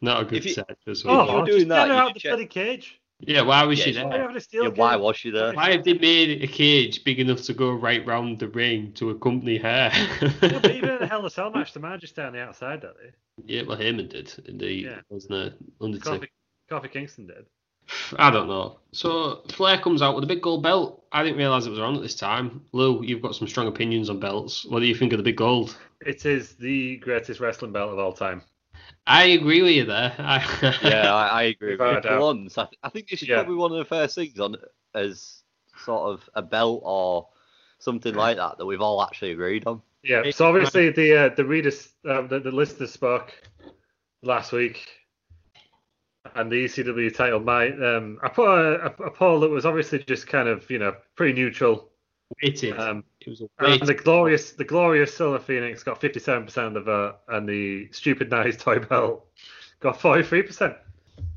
[0.00, 0.76] Not a good you- set.
[0.86, 1.26] As If well.
[1.26, 2.96] you were Oh, doing that, get her you out the check- bloody cage.
[3.22, 4.40] Yeah, why was Yeah, she she- there?
[4.40, 5.52] steel Yeah, why was she there?
[5.52, 9.10] Why have they made a cage big enough to go right round the ring to
[9.10, 9.90] accompany her?
[9.92, 12.40] Yeah, but even in the Hell in a Cell match, the man just down the
[12.40, 13.10] outside, don't they?
[13.44, 14.32] yeah, well, Heyman did.
[14.46, 15.00] Indeed, Yeah.
[15.10, 15.54] wasn't it?
[15.82, 16.26] Undertaker.
[16.70, 17.44] Kofi, Kofi Kingston did.
[18.16, 18.78] I don't know.
[18.92, 21.04] So Flair comes out with a big gold belt.
[21.12, 22.62] I didn't realise it was around at this time.
[22.72, 24.64] Lou, you've got some strong opinions on belts.
[24.64, 25.76] What do you think of the big gold?
[26.06, 28.42] It is the greatest wrestling belt of all time.
[29.06, 30.14] I agree with you there.
[30.18, 31.72] I, Yeah, I, I agree.
[31.76, 31.86] With you.
[32.00, 32.04] doubt.
[32.04, 33.36] For once, I, I think this is Yeah.
[33.36, 34.56] probably one of the first things on
[34.94, 35.42] as
[35.84, 37.28] sort of a belt or
[37.78, 39.82] something like that that we've all actually agreed on.
[40.02, 40.30] Yeah.
[40.30, 43.32] So obviously the uh, the readers, uh, the, the listeners spoke
[44.22, 44.86] last week,
[46.34, 47.40] and the ECW title.
[47.40, 47.72] might.
[47.82, 50.94] um, I put a, a, a poll that was obviously just kind of you know
[51.16, 51.89] pretty neutral.
[52.42, 52.78] Waited.
[52.78, 56.68] Um, it was a and the glorious the glorious Silver Phoenix got fifty seven percent
[56.68, 59.26] of the vote, and the stupid nice toy belt
[59.80, 60.74] got forty three percent.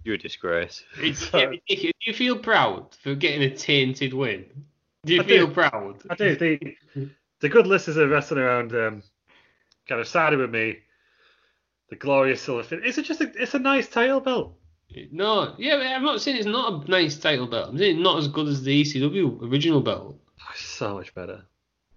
[0.03, 0.84] You're a disgrace.
[0.99, 1.94] It's So- yeah, ridiculous.
[2.06, 4.45] Do you feel proud for getting a tainted win?
[5.06, 5.53] Do you I feel do.
[5.53, 6.02] proud?
[6.10, 6.36] I do.
[6.36, 7.10] The
[7.40, 9.03] the good listeners are wrestling around, um,
[9.88, 10.78] kind of sided with me.
[11.90, 12.88] The glorious Silver Phoenix.
[12.90, 13.32] Is it just a?
[13.41, 14.56] It's a nice title belt.
[15.11, 17.70] No, yeah, I'm not saying it's not a nice title belt.
[17.70, 20.20] I'm saying not as good as the ECW original belt.
[20.44, 21.41] Oh, so much better.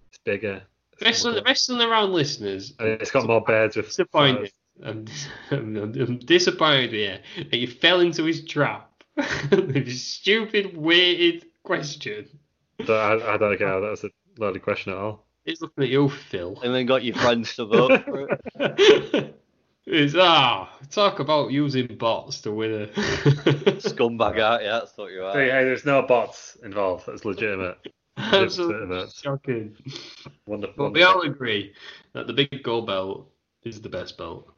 [0.09, 0.63] It's bigger.
[0.93, 2.73] It's Wrestling, more- wrestling around listeners.
[2.79, 3.87] and it's got more beds with.
[3.87, 4.51] disappointed.
[4.83, 5.05] I'm,
[5.51, 8.91] I'm, I'm disappointed here that you fell into his trap.
[9.49, 12.27] This stupid, weighted question.
[12.85, 15.25] So I, I don't get how that's a loaded question at all.
[15.45, 16.59] He's looking at you, Phil.
[16.63, 18.27] And then got your friends to vote for
[18.59, 19.33] it.
[19.89, 22.87] It's ah, talk about using bots to win a
[23.79, 25.59] Scumbag out, yeah, that's what you Hey, are.
[25.59, 27.05] hey, there's no bots involved.
[27.07, 27.77] That's legitimate.
[28.17, 29.75] Absolutely shocking.
[30.45, 30.85] Wonderful.
[30.85, 31.73] But we all agree
[32.13, 33.29] that the big gold belt
[33.63, 34.51] is the best belt.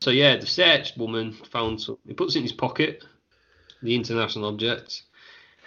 [0.00, 1.98] So yeah, the searched woman found some.
[2.06, 3.04] He puts it in his pocket,
[3.82, 5.02] the international object,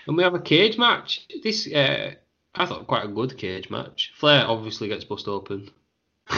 [0.07, 1.25] and we have a cage match.
[1.41, 2.13] This uh,
[2.53, 4.13] I thought quite a good cage match.
[4.15, 5.69] Flair obviously gets bust open.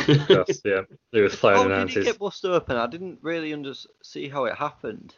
[0.07, 0.81] Yes, yeah.
[1.13, 2.75] It was flying How in did he get bust open?
[2.77, 3.73] I didn't really under-
[4.03, 5.15] see how it happened.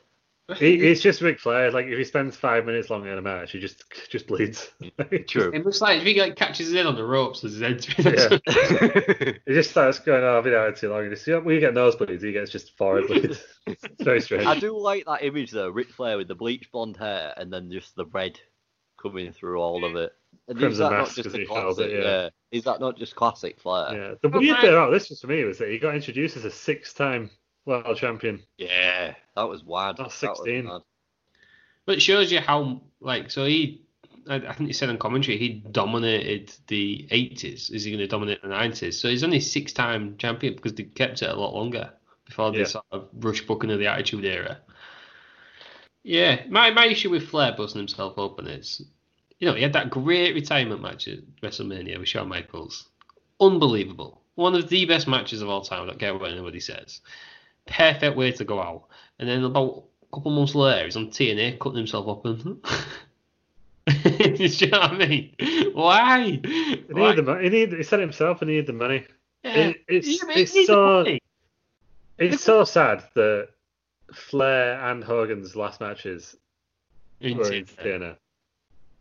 [0.57, 1.71] He, it's just Ric Flair.
[1.71, 4.71] Like if he spends five minutes longer in a match, he just just bleeds.
[5.27, 5.51] True.
[5.53, 8.03] It looks like if he like, catches his head on the ropes as his entry.
[8.03, 9.33] Yeah.
[9.45, 11.73] He just starts going, "Oh, I've been out too long." And you see, we get
[11.73, 12.23] nosebleeds.
[12.23, 13.43] He gets just forehead bleeds.
[13.67, 14.45] It's very strange.
[14.45, 17.71] I do like that image though, Ric Flair with the bleach blonde hair and then
[17.71, 18.39] just the red
[19.01, 20.11] coming through all of it.
[20.47, 22.03] And is Crimson that not Mask, just as a he calls it, classic?
[22.03, 22.29] yeah.
[22.51, 23.95] Is that not just classic Flair?
[23.95, 24.13] Yeah.
[24.21, 26.51] The weird bit about this was for me was that he got introduced as a
[26.51, 27.29] six-time
[27.69, 28.41] world champion.
[28.57, 29.97] Yeah, that was wild.
[29.97, 30.81] That's oh, That was 16.
[31.85, 33.83] But it shows you how, like, so he,
[34.27, 37.71] I, I think he said in commentary, he dominated the 80s.
[37.71, 38.93] Is he going to dominate the 90s?
[38.95, 41.91] So he's only six time champion because they kept it a lot longer
[42.25, 42.59] before Yeah.
[42.59, 44.59] they sort of rush book into the Attitude Era.
[46.03, 48.81] Yeah, my, my issue with Flair busting himself open is,
[49.39, 52.89] you know, he had that great retirement match at WrestleMania with Shawn Michaels.
[53.41, 54.21] Unbelievable.
[54.35, 55.83] One of the best matches of all time.
[55.83, 57.01] I don't care what anybody says.
[57.67, 58.87] Perfect way to go out.
[59.19, 62.61] And then about a couple months later, he's on TNA cutting himself open.
[64.03, 65.35] Do you know what I mean?
[65.73, 66.23] Why?
[66.23, 67.09] He Why?
[67.09, 67.35] needed the.
[67.37, 68.39] He, needed, he said himself.
[68.39, 69.05] He needed the money.
[69.43, 69.69] Yeah.
[69.69, 71.05] It- it's Yeah, but he it's so
[72.17, 73.49] it's so sad that
[74.13, 76.35] Flair and Hogan's last matches
[77.21, 78.17] were in TNA.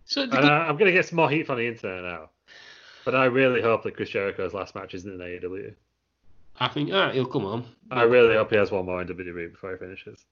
[0.05, 2.30] So And I, I'm going to get some more heat from the internet now.
[3.05, 5.74] But I really hope that Chris Jericho's last match isn't in AEW.
[6.60, 7.64] I think, all right, he'll come on.
[7.90, 10.24] I really hope he has one more in WWE before he finishes.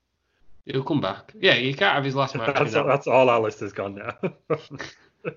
[0.64, 1.32] He'll come back.
[1.38, 2.48] Yeah, he can't have his last match.
[2.54, 4.16] That's, without- that's all our list has gone now.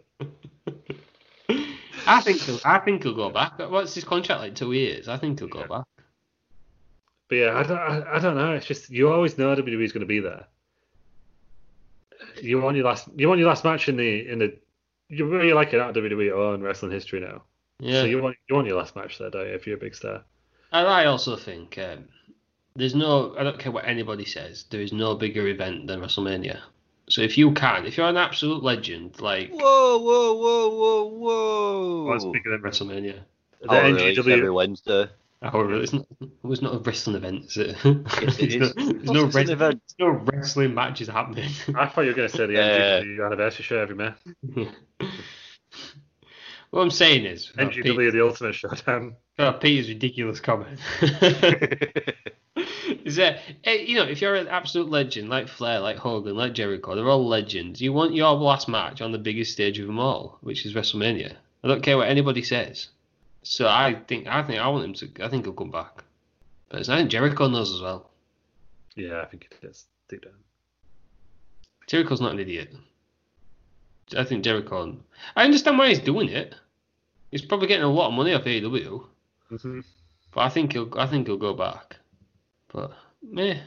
[2.07, 3.59] I think he'll, I think he'll go back.
[3.59, 4.55] What's his contract like?
[4.55, 5.07] Two years.
[5.07, 5.85] I think he'll go back.
[7.27, 8.53] But yeah, I don't, I, I don't know.
[8.53, 10.45] It's just you always know WWE's going to be there.
[12.41, 14.57] You want your last, you want your last match in the in the.
[15.09, 17.43] You really like it out of WWE own wrestling history now.
[17.79, 18.01] Yeah.
[18.01, 19.53] So you want you want your last match there, don't you?
[19.53, 20.23] If you're a big star.
[20.71, 22.05] And I also think um,
[22.75, 23.35] there's no.
[23.37, 24.65] I don't care what anybody says.
[24.69, 26.59] There is no bigger event than WrestleMania.
[27.09, 32.03] So if you can, if you're an absolute legend, like Whoa, whoa, whoa, whoa, whoa!
[32.05, 33.19] What's bigger than WrestleMania,
[33.61, 34.15] the Oh, really?
[34.15, 34.31] NGW?
[34.37, 35.07] every Wednesday.
[35.41, 36.05] however, it's not.
[36.21, 37.75] It was not a wrestling event, is it?
[38.21, 38.75] Yes, it There's is.
[38.75, 39.81] no- There's no, it's wrestling, event.
[39.97, 41.49] there's no wrestling matches happening.
[41.75, 42.99] I thought you were going to say the Yeah.
[43.01, 44.13] NGW anniversary show every May.
[46.69, 49.15] what I'm saying is, Pete, NGW the Ultimate Showdown.
[49.39, 50.79] Uh, Peter's ridiculous comment.
[53.05, 56.53] is that eh, you know if you're an absolute legend like Flair, like Hogan, like
[56.53, 57.81] Jericho, they're all legends.
[57.81, 61.35] You want your last match on the biggest stage of them all, which is WrestleMania.
[61.63, 62.89] I don't care what anybody says.
[63.43, 65.23] So I think I think I want him to.
[65.23, 66.03] I think he'll come back.
[66.67, 68.09] But I think Jericho knows as well.
[68.95, 69.85] Yeah, I think it is.
[70.09, 70.33] Deep down.
[71.87, 72.75] Jericho's not an idiot.
[74.15, 74.97] I think Jericho.
[75.35, 76.55] I understand why he's doing it.
[77.31, 79.05] He's probably getting a lot of money off AEW,
[79.51, 79.83] Mhm.
[80.33, 80.91] but I think he'll.
[80.97, 81.97] I think he'll go back.
[82.71, 82.91] But
[83.23, 83.59] meh,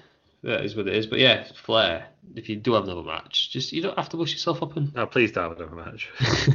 [0.42, 1.06] that is what it is.
[1.06, 2.06] But yeah, Flair.
[2.36, 4.94] If you do have another match, just you don't have to push yourself up and.
[4.94, 6.08] No, please don't have another match.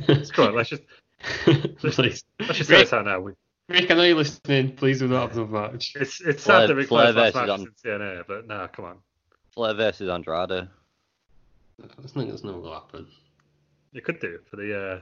[0.07, 0.55] Let's go on.
[0.55, 0.83] Let's just
[1.79, 2.23] Please.
[2.39, 3.19] let's just say Rick, this out now.
[3.19, 3.33] We,
[3.69, 4.75] Rick, I know you're listening.
[4.75, 5.93] Please do not have another match.
[5.95, 8.67] it's it's Flair- sad that Ric Flair Flair's versus match is in TNA, but no,
[8.71, 8.97] come on.
[9.51, 10.51] Flair versus Andrade.
[10.51, 13.07] I think that's not going to happen.
[13.91, 14.99] You could do for the uh,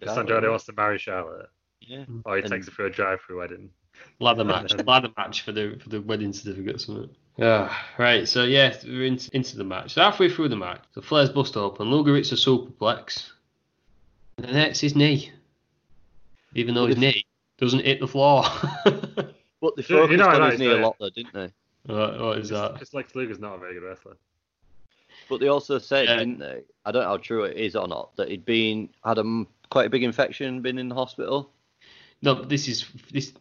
[0.00, 0.48] if Andrade we?
[0.48, 1.48] wants to marry Charlotte,
[1.80, 2.04] Yeah.
[2.04, 2.22] Mm.
[2.24, 3.70] or he And- takes it for a drive-through wedding.
[4.18, 7.10] Ladder match, ladder match for the for the wedding certificate or something.
[7.36, 8.26] Yeah, right.
[8.26, 9.92] So yeah, we're in, into the match.
[9.94, 11.90] So halfway through the match, the Flair's bust open.
[11.90, 13.30] Luger hits a superplex,
[14.38, 15.32] and then hits his knee,
[16.54, 17.26] even though his knee
[17.58, 18.44] doesn't hit the floor.
[19.62, 21.34] But they You- you focused know on that his is knee a lot, though, didn't
[21.34, 21.52] they?
[21.84, 22.78] what, what is that?
[22.78, 24.16] Just Lex Luger's not a very good wrestler.
[25.28, 26.16] But they also said, Yeah.
[26.16, 26.62] didn't they?
[26.86, 29.84] I don't know how true it is or not, that he'd been had a quite
[29.86, 31.50] a big infection, been in the hospital.
[32.22, 33.32] No, this is this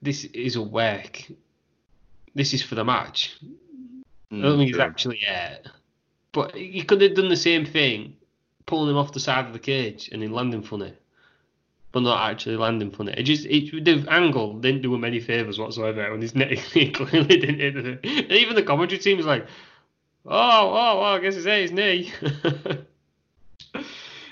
[0.00, 1.24] this is a work.
[2.34, 3.36] This is for the match.
[4.30, 4.84] I don't think he's true.
[4.84, 5.68] actually hurt.
[6.32, 8.16] But he could have done the same thing,
[8.64, 10.94] pulling him off the side of the cage and then landing funny.
[11.92, 13.12] But not actually landing funny.
[13.14, 16.90] It just it, the angle didn't do him any favours whatsoever when his neck he
[16.90, 19.46] clearly didn't hit the And even the commentary team was like,
[20.24, 22.12] Oh, oh, well, I guess it's his knee.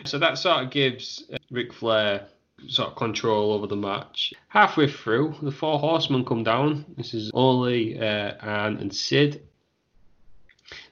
[0.04, 2.28] so that sort of gives uh, Ric Flair
[2.68, 4.32] sort of control over the match.
[4.48, 6.84] Halfway through, the four horsemen come down.
[6.96, 9.42] This is Ole, uh, Arn, and Sid.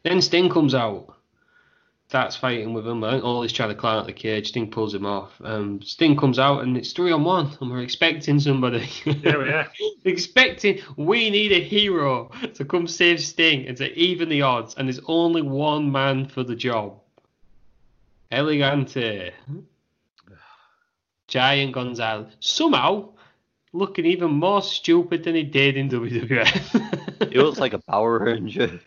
[0.02, 1.14] Then Sting comes out.
[2.08, 3.04] Starts fighting with him.
[3.04, 4.48] I think Ole's trying to climb out the cage.
[4.48, 5.38] Sting pulls him off.
[5.44, 7.54] Um, Sting comes out and it's three on one.
[7.60, 8.88] And we're expecting somebody.
[9.04, 9.68] Yeah, we are.
[10.06, 14.74] expecting we need a hero to come save Sting and to even the odds.
[14.76, 16.98] And there's only one man for the job.
[18.30, 19.32] El Gigante.
[21.28, 22.34] Giant Gonzalez.
[22.40, 23.10] Somehow
[23.72, 27.30] looking even more stupid than he did in WWF.
[27.30, 28.80] He looks like a Power Ranger.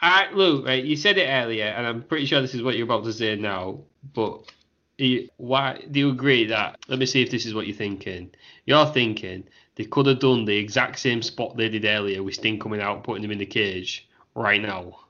[0.00, 2.84] I, Lou, right, you said it earlier, and I'm pretty sure this is what you're
[2.84, 3.80] about to say now.
[4.14, 4.50] But
[4.96, 6.78] you, why do you agree that?
[6.88, 8.30] Let me see if this is what you're thinking.
[8.64, 9.44] You're thinking
[9.74, 13.04] they could have done the exact same spot they did earlier with Sting coming out,
[13.04, 15.00] putting him in the cage right now.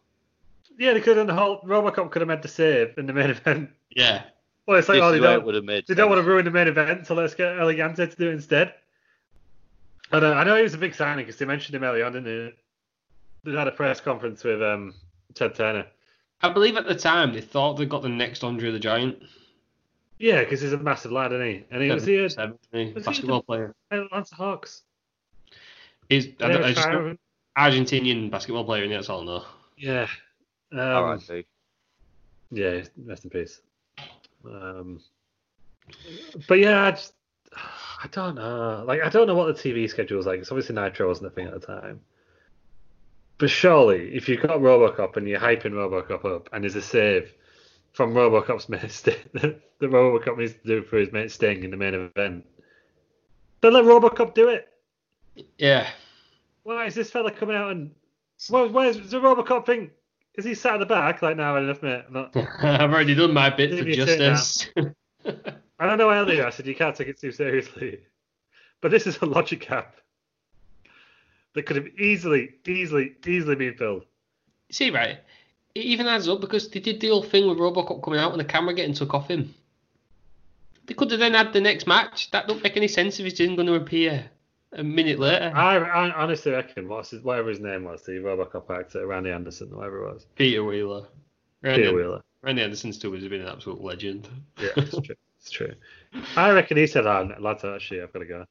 [0.77, 1.61] Yeah, they could have done the whole.
[1.61, 3.71] Robocop could have made the save in the main event.
[3.91, 4.23] Yeah,
[4.71, 6.09] Well, it's like, this oh, they is where it don't, would have made they don't
[6.09, 8.73] want to ruin the main event, so let's get El Gigante to do it instead.
[10.13, 12.13] I know, I know he was a big signing because they mentioned him early on,
[12.13, 12.53] didn't
[13.43, 13.51] they?
[13.51, 14.95] They had a press conference with um,
[15.35, 15.87] Ted Turner.
[16.41, 19.21] I believe at the time they thought they got the next Andre the Giant.
[20.21, 21.65] Yeah, because he's a massive lad, isn't he?
[21.73, 23.03] And he was here Seven, wasn't he?
[23.03, 23.75] basketball player.
[23.91, 24.83] Atlanta Hawks.
[26.09, 26.89] He's I, Yeah, don't- I just.
[27.59, 29.45] Argentinian basketball player, and that's all I know.
[29.77, 30.07] Yeah.
[30.71, 31.45] Um, R.I.P.
[32.53, 33.61] Yeah, rest in peace.
[34.45, 35.01] Um,
[36.49, 37.15] but yeah, I just
[37.55, 38.85] I don't know.
[38.87, 40.41] Like I don't know what the TV schedule is like.
[40.41, 42.01] It's obviously Nitro wasn't a thing at the time.
[43.39, 47.33] But surely, if you've got RoboCop and you're hyping RoboCop up, and there's a save
[47.93, 51.77] from RoboCop's mate St- that RoboCop needs to do for his mate Sting in the
[51.77, 52.45] main event,
[53.63, 54.69] then let RoboCop do it.
[55.59, 55.89] Yeah,
[56.65, 57.93] Why is this fella coming out and
[58.49, 59.91] why, where's the RoboCop thing?
[60.35, 61.57] Is he sat at the back like now?
[61.57, 62.05] Enough, mate.
[62.07, 64.71] I'm not, I've already done my bit for me a sit justice.
[65.79, 68.01] I don't know why earlier I said you can't take it too seriously,
[68.81, 69.97] but this is a logic gap
[71.55, 74.05] that could have easily, easily, easily been filled.
[74.71, 75.19] See, right,
[75.75, 78.41] it even adds up because they did the whole thing with Robocop coming out and
[78.41, 79.55] the camera getting took off him.
[80.87, 82.31] They could have then had the next match.
[82.31, 84.31] That don't make any sense if he's isn't going to appear
[84.73, 85.53] a minute later.
[85.55, 89.75] I, I honestly reckon what's his, whatever his name was, the RoboCop actor, Randy Anderson,
[89.77, 91.07] whatever it was, Peter Weller.
[91.63, 92.23] Randy, Peter Weller.
[92.43, 94.29] Randy Anderson still has been an absolute legend.
[94.61, 95.17] Yeah, it's true.
[95.41, 95.75] It's true.
[96.37, 98.45] I reckon he said, "Ah, lads, actually, I've got to go."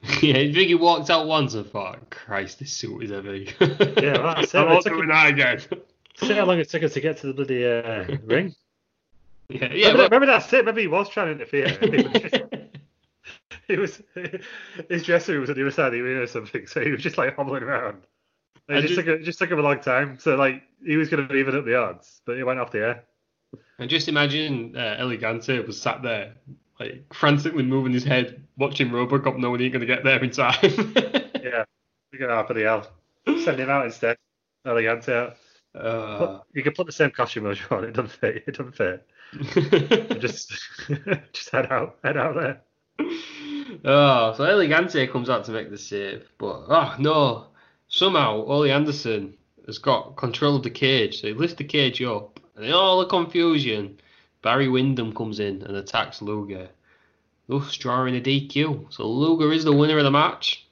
[0.22, 3.52] yeah, I think he walked out once and thought, Christ, this suit is heavy.
[3.60, 4.58] Yeah, well, that's it.
[4.58, 5.60] I'm It not took doing that again.
[6.16, 8.54] See how long it took us to get to the bloody uh, ring?
[9.48, 9.88] Yeah, yeah.
[9.88, 10.64] remember, well- remember that's it.
[10.64, 12.37] Maybe he was trying to interfere.
[13.74, 14.02] he was
[14.88, 16.90] his dressing room was on the other side of the arena or something, so he
[16.90, 18.02] was just like hobbling around.
[18.68, 20.18] It just, just- took, it just took him a long time.
[20.18, 22.70] So like he was going to be even up the odds, but he went off
[22.72, 23.04] the air.
[23.78, 26.34] And just imagine uh, El Gigante was sat there,
[26.80, 30.30] like frantically moving his head, watching Robocop, knowing he ain't going to get there in
[30.30, 30.54] time.
[31.40, 31.64] Yeah,
[32.12, 32.86] we got half of the hell.
[33.44, 34.16] Send him out instead.
[34.66, 35.36] El Gigante out.
[35.80, 37.84] Uh, you could put the same costume as you want.
[37.84, 38.42] It doesn't fit.
[38.46, 39.06] It doesn't fit.
[40.20, 40.52] Just
[41.32, 41.98] just head out.
[42.02, 42.60] Head out there.
[43.84, 47.46] Oh, so El Gigante comes out to make the save, but oh no,
[47.86, 49.34] somehow Ole Anderson
[49.66, 52.98] has got control of the cage, so he lifts the cage up, and in all
[52.98, 54.00] the confusion,
[54.42, 56.68] Barry Windham comes in and attacks Luger,
[57.46, 58.92] thus drawing a DQ.
[58.92, 60.66] So Luger is the winner of the match,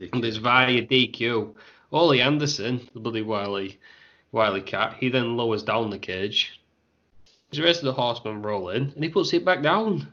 [0.00, 1.54] and it's via DQ.
[1.92, 3.78] Ole Anderson, the bloody wily,
[4.32, 6.60] wily cat, he then lowers down the cage.
[7.52, 10.10] The rest of the horsemen roll in, and he puts it back down.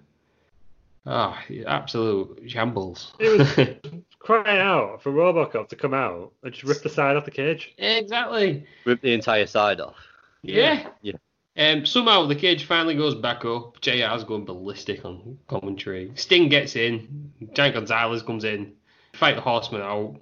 [1.06, 3.14] Ah, absolute shambles.
[3.20, 7.26] It was crying out for Robocop to come out and just rip the side off
[7.26, 7.74] the cage.
[7.78, 8.66] exactly.
[8.86, 9.96] Rip the entire side off.
[10.44, 10.88] Yeah.
[11.02, 11.14] Yeah.
[11.58, 13.82] Um, somehow the cage finally goes back up.
[13.82, 16.12] JR's going ballistic on commentary.
[16.16, 17.32] Sting gets in.
[17.54, 18.74] Giant Gonzalez comes in.
[19.14, 20.16] Fight the Horsemen out.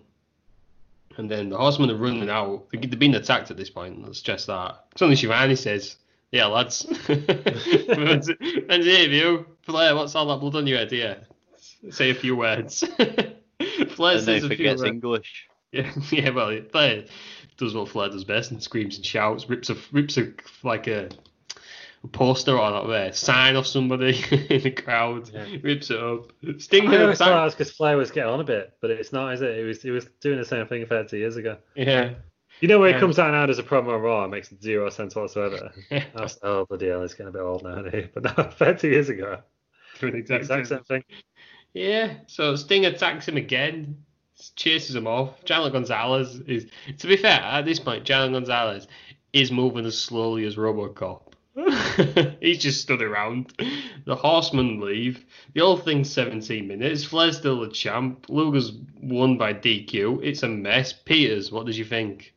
[1.18, 2.68] And then the Horsemen are running out.
[2.72, 4.01] They- They're being attacked at this point.
[4.03, 4.85] Let's stress that.
[4.95, 5.97] Something Schiavone says.
[6.31, 6.85] Yeah, lads.
[7.10, 11.17] and you, Flair, what's all that blood on your head here?
[11.91, 12.79] Say a few words.
[13.95, 14.91] Flair and says a few forgets words.
[14.91, 15.47] English.
[15.71, 16.29] Yeah, yeah.
[16.31, 17.05] Well, Flair
[17.57, 20.33] does what Flair does best and screams and shouts, rips a rips a
[20.63, 21.09] like a,
[22.03, 25.29] a poster or not there, sign off somebody in the crowd,
[25.63, 26.31] rips it up.
[26.57, 28.89] Sting I had always thought that was because Flair was getting on a bit, but
[28.89, 29.57] it's not, is it?
[29.57, 31.57] He was he was doing the same thing 30 years ago.
[31.75, 32.13] Yeah,
[32.61, 32.95] You know where Yeah.
[32.95, 35.71] he comes out now as a promo on Raw, it makes zero sense whatsoever.
[35.91, 37.83] I was, oh bloody hell, it's getting a bit old now.
[38.13, 39.41] But no, 30 years ago,
[39.99, 40.77] doing the the exact, exact same.
[40.77, 41.03] same thing.
[41.73, 42.13] Yeah.
[42.27, 43.97] So Sting attacks him again,
[44.55, 45.43] chases him off.
[45.45, 46.67] Giant Gonzalez is,
[46.97, 48.88] to be fair, at this point, Giant Gonzalez
[49.34, 51.21] is moving as slowly as RoboCop.
[52.41, 53.53] He's just stood around.
[54.05, 55.26] The Horsemen leave.
[55.53, 57.03] The whole thing's 17 minutes.
[57.03, 58.26] Flair's still the champ.
[58.30, 58.71] Luger's
[59.01, 60.23] won by DQ.
[60.23, 60.93] It's a mess.
[60.93, 62.34] Peters, what did you think?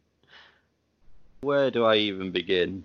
[1.42, 2.84] Where do I even begin?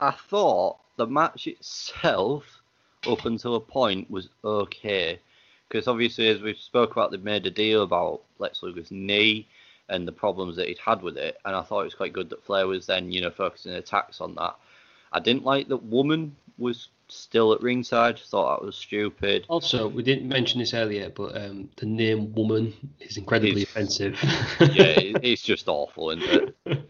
[0.00, 2.61] I thought the match itself,
[3.06, 5.18] up until a point, was okay.
[5.68, 9.46] Because obviously, as we spoke about, they've made a deal about Lex Luger's knee
[9.88, 11.38] and the problems that he'd had with it.
[11.44, 14.20] And I thought it was quite good that Flair was then, you know, focusing attacks
[14.20, 14.54] on that.
[15.12, 18.18] I didn't like that Woman was still at ringside.
[18.18, 19.44] Thought that was stupid.
[19.48, 24.18] Also, we didn't mention this earlier, but um, the name woman is incredibly It's- offensive.
[24.60, 24.66] yeah,
[24.98, 26.88] it, it's just awful, isn't it?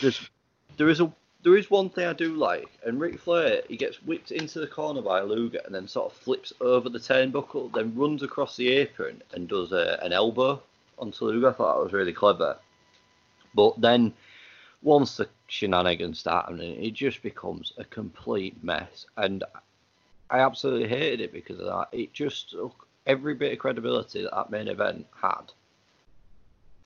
[0.00, 0.30] There's,
[0.76, 1.12] there is a
[1.42, 4.66] there is one thing I do like, and Ric Flair he gets whipped into the
[4.66, 8.68] corner by Luger and then sort of flips over the turnbuckle, then runs across the
[8.68, 10.62] apron and does a, an elbow
[10.98, 11.48] onto Luger.
[11.48, 12.56] I thought that was really clever.
[13.54, 14.14] But then
[14.82, 19.44] once the shenanigans start, happening, it just becomes a complete mess, and
[20.30, 21.88] I absolutely hated it because of that.
[21.92, 25.52] It just took every bit of credibility that that main event had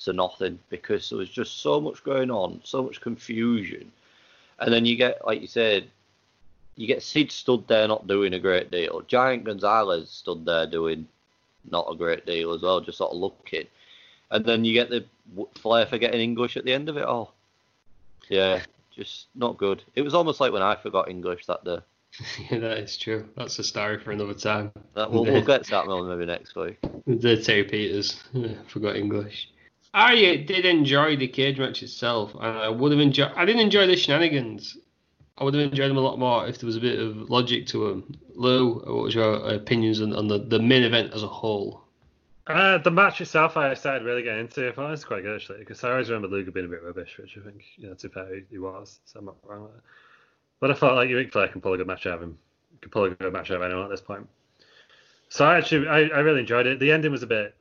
[0.00, 3.92] to nothing because there was just so much going on, so much confusion.
[4.58, 5.88] And then you get, like you said,
[6.76, 9.02] you get Sid stood there not doing a great deal.
[9.06, 11.08] Giant Gonzalez stood there doing
[11.70, 13.66] not a great deal as well, just sort of looking.
[14.30, 15.04] And then you get the
[15.56, 17.34] Flair forgetting English at the end of it all.
[18.28, 18.62] Yeah,
[18.94, 19.82] just not good.
[19.94, 21.78] It was almost like when I forgot English that day.
[22.50, 23.28] yeah, that is true.
[23.36, 24.72] That's a story for another time.
[24.94, 26.78] That, we'll, we'll get to that one maybe next week.
[27.06, 28.22] The Terry Peters
[28.68, 29.50] forgot English.
[29.96, 33.32] I did enjoy the cage match itself, and I would have enjoyed.
[33.34, 34.76] I didn't enjoy the shenanigans.
[35.38, 37.66] I would have enjoyed them a lot more if there was a bit of logic
[37.68, 38.18] to them.
[38.34, 41.82] Lou, what was your opinions on, on the, the main event as a whole?
[42.46, 44.68] Uh, the match itself, I started really getting into.
[44.68, 46.82] I thought it was quite good actually, because I always remember Luger being a bit
[46.82, 49.00] rubbish, which I think, you know, to fair, he- was.
[49.06, 49.80] So I'm not wrong with.
[50.60, 52.38] But I felt like Ric Flair can pull a good match out of him.
[52.82, 54.28] Can pull a good match out of anyone at this point.
[55.30, 56.80] So I actually, I, I really enjoyed it.
[56.80, 57.54] The ending was a bit.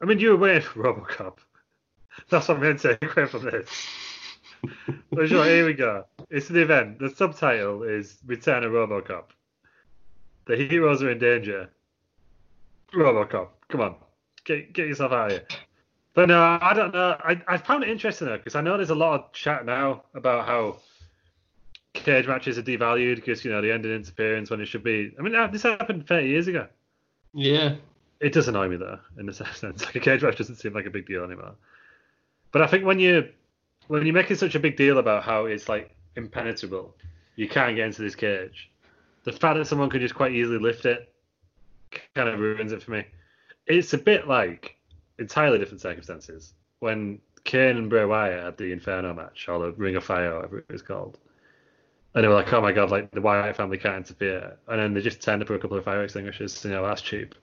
[0.00, 1.36] I mean, you were waiting for RoboCop.
[2.30, 3.68] That's what I'm going to take away from this.
[5.12, 6.04] But sure, here we go.
[6.30, 6.98] It's the event.
[6.98, 9.24] The subtitle is Return of RoboCop.
[10.46, 11.70] The heroes are in danger.
[12.94, 13.96] RoboCop, come on,
[14.44, 15.46] get get yourself out of here.
[16.14, 17.16] But no, I don't know.
[17.18, 20.04] I, I found it interesting though because I know there's a lot of chat now
[20.14, 20.78] about how
[21.92, 25.12] cage matches are devalued because you know the ending interference when it should be.
[25.18, 26.68] I mean, this happened 30 years ago.
[27.34, 27.74] Yeah.
[28.20, 29.62] it does annoy me though, in a sense.
[29.84, 31.54] Like a cage match doesn't seem like a big deal anymore.
[32.52, 33.28] But I think when you
[33.88, 36.96] when you're making such a big deal about how it's like impenetrable,
[37.36, 38.70] you can't get into this cage.
[39.24, 41.12] The fact that someone could just quite easily lift it
[42.14, 43.04] kind of ruins it for me.
[43.66, 44.76] It's a bit like
[45.18, 49.96] entirely different circumstances when Kane and Bray Wyatt had the Inferno match or the Ring
[49.96, 51.18] of Fire, whatever it was called.
[52.14, 54.56] And they were like, oh my god, like the Wyatt family can't interfere.
[54.68, 57.02] And then they just turned up with a couple of fire extinguishers, you know, that's
[57.02, 57.34] cheap.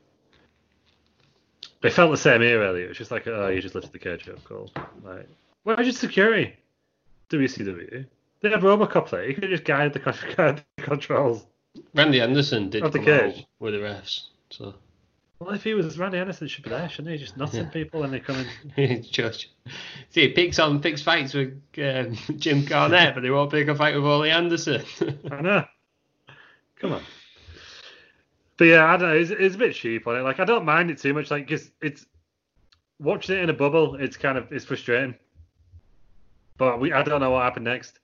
[1.84, 2.84] It felt the same here, really.
[2.84, 4.72] It was just like, oh, you just lifted the cage up, cool.
[5.04, 5.28] Like,
[5.64, 6.56] where's your security?
[7.30, 8.06] WCW.
[8.42, 9.28] They had Robocop there.
[9.28, 10.00] You could just guide the,
[10.80, 11.46] the controls.
[11.94, 13.46] Randy Anderson did Of the cage.
[13.60, 14.76] with the refs, so
[15.40, 17.18] Well, if he was Randy Anderson, should be there, shouldn't he?
[17.18, 18.46] Just nothing people when they come
[18.78, 19.04] in.
[19.12, 19.50] Judge.
[20.12, 23.76] See, he picks on picks fights with um, Jim Cornette, but they won't pick a
[23.76, 24.84] fight with Ole Anderson.
[25.32, 25.66] I know.
[26.80, 27.02] Come on.
[28.58, 29.16] But yeah, I don't know.
[29.16, 30.22] It's, it's a bit cheap on it.
[30.22, 31.32] Like I don't mind it too much.
[31.32, 32.06] Like because it's
[33.00, 33.96] watching it in a bubble.
[33.96, 35.16] It's kind of it's frustrating.
[36.58, 38.00] But we I don't know what happened next.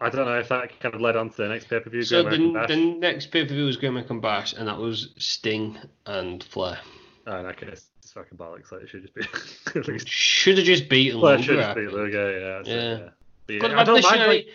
[0.00, 2.02] I don't know if that kind of led on to the next pay per view.
[2.02, 2.36] so the,
[2.68, 6.78] the next pay per view was Great American Bash, and that was Sting and Flair.
[7.26, 8.70] Oh, in that case, it's fucking bollocks.
[8.70, 9.80] Like it should just be.
[9.92, 11.44] least Should have just beaten Flair Luger.
[11.44, 12.38] should just be Luger.
[12.38, 12.56] Yeah.
[12.56, 12.98] that's it, Yeah.
[12.98, 13.08] yeah.
[13.46, 14.20] But yeah, I don't mind.
[14.26, 14.46] Like,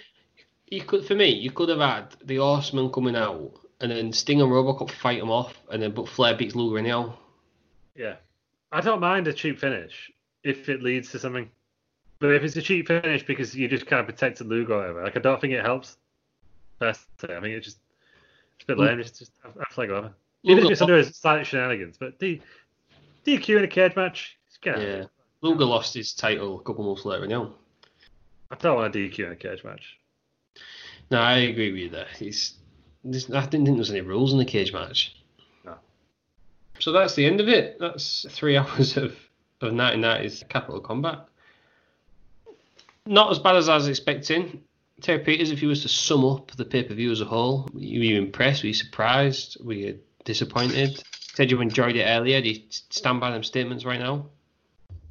[0.67, 3.51] You could, for me, you could have had the Horsemen coming out,
[3.81, 7.13] and then Sting and Robocop fight him off, and then but Flair beats Luger anyhow.
[7.95, 8.15] Yeah.
[8.71, 10.11] I don't mind a cheap finish
[10.43, 11.49] if it leads to something.
[12.19, 15.03] But if it's a cheap finish because you just kind of protected Luger or whatever,
[15.03, 15.97] like I don't think it helps.
[16.79, 17.79] Personally, I think it's just
[18.55, 18.87] it's a bit mm.
[18.87, 19.01] lame.
[19.01, 20.13] Just just have, have flag over.
[20.43, 22.41] Even if it's under his slight shenanigans, but D,
[23.25, 24.81] DQ in a cage match, get out.
[24.81, 25.03] Yeah.
[25.41, 27.51] Luger lost his title a couple months later anyhow.
[28.51, 29.97] I don't want a DQ in a cage match.
[31.11, 32.07] No, I agree with you there.
[32.17, 32.55] He's,
[33.11, 35.15] there's, I didn't think there was any rules in the cage match.
[35.65, 35.75] No.
[36.79, 37.77] So that's the end of it.
[37.79, 39.15] That's three hours of,
[39.61, 41.27] of 1990s Capital Combat.
[43.05, 44.63] Not as bad as I was expecting.
[45.01, 47.69] Terry Peters, if you was to sum up the pay per view as a whole,
[47.73, 48.63] were you impressed?
[48.63, 49.57] Were you surprised?
[49.63, 51.01] Were you disappointed?
[51.35, 52.41] Said you enjoyed it earlier.
[52.41, 54.25] Do you stand by them statements right now?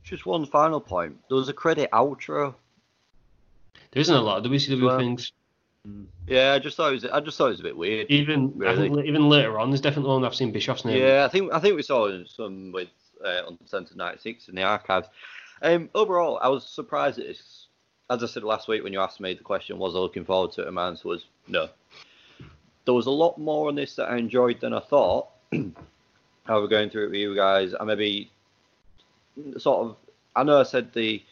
[0.04, 1.16] Just one final point.
[1.28, 2.54] There was a credit outro.
[3.92, 5.32] There isn't a lot of WCW Well, things.
[6.26, 7.04] Yeah, I just thought it was.
[7.06, 8.06] I just thought it was a bit weird.
[8.10, 8.90] Even I really.
[8.90, 11.02] think even later on, there's definitely one I've seen Bischoff's name.
[11.02, 12.88] Yeah, I think I think we saw some with
[13.24, 15.08] uh, on Centre 96 in the archives.
[15.62, 17.66] Um, overall, I was surprised at this.
[18.10, 20.52] As I said last week when you asked me the question, was I looking forward
[20.52, 20.66] to it?
[20.66, 21.68] And my answer was no.
[22.84, 25.28] There was a lot more on this that I enjoyed than I thought.
[26.44, 28.30] However, going through it with you guys, I maybe
[29.58, 29.96] sort of.
[30.34, 31.22] I know I said the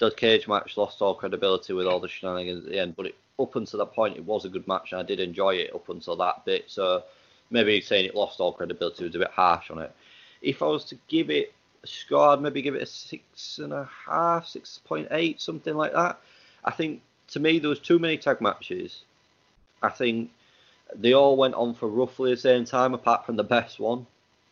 [0.00, 3.14] the cage match lost all credibility with all the shenanigans at the end, but it,
[3.38, 5.88] up until that point, it was a good match, and I did enjoy it up
[5.88, 6.64] until that bit.
[6.70, 7.02] So
[7.50, 9.94] maybe saying it lost all credibility was a bit harsh on it.
[10.42, 11.52] If I was to give it
[11.82, 15.74] a score, I'd maybe give it a six and a half, six point eight, something
[15.74, 16.20] like that.
[16.64, 19.02] I think to me there was too many tag matches.
[19.82, 20.30] I think
[20.94, 24.06] they all went on for roughly the same time, apart from the best one,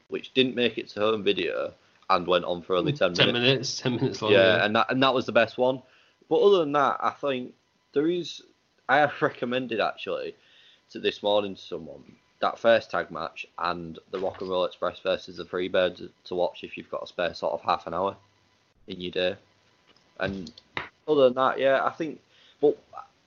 [0.08, 1.72] which didn't make it to home video
[2.10, 3.42] and went on for only ten, Ten minutes.
[3.42, 4.32] minutes, ten minutes long.
[4.32, 5.80] Yeah, and that and that was the best one.
[6.28, 7.54] But other than that, I think
[7.92, 8.42] there is.
[8.88, 10.34] I have recommended actually
[10.90, 12.02] to this morning to someone
[12.40, 16.64] that first tag match and the Rock and Roll Express versus the Freebirds to watch
[16.64, 18.16] if you've got a spare sort of half an hour
[18.88, 19.36] in your day.
[20.18, 20.52] And
[21.06, 22.20] other than that, yeah, I think.
[22.60, 22.76] But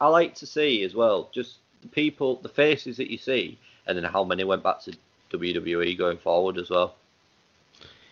[0.01, 3.57] I like to see as well just the people, the faces that you see,
[3.87, 4.93] and then how many went back to
[5.31, 6.95] WWE going forward as well.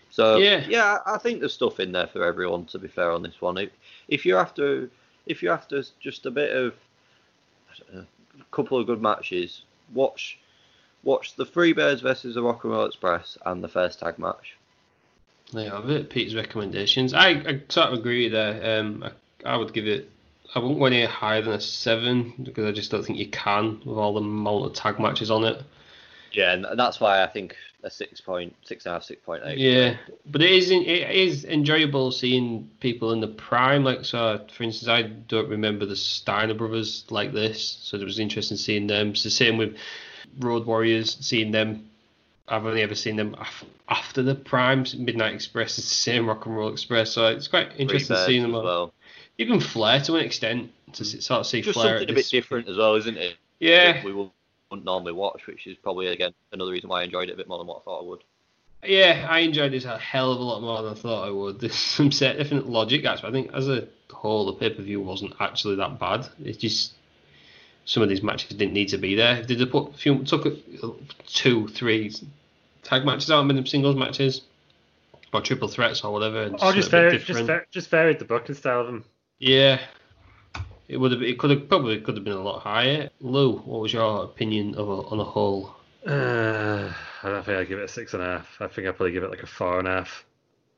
[0.10, 0.66] So Yeah.
[0.68, 2.66] yeah, I think there's stuff in there for everyone.
[2.68, 3.72] To be fair on this one, if,
[4.08, 4.90] if you're after,
[5.26, 6.93] if you're after just a bit of I don't know,
[7.94, 8.06] a
[8.52, 9.64] couple of good matches,
[9.94, 10.38] watch
[11.04, 14.56] watch the Freebirds versus the Rock and Roll Express and the first tag match.
[15.52, 16.10] There you have it.
[16.10, 17.14] Pete's recommendations.
[17.14, 18.80] I, I sort of agree there.
[18.80, 20.10] Um, I, I would give it.
[20.56, 23.82] I wouldn't go any higher than a seven because I just don't think you can
[23.86, 25.62] with all the of tag matches on it.
[26.34, 29.44] Yeah, and that's why I think a six point six and a half, six point
[29.46, 29.58] eight.
[29.58, 33.84] Yeah, but it is it is enjoyable seeing people in the prime.
[33.84, 38.20] Like so, for instance, I don't remember the Steiner brothers like this, so it was
[38.20, 39.10] interesting seeing them.
[39.10, 39.78] It's the same with
[40.40, 41.90] Road Warriors, seeing them.
[42.48, 43.36] I've only ever seen them
[43.88, 44.96] after the primes.
[44.96, 48.52] Midnight Express is the same Rock and Roll Express, so it's quite interesting seeing them.
[48.52, 48.64] as all.
[48.64, 48.94] well.
[49.38, 51.98] Even Flair to an extent to sort of see Just Flair.
[51.98, 53.36] something a bit different as well, isn't it?
[53.60, 54.30] Yeah, we
[54.74, 57.48] wouldn't normally watch, which is probably again another reason why I enjoyed it a bit
[57.48, 58.24] more than what I thought I would.
[58.84, 61.60] Yeah, I enjoyed this a hell of a lot more than I thought I would.
[61.62, 63.30] There's some set definite logic, actually.
[63.30, 66.28] I think as a whole, the pay per view wasn't actually that bad.
[66.44, 66.94] It's just
[67.86, 69.38] some of these matches didn't need to be there.
[69.38, 70.58] If they'd put a few, took a,
[71.28, 72.12] two, three
[72.82, 74.42] tag matches haven't been singles matches
[75.32, 76.44] or triple threats or whatever.
[76.44, 77.48] and Or just a bit varied, just, different.
[77.48, 79.06] va- just varied the booking style of them.
[79.38, 79.80] Yeah.
[80.88, 81.22] It would have.
[81.22, 83.10] It could have probably could have been a lot higher.
[83.22, 85.74] Lou, what was your opinion of a, on a whole?
[86.06, 86.92] Uh,
[87.24, 88.58] I don't think I'd give it a six and a half.
[88.60, 90.26] I think I'd probably give it like a four and a half.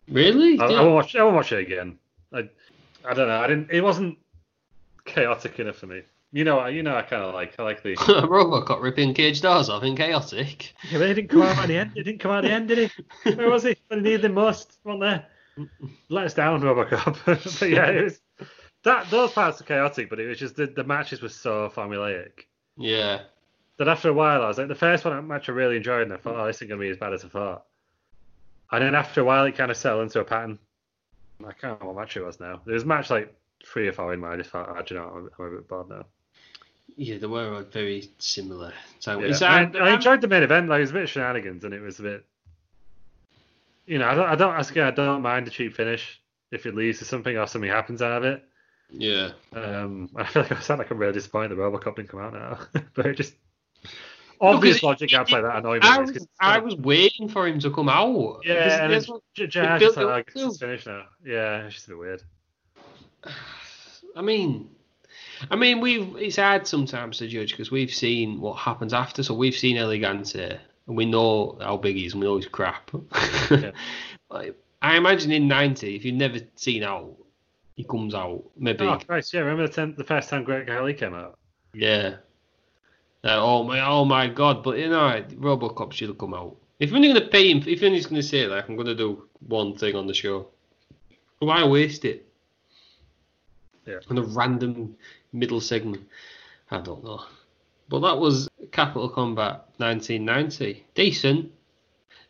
[0.07, 0.60] Really?
[0.60, 1.15] I, I won't watch.
[1.15, 1.98] I won't watch it again.
[2.32, 2.48] I,
[3.07, 3.41] I don't know.
[3.41, 3.72] I didn't.
[3.72, 4.18] It wasn't
[5.06, 6.02] chaotic enough for me.
[6.32, 6.60] You know.
[6.60, 6.95] I- You know.
[6.95, 7.56] I kind of like.
[7.60, 7.95] I like the.
[7.95, 10.73] Robocop ripping cage doors off in chaotic.
[10.91, 11.91] Yeah, but he didn't come out at the end.
[11.95, 12.91] He didn't come out at the end, did
[13.23, 13.32] he?
[13.34, 13.76] Where was he?
[13.88, 15.26] When he needed him most, wasn't there?
[16.10, 17.18] Let us down, Robocop.
[17.60, 18.19] but yeah, it was
[18.86, 19.10] that.
[19.10, 22.45] Those parts were chaotic, but it was just the, the matches were so formulaic
[22.78, 23.22] Yeah.
[23.78, 26.14] that after a while, I was like, the first one match I really enjoyed, and
[26.14, 27.66] I thought, oh, this isn't gonna be as bad as I thought.
[28.72, 30.57] And then after a while, it kind of settled into a pattern.
[31.41, 32.62] I can't remember what match it was now.
[32.66, 33.34] There was a match like
[33.66, 35.57] three or four in where I just thought, oh, do you know, I'm, I'm a
[35.57, 36.06] bit bored now.
[36.98, 38.74] Yeah, they were very similar.
[38.99, 39.28] So Yeah.
[39.28, 40.70] it's, I, I enjoyed the main event.
[40.70, 42.26] Like it was a bit of shenanigans, and it was a bit.
[43.86, 44.30] You know, I don't.
[44.30, 44.72] I don't.
[44.72, 46.20] Again, I don't mind the cheap finish
[46.52, 48.44] if it leads to something or something happens out of it.
[48.91, 49.32] Yeah.
[49.53, 52.34] Um, I feel like I sound like I'm really disappointed that RoboCop didn't come out
[52.34, 52.60] now,
[52.94, 53.36] but it just
[54.41, 55.82] obvious No, logic like that annoy me.
[55.82, 58.41] I It's was, I was waiting for him to come out.
[58.45, 58.94] yeah, and
[59.34, 59.48] J-
[59.78, 61.06] just like, it I up it's finished now.
[61.26, 62.24] Yeah, it's just a bit weird.
[64.16, 64.70] I mean,
[65.52, 69.24] I mean, we've it's hard sometimes to judge because we've seen what happens after.
[69.24, 72.38] So we've seen El Gigante, and we know how big he is, and we know
[72.38, 72.91] he's crap.
[74.30, 77.16] Like, I imagine in '90, if you've never seen out,
[77.76, 78.43] he comes out.
[78.57, 79.41] Maybe, Oh Christ, yeah.
[79.41, 81.38] Remember the, ten, the first time Great Khali came out?
[81.73, 82.18] yeah.
[83.23, 84.64] Uh, oh my, oh my God!
[84.64, 86.56] But you know, RoboCop should have come out.
[86.80, 88.76] If you're only going to pay him, if you're only going to say like, I'm
[88.76, 90.49] going to do one thing on the show,
[91.39, 92.27] why waste it?
[93.88, 93.99] Yeah.
[94.11, 94.95] On a random
[95.34, 96.03] middle segment,
[96.69, 97.23] I don't know.
[97.89, 100.85] But that was Capital Combat 1990.
[100.93, 101.52] Decent.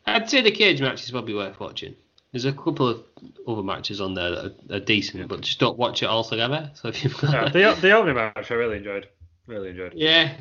[0.05, 1.95] I'd say the cage match is probably worth watching.
[2.35, 3.01] There's a couple of
[3.47, 6.69] other matches on there that are, are decent, but just don't watch it all together.
[6.75, 9.07] So if you've got Yeah, the the opening match I really enjoyed.
[9.47, 9.93] Really enjoyed.
[9.95, 10.33] yeah,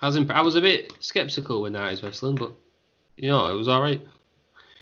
[0.00, 2.52] I was imp- I was a bit skeptical when I was wrestling, but
[3.16, 4.00] you know it was all right.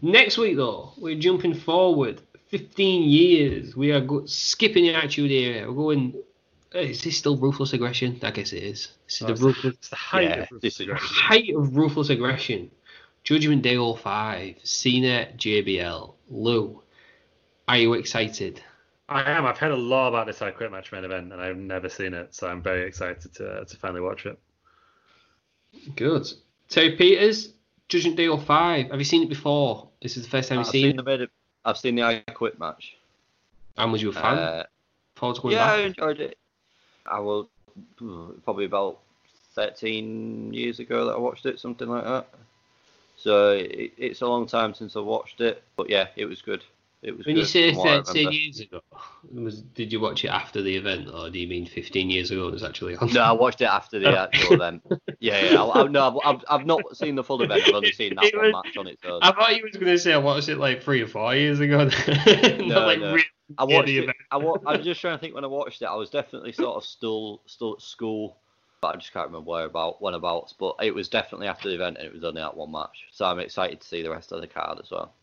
[0.02, 3.74] Next week though, we're jumping forward 15 years.
[3.74, 5.72] We are go- skipping the Attitude Era.
[5.72, 6.14] We're going.
[6.74, 8.18] uh, Is this still ruthless aggression?
[8.22, 8.88] I guess it is.
[9.06, 11.06] This is Oh, the it's, the, ruthless it's the height Yeah, of ruthless aggression.
[11.08, 12.70] height of ruthless aggression.
[13.24, 16.82] Judgment Day 05, Cena, JBL, Lou.
[17.68, 18.60] Are you excited?
[19.08, 19.46] I am.
[19.46, 22.14] I've heard a lot about this I Quit match main event, and I've never seen
[22.14, 24.38] it, so I'm very excited to to finally watch it.
[25.96, 26.26] Good.
[26.68, 27.52] Terry Peters,
[27.88, 28.90] Judgment Day 05.
[28.90, 29.88] Have you seen it before?
[30.00, 31.18] This is the first time I've you've seen seen the it.
[31.20, 31.30] mid-
[31.64, 32.96] I've seen the I Quit match.
[33.76, 34.38] And was you a fan?
[34.38, 34.64] Uh,
[35.14, 36.36] Forward to going yeah, I enjoyed it.
[37.06, 37.48] I will
[38.44, 38.98] probably about
[39.54, 42.28] 13 years ago that I watched it, something like that.
[43.22, 46.64] So it, it's a long time since I watched it, but yeah, it was good.
[47.02, 48.80] It was When you say from 13 years ago,
[49.32, 52.46] was did you watch it after the event, or do you mean 15 years ago
[52.46, 53.12] it was actually on?
[53.12, 54.82] No, I watched it after the actual event.
[55.18, 55.62] Yeah, yeah.
[55.64, 57.62] I, I, no, I've, I've, not seen the full event.
[57.66, 59.18] I've only seen that It one was- match on its own.
[59.22, 61.58] I thought you was going to say I watched it like three or four years
[61.60, 61.88] ago.
[62.60, 63.12] No, like no.
[63.14, 63.24] really
[63.58, 64.02] I watched the it.
[64.04, 64.16] event.
[64.30, 65.86] I, wa- I was just trying to think when I watched it.
[65.86, 68.36] I was definitely sort of still still at school,
[68.82, 70.52] but I just can't remember where about when abouts.
[70.52, 73.06] But it was definitely after the event, and it was only that one match.
[73.12, 75.14] So I'm excited to see the rest of the card as well.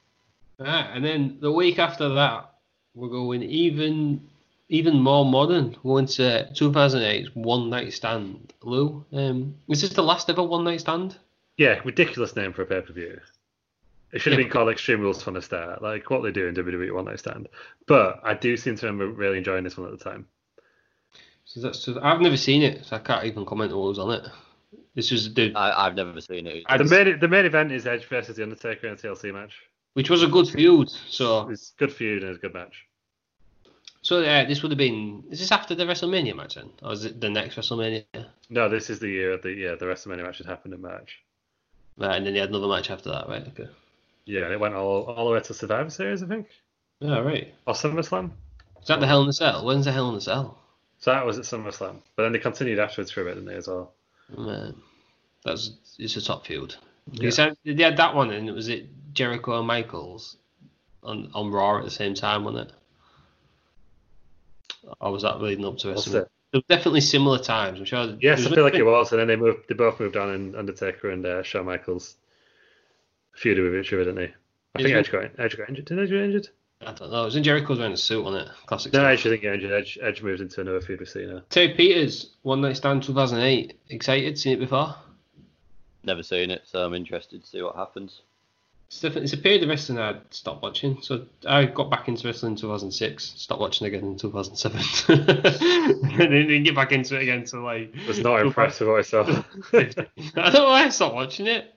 [0.60, 2.54] Ah, and then the week after that,
[2.96, 4.30] we're going even
[4.70, 5.76] even more modern.
[5.84, 8.54] We're going to 2008's One Night Stand.
[8.64, 11.18] Lou, um, is this the last ever One Night Stand?
[11.58, 13.20] Yeah, ridiculous name for a pay per view.
[14.12, 16.48] It should have Yeah, been called Extreme Rules from the start, like what they do
[16.48, 17.50] in WWE One Night Stand.
[17.88, 20.28] But I do seem to remember really enjoying this one at the time.
[21.50, 23.98] So that's just, I've never seen it, so I can't even comment on what was
[24.00, 24.24] on it.
[24.94, 26.64] This was the I, I've never seen it.
[26.68, 29.54] I the main the main event is Edge versus The Undertaker in a TLC match.
[29.94, 30.90] which was a good feud.
[31.10, 32.86] So It's good feud and it's a good match.
[34.04, 35.24] so uh, this would have been.
[35.32, 38.04] Is this after the WrestleMania match then, or is it the next WrestleMania?
[38.52, 41.18] No, this is the year of the yeah the WrestleMania matches happened in March.
[41.98, 43.48] Right, and then they had another match after that, right?
[43.48, 43.70] Okay.
[44.26, 46.46] Yeah, and it went all all the way to Survivor Series, I think,
[47.00, 47.52] Yeah, right.
[47.66, 48.32] or SummerSlam.
[48.82, 49.66] Is that the Hell in a Cell?
[49.66, 50.58] When's the Hell in a Cell?
[51.00, 53.56] So that was at SummerSlam, but then they continued afterwards for a bit, didn't they
[53.56, 53.94] as well?
[54.38, 54.76] Man,
[55.46, 56.78] that's it's a top field.
[57.12, 57.54] Yeah.
[57.66, 60.38] They had that one, and it was it Jericho and Michaels
[61.02, 62.76] on on Raw at the same time, wasn't it?
[65.00, 66.04] Or was that leading up to it?
[66.04, 67.80] There were definitely similar times.
[67.80, 68.18] I'm sure.
[68.20, 69.70] Yes, I feel like it was, and then they moved.
[69.70, 72.16] They both moved on, and Undertaker and uh, Shawn Michaels
[73.36, 74.34] feuded with each other, didn't they?
[74.76, 75.86] I think Edge got Edge got injured.
[75.86, 76.50] Did Edge get injured?
[76.82, 77.24] I don't know.
[77.24, 78.48] It was in Jericho's wearing a suit on it.
[78.66, 78.94] Classic.
[78.94, 79.12] No, stuff.
[79.12, 79.72] Edge didn't.
[79.72, 81.44] Edge, Edge moves into another feud with Cena.
[81.50, 83.78] Terry Peters, One Night Stand 2008.
[83.90, 84.40] Excited?
[84.40, 84.96] Seen it before?
[86.04, 88.22] Never seen it, so I'm interested to see what happens.
[88.88, 91.02] It's, definitely, it's a period of wrestling I stopped watching.
[91.02, 94.82] So I got back into wrestling in 2006, stopped watching again in 2007.
[95.10, 97.94] and then didn't get back into it again until like.
[98.08, 99.24] Was not impressed with what I saw.
[99.74, 101.72] I don't know why I stopped watching it.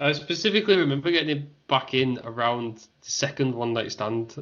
[0.00, 4.34] I specifically remember getting it back in around the second one night stand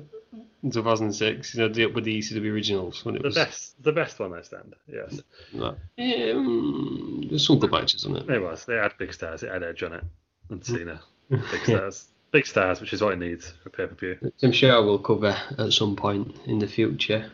[0.62, 3.34] in 2006, you know, the, with the ECW originals when it the was.
[3.34, 4.74] best, the best one I stand.
[4.90, 5.20] Yes,
[5.52, 5.76] No.
[5.96, 8.30] Yeah, mm, there's some good matches on it.
[8.30, 8.64] it was.
[8.64, 9.42] They had big stars.
[9.42, 10.04] It had Edge on it
[10.50, 11.00] and Cena.
[11.30, 12.08] Big stars.
[12.30, 14.32] Big stars, which is what it needs for pay per view.
[14.42, 17.30] I'm sure we'll cover at some point in the future.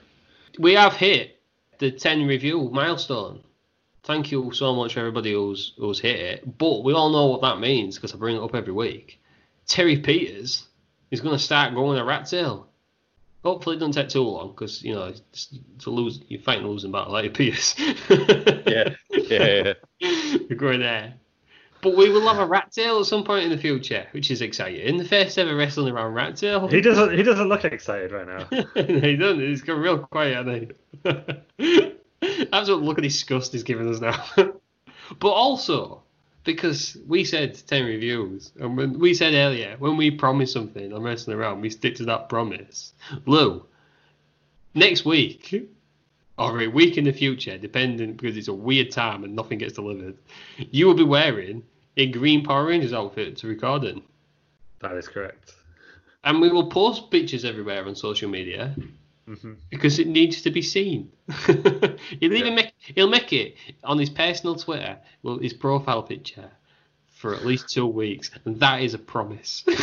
[0.58, 1.40] We have hit
[1.78, 3.40] the 10 review milestone.
[4.08, 6.58] Thank you so much for everybody who's who's hit it.
[6.58, 9.20] But we all know what that means because I bring it up every week.
[9.66, 10.64] Terry Peters
[11.10, 12.68] is going to start growing a rat tail.
[13.44, 16.64] Hopefully it doesn't take too long because you know it's, it's a lose you're fighting
[16.64, 17.74] a losing battle like your Peters.
[18.66, 20.08] Yeah, yeah, yeah.
[20.48, 21.12] You're going there.
[21.82, 24.40] But we will have a rat tail at some point in the future, which is
[24.40, 24.86] exciting.
[24.86, 26.66] In the first ever wrestling around rat tail.
[26.66, 27.14] He doesn't.
[27.14, 28.46] He doesn't look excited right now.
[28.74, 29.40] he doesn't.
[29.40, 30.72] He's got real quiet, hasn't
[31.58, 31.94] he?
[32.52, 34.24] Absolute look of disgust he's giving us now.
[35.20, 36.02] but also,
[36.44, 41.02] because we said 10 reviews, and when we said earlier, when we promise something on
[41.02, 42.92] Wrestling Around, we stick to that promise.
[43.26, 43.64] Lou,
[44.74, 45.70] next week,
[46.38, 49.74] or a week in the future, depending, because it's a weird time and nothing gets
[49.74, 50.16] delivered,
[50.70, 51.62] you will be wearing
[51.96, 54.02] a green Power Rangers outfit to record in.
[54.80, 55.54] that is correct.
[56.24, 58.74] And we will post pictures everywhere on social media
[59.34, 61.10] hmm because it needs to be seen.
[61.46, 66.50] he'll even make he'll make it on his personal Twitter, well, his profile picture
[67.08, 69.64] for at least two weeks, and that is a promise.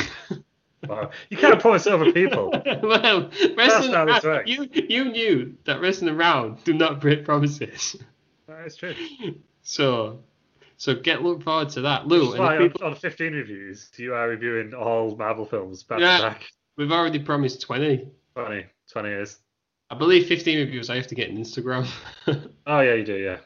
[0.87, 1.09] Wow.
[1.31, 2.51] You can't promise other people.
[2.83, 7.95] well, wrestling around, you you knew that wrestling around do not break promises.
[8.47, 8.93] That is true.
[9.63, 10.19] So
[10.77, 12.31] so get look forward to that, Lou.
[12.31, 16.17] That's on, people, on 15 reviews, you are reviewing all Marvel films back Yeah.
[16.17, 16.43] to back.
[16.77, 18.07] we've already promised twenty.
[18.35, 18.65] 20,
[18.95, 19.39] 20 years.
[19.89, 20.89] I believe fifteen reviews.
[20.89, 21.85] I have to get an Instagram.
[22.65, 23.15] Oh yeah, you do.
[23.15, 23.37] Yeah,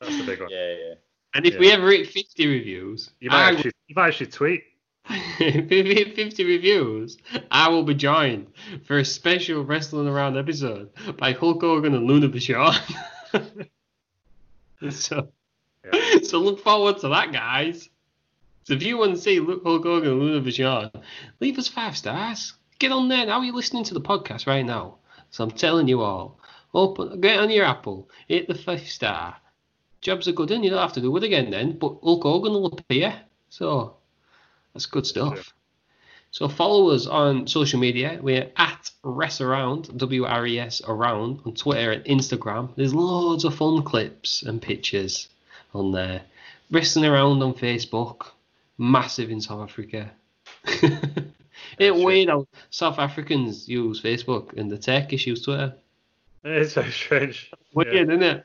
[0.00, 0.50] that's the big one.
[0.50, 0.94] yeah, yeah.
[1.34, 1.60] and if Yeah.
[1.60, 4.64] we ever hit fifty reviews, You I might will- actually, you might actually tweet.
[5.08, 7.16] if we hit 50 reviews,
[7.50, 8.48] I will be joined
[8.84, 12.76] for a special Wrestling Around episode by Hulk Hogan and Luna Vachon.
[14.90, 15.28] so,
[15.90, 16.18] Yeah.
[16.24, 17.88] so look forward to that, guys.
[18.64, 20.90] So if you want to see Hulk Hogan and Luna Vachon,
[21.40, 22.52] leave us five stars.
[22.78, 23.40] Get on there now.
[23.42, 24.98] You're listening to the podcast right now.
[25.30, 26.38] So I'm telling you all,
[26.72, 29.36] open, get on your Apple, hit the five star.
[30.00, 31.76] Jobs are good, and you don't have to do it again then.
[31.76, 33.20] But Hulk Hogan will appear.
[33.48, 33.96] So
[34.72, 35.52] that's good stuff.
[36.30, 38.20] So follow us on social media.
[38.22, 42.68] We're at Res Around, W R E S Around, on Twitter and Instagram.
[42.76, 45.28] There's loads of fun clips and pictures
[45.74, 46.22] on there.
[46.70, 48.26] Wrestling Around on Facebook,
[48.76, 50.12] massive in South Africa.
[51.78, 52.04] it's true.
[52.04, 55.74] weird how South Africans use Facebook and the Turkish use Twitter.
[56.44, 57.50] It's so strange.
[57.74, 58.02] Weird, Yeah.
[58.02, 58.44] isn't it?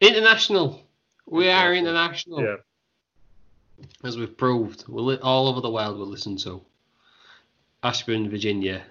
[0.00, 0.82] International.
[1.26, 2.38] We are International.
[2.38, 2.62] international
[3.78, 3.86] Yeah.
[4.08, 6.62] as we've proved, we're li- all over the world we listen to.
[7.82, 8.84] Ashburn, Virginia.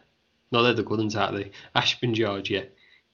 [0.51, 1.51] No, they're the good ones, aren't they?
[1.75, 2.67] Ashburn, Georgia.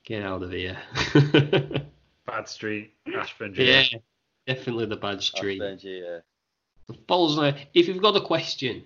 [0.03, 0.77] Get out of here.
[2.25, 3.53] Bad Street, Ashburn.
[3.53, 3.71] Georgia.
[3.91, 3.99] Yeah,
[4.55, 5.61] definitely the bad street.
[5.61, 6.95] Benji, yeah.
[7.07, 7.67] Follow us on there.
[7.73, 8.83] If you've got a question,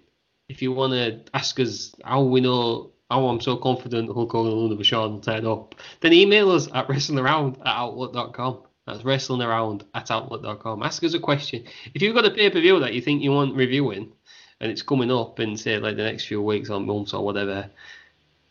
[0.51, 4.51] if you want to ask us how we know, how I'm so confident Hulk Hogan
[4.51, 8.63] and Luna Vachon will up, then email us at wrestlingaround at outlook.com.
[8.85, 10.83] That's wrestlingaround at outlook.com.
[10.83, 11.63] Ask us a question.
[11.93, 14.11] If you've got a pay per view that you think you want reviewing
[14.59, 17.69] and it's coming up in, say, like the next few weeks or months or whatever,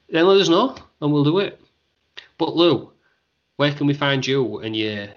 [0.08, 1.60] then let us know and we'll do it.
[2.38, 2.92] But Lou,
[3.56, 5.08] where can we find you and your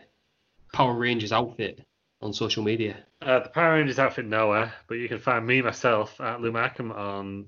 [0.73, 1.85] Power Rangers outfit
[2.23, 2.97] on social media?
[3.21, 6.91] Uh, the Power Rangers outfit nowhere, but you can find me myself at Lou Markham
[6.91, 7.47] on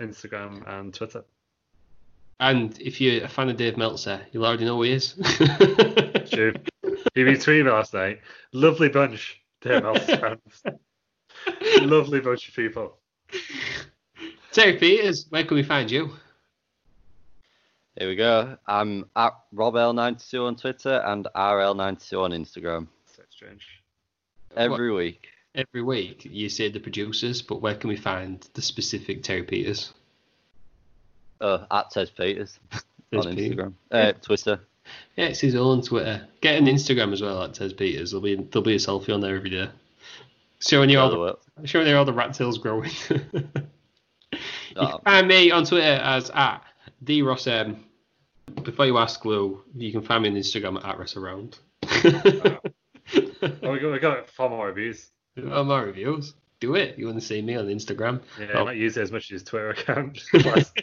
[0.00, 1.24] Instagram and Twitter.
[2.40, 5.12] And if you're a fan of Dave Meltzer, you'll already know who he is.
[6.30, 6.54] True.
[7.14, 8.20] he retweeted me last night.
[8.52, 10.78] Lovely bunch, Dave Meltzer fans.
[11.82, 12.98] Lovely bunch of people.
[14.52, 16.10] Terry Peters, where can we find you?
[17.98, 18.56] Here we go.
[18.66, 22.88] I'm at RobL92 on Twitter and RL92 on Instagram.
[23.06, 23.82] So strange.
[24.56, 25.28] Every week.
[25.54, 29.92] Every week you say the producers, but where can we find the specific Terry Peters?
[31.40, 32.58] Oh, at Tez Peters
[33.12, 33.24] on.
[33.24, 33.72] Instagram.
[33.90, 34.60] Uh, Twitter.
[35.16, 36.26] Yeah, it's his own Twitter.
[36.40, 38.10] Get an Instagram as well at Tez Peters.
[38.10, 39.68] There'll be there'll be a selfie on there every day.
[40.60, 42.90] Showing you all the showing you all the rat tails growing.
[43.10, 43.48] you
[44.76, 46.62] can find me on Twitter as at
[47.04, 47.78] drossm.
[48.62, 51.58] Before you ask Lou, you can find me on Instagram at rosaround.
[53.62, 55.10] Oh, we got, we got four more reviews.
[55.38, 56.34] Oh, more reviews.
[56.60, 56.98] Do it.
[56.98, 58.22] You want to see me on Instagram?
[58.40, 58.60] Yeah, Oh.
[58.60, 60.22] I might use it as much as his Twitter account.
[60.44, 60.78] last,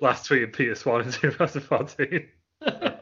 [0.00, 2.28] last tweet of Peter Swan in 2014.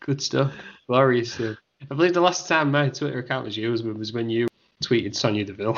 [0.00, 0.54] Good stuff.
[0.86, 1.38] Glorious.
[1.40, 1.54] uh,
[1.90, 4.46] I believe the last time my Twitter account was used was when you
[4.84, 5.76] tweeted Sonya Deville.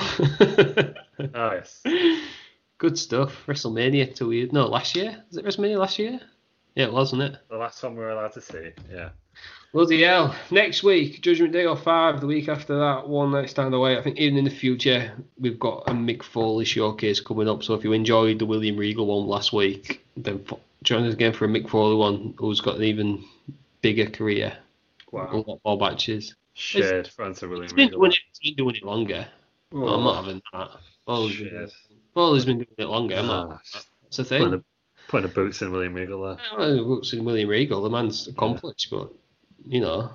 [1.35, 1.82] Oh yes.
[2.78, 3.44] Good stuff.
[3.47, 4.52] WrestleMania two years.
[4.52, 5.22] No, last year.
[5.28, 6.20] Was it WrestleMania last year?
[6.77, 7.40] Yeah, it was, wasn't it?
[7.51, 8.70] The last one we were allowed to see.
[8.90, 9.10] Yeah.
[9.72, 10.34] Bloody hell.
[10.50, 12.20] Next week, Judgment Day or 5.
[12.20, 13.96] The week after that, one night stand away.
[13.96, 17.62] I think even in the future, we've got a Mick Foley showcase coming up.
[17.62, 20.44] So if you enjoyed the William Regal one last week, then
[20.82, 23.22] join us again for a Mick Foley one who's got an even
[23.80, 24.56] bigger career.
[25.12, 25.44] A Wow.
[25.46, 26.34] lot more matches.
[26.54, 28.00] Shared Francis He's William been, Regal.
[28.00, 29.26] doing it, he's been doing it longer.
[29.72, 30.70] No, I'm not having that.
[31.06, 31.72] Foley's been, Shit.
[32.12, 33.14] Foley's been doing it longer.
[33.16, 33.48] I'm not.
[33.52, 33.60] Ah,
[34.02, 34.50] That's the Putting thing.
[34.50, 34.64] the,
[35.08, 36.38] putting the boots in William Regal there.
[36.58, 37.82] Well, What's in William Regal?
[37.82, 39.10] The man's accomplished, but
[39.65, 40.11] you know,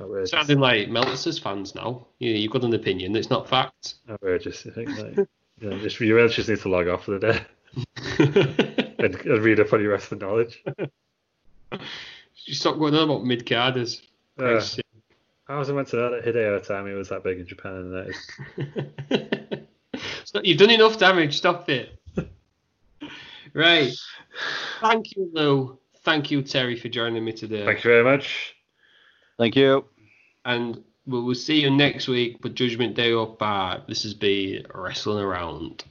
[0.00, 0.30] Outrageous.
[0.30, 2.06] sounding like Meltzer's fans now.
[2.18, 3.14] You you've got an opinion.
[3.16, 3.94] It's not fact.
[4.08, 4.66] Outrageous.
[4.66, 4.98] I think.
[4.98, 5.28] Like,
[5.60, 7.40] yeah, just you really just need to log off for the day
[8.98, 10.62] and, and read up on your wrestling knowledge.
[12.44, 14.02] you stop going on about mid carders.
[14.38, 14.60] Uh,
[15.46, 18.08] I was meant to know that Hideo Itami was that big in Japan, and that
[20.32, 21.36] is you've done enough damage.
[21.36, 21.90] Stop it.
[23.52, 23.92] right.
[24.80, 25.78] Thank you, Lou.
[26.02, 27.64] Thank you, Terry, for joining me today.
[27.64, 28.54] Thank you very much.
[29.38, 29.84] Thank you.
[30.44, 33.86] And we will see you next week for Judgment Day or 5.
[33.88, 35.84] This has been Wrestling Around.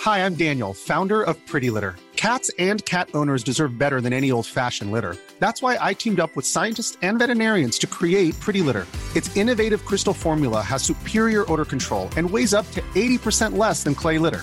[0.00, 1.96] Hi, I'm Daniel, founder of Pretty Litter.
[2.14, 5.16] Cats and cat owners deserve better than any old fashioned litter.
[5.38, 8.86] That's why I teamed up with scientists and veterinarians to create Pretty Litter.
[9.16, 13.94] Its innovative crystal formula has superior odor control and weighs up to 80% less than
[13.94, 14.42] clay litter.